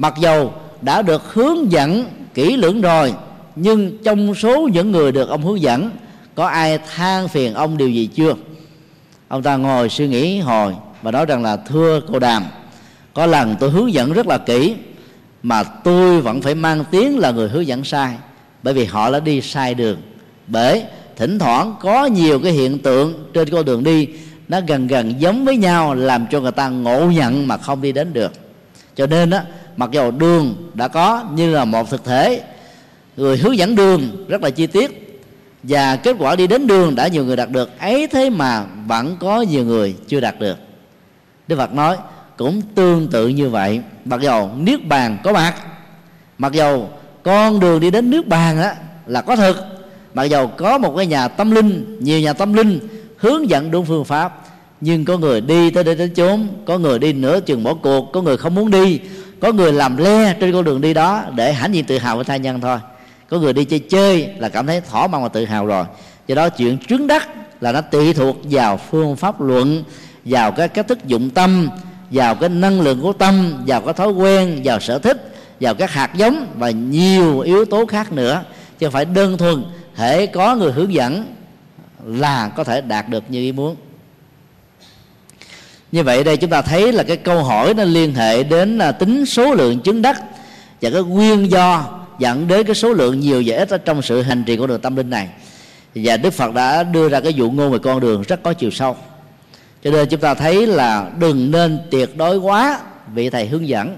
[0.00, 0.52] mặc dầu
[0.82, 2.04] đã được hướng dẫn
[2.34, 3.14] kỹ lưỡng rồi,
[3.56, 5.90] nhưng trong số những người được ông hướng dẫn,
[6.34, 8.34] có ai than phiền ông điều gì chưa?
[9.28, 12.44] Ông ta ngồi suy nghĩ hồi và nói rằng là, thưa cô đàm,
[13.14, 14.74] có lần tôi hướng dẫn rất là kỹ,
[15.42, 18.14] mà tôi vẫn phải mang tiếng là người hướng dẫn sai,
[18.62, 19.98] bởi vì họ đã đi sai đường.
[20.46, 20.82] Bởi
[21.16, 24.08] thỉnh thoảng có nhiều cái hiện tượng trên con đường đi,
[24.48, 27.92] nó gần gần giống với nhau, làm cho người ta ngộ nhận mà không đi
[27.92, 28.32] đến được.
[28.96, 29.40] Cho nên đó
[29.80, 32.42] mặc dù đường đã có như là một thực thể.
[33.16, 35.20] Người hướng dẫn đường rất là chi tiết.
[35.62, 37.78] Và kết quả đi đến đường đã nhiều người đạt được.
[37.78, 40.58] Ấy thế mà vẫn có nhiều người chưa đạt được.
[41.48, 41.96] Đức phật nói,
[42.36, 43.80] cũng tương tự như vậy.
[44.04, 45.54] Mặc dầu niết bàn có mặt,
[46.38, 46.90] mặc dầu
[47.22, 48.74] con đường đi đến nước bàn á,
[49.06, 49.56] là có thực
[50.14, 52.80] mặc dầu có một cái nhà tâm linh, nhiều nhà tâm linh
[53.16, 54.42] hướng dẫn đúng phương pháp,
[54.80, 58.12] nhưng có người đi tới đây đến chốn, có người đi nửa chừng bỏ cuộc,
[58.12, 59.00] có người không muốn đi
[59.40, 62.24] có người làm le trên con đường đi đó để hãnh diện tự hào với
[62.24, 62.78] tha nhân thôi.
[63.28, 65.84] Có người đi chơi chơi là cảm thấy thỏa mãn và tự hào rồi.
[66.26, 67.28] Do đó chuyện trứng đắc
[67.60, 69.84] là nó tùy thuộc vào phương pháp luận,
[70.24, 71.68] vào cái cách thức dụng tâm,
[72.10, 75.90] vào cái năng lượng của tâm, vào cái thói quen, vào sở thích, vào các
[75.90, 78.42] hạt giống và nhiều yếu tố khác nữa.
[78.78, 79.64] Chứ không phải đơn thuần
[79.96, 81.26] thể có người hướng dẫn
[82.04, 83.76] là có thể đạt được như ý muốn
[85.92, 88.92] như vậy đây chúng ta thấy là cái câu hỏi nó liên hệ đến là
[88.92, 90.22] tính số lượng chứng đắc
[90.80, 94.22] và cái nguyên do dẫn đến cái số lượng nhiều và ít ở trong sự
[94.22, 95.28] hành trì của đường tâm linh này.
[95.94, 98.70] Và Đức Phật đã đưa ra cái dụ ngôn về con đường rất có chiều
[98.70, 98.96] sâu.
[99.84, 102.80] Cho nên chúng ta thấy là đừng nên tuyệt đối quá
[103.14, 103.96] vị thầy hướng dẫn.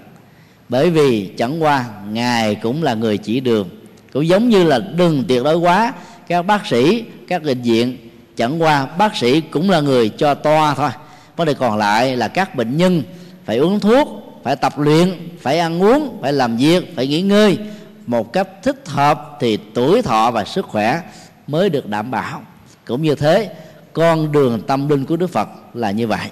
[0.68, 3.68] Bởi vì chẳng qua ngài cũng là người chỉ đường.
[4.12, 5.92] Cũng giống như là đừng tuyệt đối quá,
[6.28, 7.96] các bác sĩ, các bệnh viện,
[8.36, 10.90] chẳng qua bác sĩ cũng là người cho toa thôi
[11.36, 13.02] vấn đề còn lại là các bệnh nhân
[13.44, 14.08] phải uống thuốc,
[14.42, 17.58] phải tập luyện, phải ăn uống, phải làm việc, phải nghỉ ngơi.
[18.06, 21.00] Một cách thích hợp thì tuổi thọ và sức khỏe
[21.46, 22.42] mới được đảm bảo.
[22.86, 23.50] Cũng như thế,
[23.92, 26.28] con đường tâm linh của đức phật là như vậy.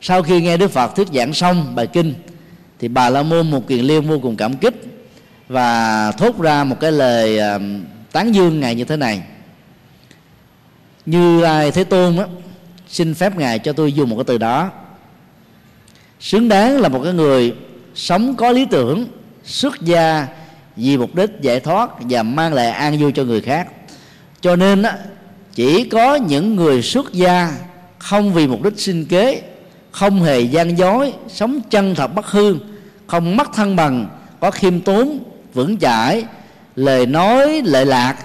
[0.00, 2.14] Sau khi nghe đức phật thuyết giảng xong bài kinh,
[2.78, 4.74] thì bà la môn một kiền liên vô cùng cảm kích
[5.48, 7.60] và thốt ra một cái lời ờ,
[8.12, 9.22] tán dương ngài như thế này.
[11.06, 12.24] Như ai thế tôn á
[12.92, 14.70] xin phép ngài cho tôi dùng một cái từ đó.
[16.20, 17.54] Xứng đáng là một cái người
[17.94, 19.06] sống có lý tưởng
[19.44, 20.26] xuất gia
[20.76, 23.68] vì mục đích giải thoát và mang lại an vui cho người khác.
[24.40, 24.98] Cho nên á,
[25.54, 27.52] chỉ có những người xuất gia
[27.98, 29.42] không vì mục đích sinh kế
[29.90, 32.56] không hề gian dối sống chân thật bất hư
[33.06, 34.06] không mất thân bằng
[34.40, 35.18] có khiêm tốn
[35.54, 36.24] vững chãi
[36.76, 38.16] lời nói lệ lạc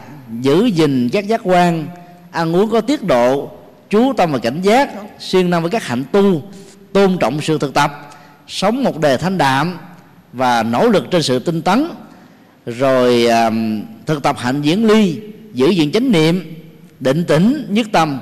[0.41, 1.87] giữ gìn các giác quan
[2.31, 3.51] ăn uống có tiết độ
[3.89, 4.89] chú tâm và cảnh giác
[5.19, 6.41] xuyên năng với các hạnh tu
[6.93, 8.09] tôn trọng sự thực tập
[8.47, 9.77] sống một đề thanh đạm
[10.33, 11.87] và nỗ lực trên sự tinh tấn
[12.65, 15.19] rồi um, thực tập hạnh diễn ly
[15.53, 16.53] giữ gìn chánh niệm
[16.99, 18.19] định tĩnh nhất tâm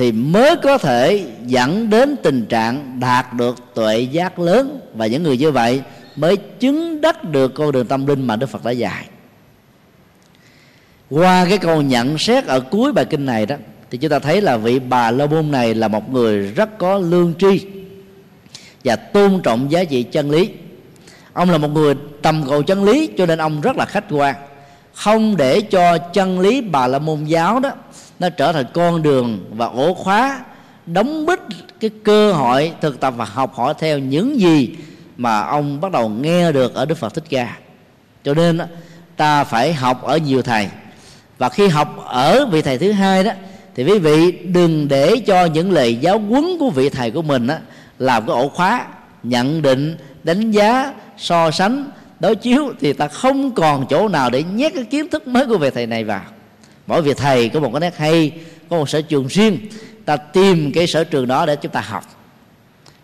[0.00, 4.80] thì mới có thể dẫn đến tình trạng đạt được tuệ giác lớn.
[4.94, 5.82] Và những người như vậy
[6.16, 9.08] mới chứng đắc được con đường tâm linh mà Đức Phật đã dạy.
[11.10, 13.56] Qua cái câu nhận xét ở cuối bài kinh này đó
[13.90, 16.98] thì chúng ta thấy là vị bà la môn này là một người rất có
[16.98, 17.66] lương tri
[18.84, 20.50] và tôn trọng giá trị chân lý.
[21.32, 24.34] Ông là một người tầm cầu chân lý, cho nên ông rất là khách quan.
[24.94, 27.70] Không để cho chân lý bà la môn giáo đó,
[28.18, 30.44] nó trở thành con đường và ổ khóa,
[30.86, 31.38] đóng bít
[31.80, 34.76] cái cơ hội thực tập và học hỏi theo những gì
[35.16, 37.56] mà ông bắt đầu nghe được ở Đức Phật Thích Ca.
[38.24, 38.60] Cho nên
[39.16, 40.68] ta phải học ở nhiều thầy.
[41.38, 43.32] Và khi học ở vị thầy thứ hai đó
[43.80, 47.46] thì quý vị đừng để cho những lời giáo huấn của vị thầy của mình
[47.46, 47.58] á,
[47.98, 48.86] làm cái ổ khóa,
[49.22, 51.90] nhận định, đánh giá, so sánh.
[52.20, 55.58] Đối chiếu thì ta không còn chỗ nào để nhét cái kiến thức mới của
[55.58, 56.20] vị thầy này vào.
[56.86, 58.32] Mỗi vị thầy có một cái nét hay,
[58.70, 59.58] có một sở trường riêng.
[60.04, 62.04] Ta tìm cái sở trường đó để chúng ta học.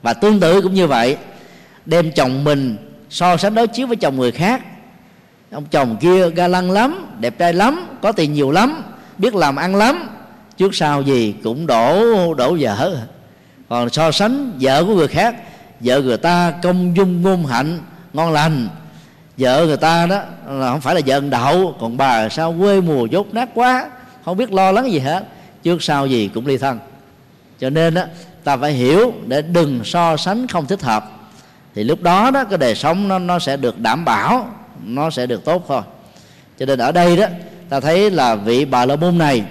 [0.03, 1.17] Và tương tự cũng như vậy,
[1.87, 2.77] đem chồng mình
[3.11, 4.63] so sánh đối chiếu với chồng người khác.
[5.51, 8.83] Ông chồng kia ga lăng lắm, đẹp trai lắm, có tiền nhiều lắm,
[9.19, 10.09] biết làm ăn lắm
[10.57, 12.97] trước sau gì cũng đổ đổ vợ
[13.69, 15.37] còn so sánh vợ của người khác,
[15.81, 17.81] vợ người ta công dung ngôn hạnh,
[18.13, 18.69] ngon lành.
[19.39, 23.07] Vợ người ta đó là không phải là vợ đậu còn bà sao quê mùa
[23.07, 23.91] dốt nát quá,
[24.25, 25.25] không biết lo lắng gì hết.
[25.63, 26.79] Trước sau gì cũng ly thân.
[27.61, 28.03] Cho nên đó
[28.45, 31.11] ta phải hiểu để đừng so sánh không thích hợp.
[31.75, 34.49] Thì lúc đó đó, cái đời sống nó nó sẽ được đảm bảo,
[34.85, 35.83] nó sẽ được tốt thôi.
[36.59, 37.27] Cho nên ở đây đó,
[37.69, 39.45] ta thấy là vị bà la môn này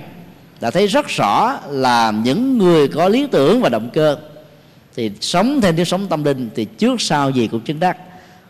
[0.66, 4.18] ta thấy rất rõ là những người có lý tưởng và động cơ.
[4.96, 7.98] Thì sống theo tiếng sống tâm linh thì trước sau gì cũng chứng đắc.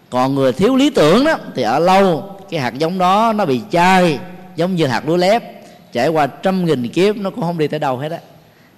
[0.10, 3.62] Còn người thiếu lý tưởng đó, thì ở lâu, cái hạt giống đó nó bị
[3.72, 4.20] chai,
[4.56, 5.44] giống như hạt lúa lép,
[5.94, 8.20] trải qua trăm nghìn kiếp nó cũng không đi tới đâu hết á.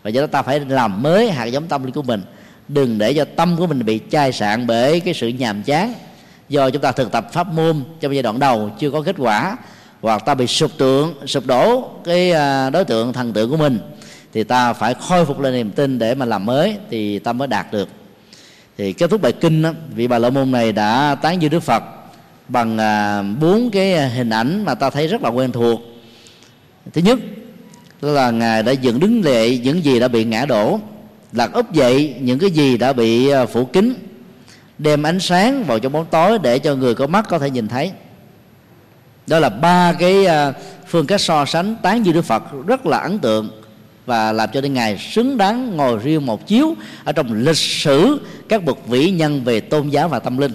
[0.03, 2.21] Và do đó ta phải làm mới hạt giống tâm linh của mình.
[2.67, 5.93] Đừng để cho tâm của mình bị chai sạn bởi cái sự nhàm chán.
[6.49, 9.57] Do chúng ta thực tập pháp môn trong giai đoạn đầu chưa có kết quả
[10.01, 13.79] hoặc ta bị sụp tượng sụp đổ cái à, đối tượng thần tượng của mình
[14.33, 17.47] thì ta phải khôi phục lên niềm tin để mà làm mới thì ta mới
[17.47, 17.89] đạt được.
[18.77, 21.63] Thì kết thúc bài kinh đó, vị bà la môn này đã tán dương đức
[21.63, 21.83] phật
[22.47, 25.79] bằng à, bốn cái hình ảnh mà ta thấy rất là quen thuộc.
[26.93, 27.19] Thứ nhất
[28.01, 30.79] là ngài đã dựng đứng lệ những gì đã bị ngã đổ
[31.31, 33.93] đặt úp dậy những cái gì đã bị à, phủ kín
[34.77, 37.67] đem ánh sáng vào trong bóng tối để cho người có mắt có thể nhìn
[37.67, 37.91] thấy
[39.27, 40.53] đó là ba cái à,
[40.87, 43.49] phương cách so sánh tán dương đức phật rất là ấn tượng
[44.05, 48.21] và làm cho đến ngài xứng đáng ngồi riêng một chiếu ở trong lịch sử
[48.49, 50.53] các bậc vĩ nhân về tôn giáo và tâm linh.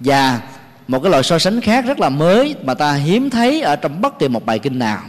[0.00, 0.40] Và
[0.88, 4.00] một cái loại so sánh khác rất là mới mà ta hiếm thấy ở trong
[4.00, 5.02] bất kỳ một bài kinh nào.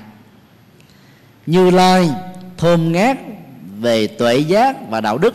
[1.45, 2.09] Như lai
[2.57, 3.17] thơm ngát
[3.79, 5.33] về tuệ giác và đạo đức,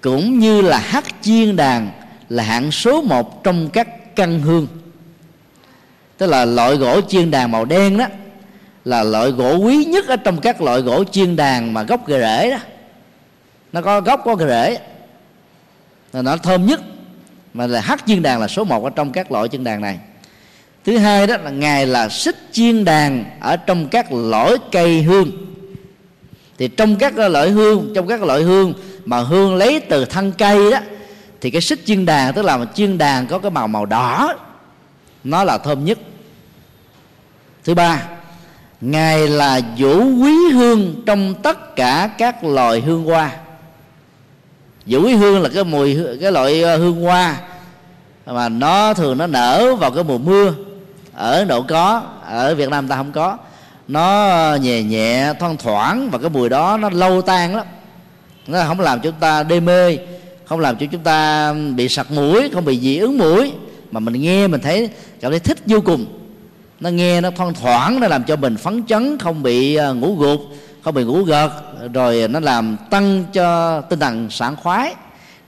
[0.00, 1.90] cũng như là hát chiên đàn
[2.28, 4.66] là hạng số một trong các căn hương
[6.18, 8.06] tức là loại gỗ chiên đàn màu đen đó,
[8.84, 12.50] là loại gỗ quý nhất ở trong các loại gỗ chiên đàn mà gốc rễ
[12.50, 12.58] đó.
[13.72, 14.78] Nó có gốc, có rễ.
[16.12, 16.80] Là nó thơm nhất,
[17.54, 19.98] mà là hát chiên đàn là số một ở trong các loại chiên đàn này.
[20.84, 25.30] Thứ hai đó là ngài là xích chiên đàn ở trong các loại cây hương.
[26.58, 28.74] Thì trong các loại hương, trong các loại hương
[29.04, 30.78] mà hương lấy từ thân cây đó,
[31.40, 34.34] thì cái xích chiên đàn, tức là chiên đàn có cái màu màu đỏ
[35.30, 35.98] nó là thơm nhất.
[37.64, 38.02] Thứ ba,
[38.80, 43.30] ngài là vũ quý hương trong tất cả các loài hương hoa.
[44.86, 47.36] Vũ quý hương là cái mùi, cái loại ờ, hương hoa
[48.26, 50.54] mà nó thường nó nở vào cái mùa mưa.
[51.14, 53.38] Ở Ấn Độ có, ở Việt Nam ta không có.
[53.88, 57.66] Nó ờ, nhẹ nhẹ, thoang thoảng và cái mùi đó nó lâu tan lắm.
[58.46, 59.98] Nó không làm chúng ta đê mê,
[60.44, 63.52] không làm cho chúng ta bị sặc mũi, không bị dị ứng mũi
[63.90, 64.90] mà mình nghe mình thấy
[65.20, 66.06] cảm thấy thích vô cùng.
[66.80, 70.14] Nó nghe nó thoang thoảng nó làm cho mình phấn chấn không bị à, ngủ
[70.14, 70.40] gục
[70.82, 71.50] không bị ngủ gật
[71.94, 74.94] rồi nó làm tăng cho tinh thần sảng khoái.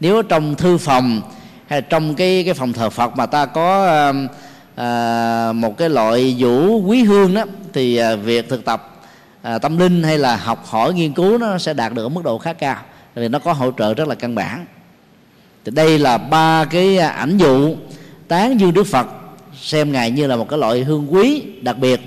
[0.01, 1.21] Nếu trong thư phòng
[1.67, 4.13] hay trong cái cái phòng thờ Phật mà ta có à,
[4.75, 9.03] à, một cái loại vũ quý hương đó thì à, việc thực tập
[9.43, 12.25] à, tâm linh hay là học hỏi nghiên cứu nó sẽ đạt được ở mức
[12.25, 12.77] độ khá cao.
[13.15, 14.67] Vì nó có hỗ trợ rất là căn bản.
[15.65, 17.77] Thì đây là ba cái à, ảnh dụ
[18.31, 19.07] tán dương Đức Phật
[19.61, 22.01] xem ngài như là một cái loại hương quý đặc biệt.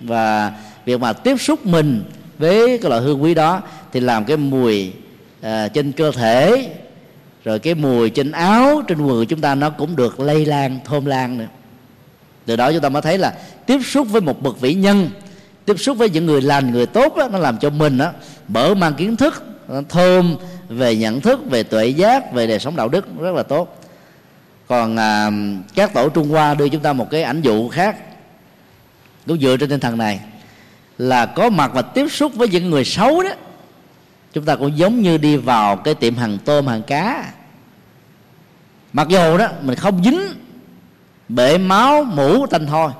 [0.00, 0.52] Và
[0.84, 2.04] việc mà tiếp xúc mình
[2.38, 3.62] với cái loại hương quý đó
[3.92, 4.92] thì làm cái mùi
[5.42, 6.68] à, trên cơ thể
[7.44, 10.78] rồi cái mùi trên áo trên quần của chúng ta nó cũng được lây lan
[10.84, 11.46] thơm lan nữa.
[12.46, 13.34] Từ đó chúng ta mới thấy là
[13.66, 15.10] tiếp xúc với một bậc vĩ nhân
[15.64, 18.12] tiếp xúc với những người lành người tốt đó, nó làm cho mình đó,
[18.48, 20.36] mở mang kiến thức nó thơm
[20.68, 23.85] về nhận thức về tuệ giác về đời sống đạo đức rất là tốt
[24.68, 25.30] còn à,
[25.74, 27.96] các tổ trung hoa đưa chúng ta một cái ảnh dụ khác
[29.26, 30.20] cũng dựa trên tinh thần này
[30.98, 33.30] là có mặt và tiếp xúc với những người xấu đó.
[34.32, 37.32] Chúng ta cũng giống như đi vào cái tiệm hàng tôm hàng cá.
[38.92, 40.20] Mặc dù đó mình không dính
[41.28, 42.90] bể máu mũ tanh thôi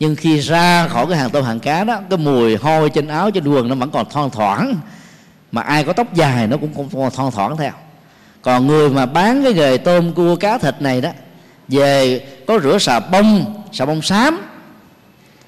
[0.00, 3.30] nhưng khi ra khỏi cái hàng tôm hàng cá đó cái mùi hôi trên áo
[3.30, 4.74] trên quần nó vẫn còn thoang thoảng.
[5.52, 7.72] Mà ai có tóc dài nó cũng còn thoang thoảng theo
[8.42, 11.10] còn người mà bán cái nghề tôm cua cá thịt này đó,
[11.68, 14.40] về có rửa xà bông xà bông xám,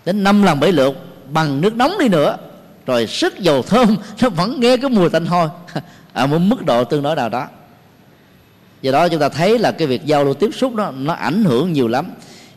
[0.04, 0.94] đến năm lần bảy lượt,
[1.32, 2.36] bằng nước nóng đi nữa,
[2.86, 5.48] rồi sức dầu thơm nó vẫn nghe cái mùi tanh hôi,
[6.12, 7.46] ở một mức độ tương đối nào đó.
[8.82, 11.44] Do đó chúng ta thấy là cái việc giao lưu tiếp xúc đó, nó ảnh
[11.44, 12.06] hưởng nhiều lắm.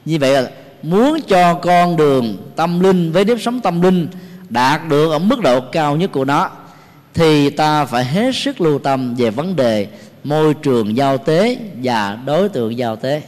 [0.06, 0.50] Như vậy là
[0.84, 4.08] muốn cho con đường tâm linh với nếp sống tâm linh
[4.50, 6.50] đạt được ở mức độ cao nhất của nó,
[7.14, 9.88] thì ta phải hết sức lưu tâm về vấn đề
[10.24, 13.22] môi trường giao tế và đối tượng giao tế.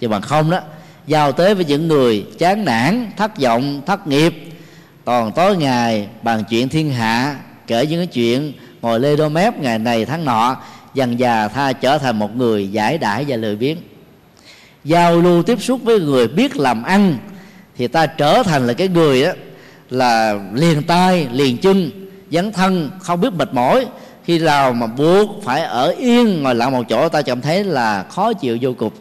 [0.00, 0.60] Chứ bằng không đó,
[1.06, 4.34] giao tế với những người chán nản, thất vọng, thất nghiệp.
[5.04, 7.36] Toàn tối ngày, bàn chuyện thiên hạ,
[7.66, 8.52] kể những cái chuyện
[8.82, 10.56] ngồi lê đô mép ngày này tháng nọ,
[10.94, 13.76] dần già tha trở thành một người giải đãi và lười biếng.
[14.84, 17.16] Giao lưu tiếp xúc với người biết làm ăn,
[17.76, 19.32] thì ta trở thành là cái người đó
[19.90, 21.90] là liền tay liền chân,
[22.30, 23.86] dấn thân, không biết mệt mỏi
[24.26, 28.02] khi nào mà buộc phải ở yên ngồi lặng một chỗ, ta cảm thấy là
[28.02, 28.92] khó chịu vô cùng.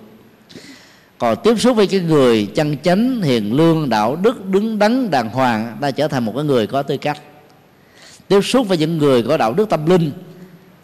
[1.18, 5.30] Còn tiếp xúc với cái người chân chánh, hiền lương, đạo đức, đứng đắn, đàng
[5.30, 7.18] hoàng, ta trở thành một cái người có tư cách.
[8.28, 10.12] Tiếp xúc với những người có đạo đức tâm linh,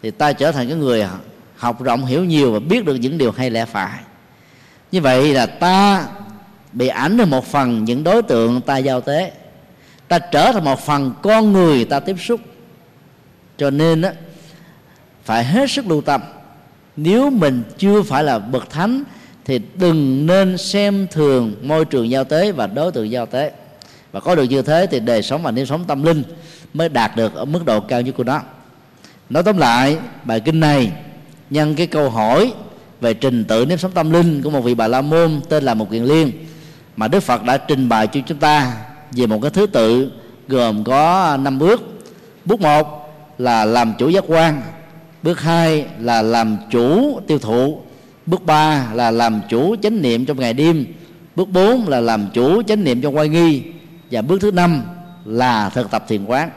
[0.02, 1.06] thì ta trở thành cái người
[1.56, 3.98] học rộng hiểu nhiều và biết được những điều hay lẽ phải.
[4.92, 6.06] Như vậy là ta
[6.72, 9.32] bị ảnh hưởng một phần những đối tượng ta giao tế.
[10.08, 12.40] Ta trở thành một phần con người ta tiếp xúc.
[13.58, 14.12] Cho nên á
[15.24, 16.20] phải hết sức lưu tâm.
[16.96, 19.02] Nếu mình chưa phải là bậc thánh,
[19.44, 23.52] thì đừng nên xem thường môi trường giao tế và đối tượng giao tế.
[24.12, 26.22] Và có được như thế thì đời sống và nếp sống tâm linh
[26.74, 28.40] mới đạt được ở mức độ cao nhất của nó.
[29.30, 30.92] Nói tóm lại, bài kinh này
[31.50, 32.52] nhân cái câu hỏi
[33.00, 35.74] về trình tự nếp sống tâm linh của một vị bà la môn tên là
[35.74, 36.32] một kiền liên,
[36.96, 38.72] mà đức phật đã trình bày cho chúng ta
[39.10, 40.12] về một cái thứ tự
[40.48, 41.82] gồm có năm bước.
[42.44, 44.62] Bước một là làm chủ giác quan
[45.22, 47.80] bước hai là làm chủ tiêu thụ.
[48.26, 50.86] Bước ba là làm chủ chánh niệm trong ngày đêm.
[51.36, 53.62] Bước bốn là làm chủ chánh niệm trong quay nghi.
[54.10, 54.82] Và bước thứ năm
[55.24, 56.50] là thực tập thiền quán.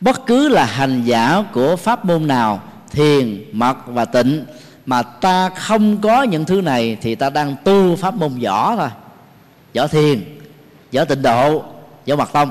[0.00, 4.44] Bất cứ là hành giả của pháp môn nào, thiền, mật và tịnh,
[4.86, 8.88] mà ta không có những thứ này thì ta đang tu pháp môn võ thôi.
[9.74, 10.38] Võ thiền,
[10.92, 11.64] võ tịnh độ,
[12.08, 12.50] võ mật tông.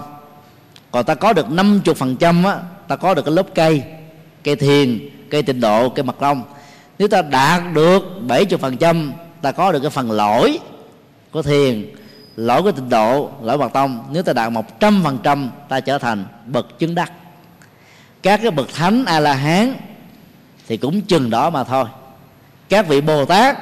[0.91, 2.57] Còn ta có được 50% á,
[2.87, 3.83] ta có được cái lớp cây
[4.45, 6.43] cây thiền cây tịnh độ cây mật long.
[6.99, 9.11] nếu ta đạt được 70%
[9.41, 10.59] ta có được cái phần lỗi
[11.31, 11.85] của thiền,
[12.35, 16.79] lỗi của tịnh độ, lỗi mật tông nếu ta đạt 100% ta trở thành bậc
[16.79, 17.11] chứng đắc.
[18.21, 19.75] Các cái bậc thánh a la hán
[20.67, 21.85] thì cũng chừng đó mà thôi.
[22.69, 23.57] Các vị bồ tát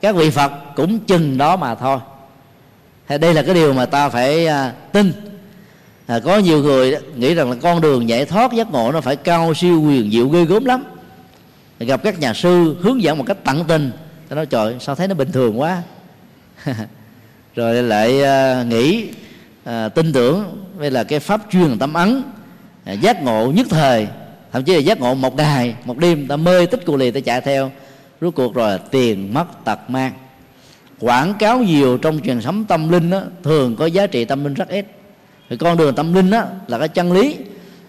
[0.00, 1.98] các vị phật cũng chừng đó mà thôi.
[3.08, 5.29] Thì đây là cái điều mà ta phải à, tin
[6.10, 9.16] à, có nhiều người nghĩ rằng là con đường giải thoát giác ngộ nó phải
[9.16, 10.84] cao siêu quyền diệu ghê gớm lắm.
[11.78, 13.90] Gặp các nhà sư hướng dẫn một cách tận tình
[14.28, 15.82] ta nói trời sao thấy nó bình thường quá?
[17.56, 19.08] Rồi lại à, nghĩ
[19.64, 22.22] à, tin tưởng đây là cái pháp chuyên tâm ấn
[22.84, 24.06] à, giác ngộ nhất thời.
[24.52, 27.20] Thậm chí là giác ngộ một ngày một đêm ta mê tích cù lì ta
[27.20, 27.70] chạy theo.
[28.20, 30.12] Rốt cuộc rồi tiền mất tật mang.
[31.00, 34.54] Quảng cáo nhiều trong truyền sống tâm linh đó, thường có giá trị tâm linh
[34.54, 34.99] rất ít
[35.50, 37.36] thì con đường tâm linh đó là cái chân lý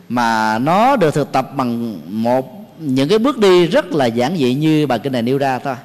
[0.09, 4.53] mà nó được thực tập bằng một những cái bước đi rất là giản dị
[4.53, 5.75] như bài kinh này nêu ra thôi.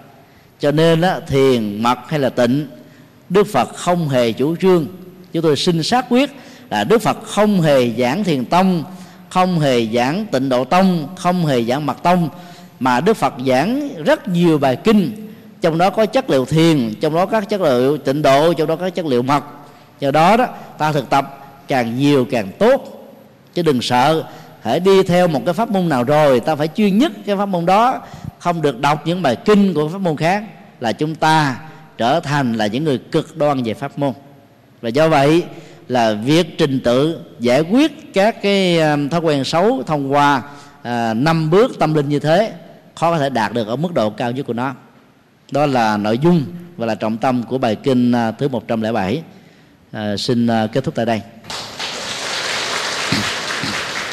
[0.61, 2.66] Cho nên đó, thiền mật hay là tịnh
[3.28, 4.86] đức phật không hề chủ trương.
[5.32, 6.31] Chúng tôi xin xác quyết
[6.70, 8.85] là đức phật không hề giảng thiền tông
[9.31, 12.28] không hề giảng tịnh độ tông không hề giảng mật tông
[12.81, 15.31] mà đức phật giảng rất nhiều bài kinh.
[15.61, 18.77] Trong đó có chất liệu thiền trong đó các chất liệu tịnh độ trong đó
[18.77, 19.44] có chất liệu mật
[20.01, 20.47] do đó đó
[20.78, 23.09] ta thực tập càng nhiều càng tốt.
[23.55, 24.24] Chứ đừng sợ
[24.62, 27.47] hãy đi theo một cái pháp môn nào rồi ta phải chuyên nhất cái pháp
[27.47, 28.01] môn đó.
[28.38, 30.44] Không được đọc những bài kinh của pháp môn khác
[30.80, 31.60] là chúng ta
[31.98, 34.12] trở thành là những người cực đoan về pháp môn.
[34.80, 35.44] Và do vậy
[35.88, 40.43] là việc trình tự giải quyết các cái um, thói quen xấu thông qua
[40.82, 42.52] à, năm bước tâm linh như thế
[42.94, 44.74] khó có thể đạt được ở mức độ cao nhất của nó.
[45.51, 46.44] Đó là nội dung
[46.76, 49.22] và là trọng tâm của bài kinh à, thứ 107
[49.97, 51.20] Ờ, xin ờ, kết thúc tại đây.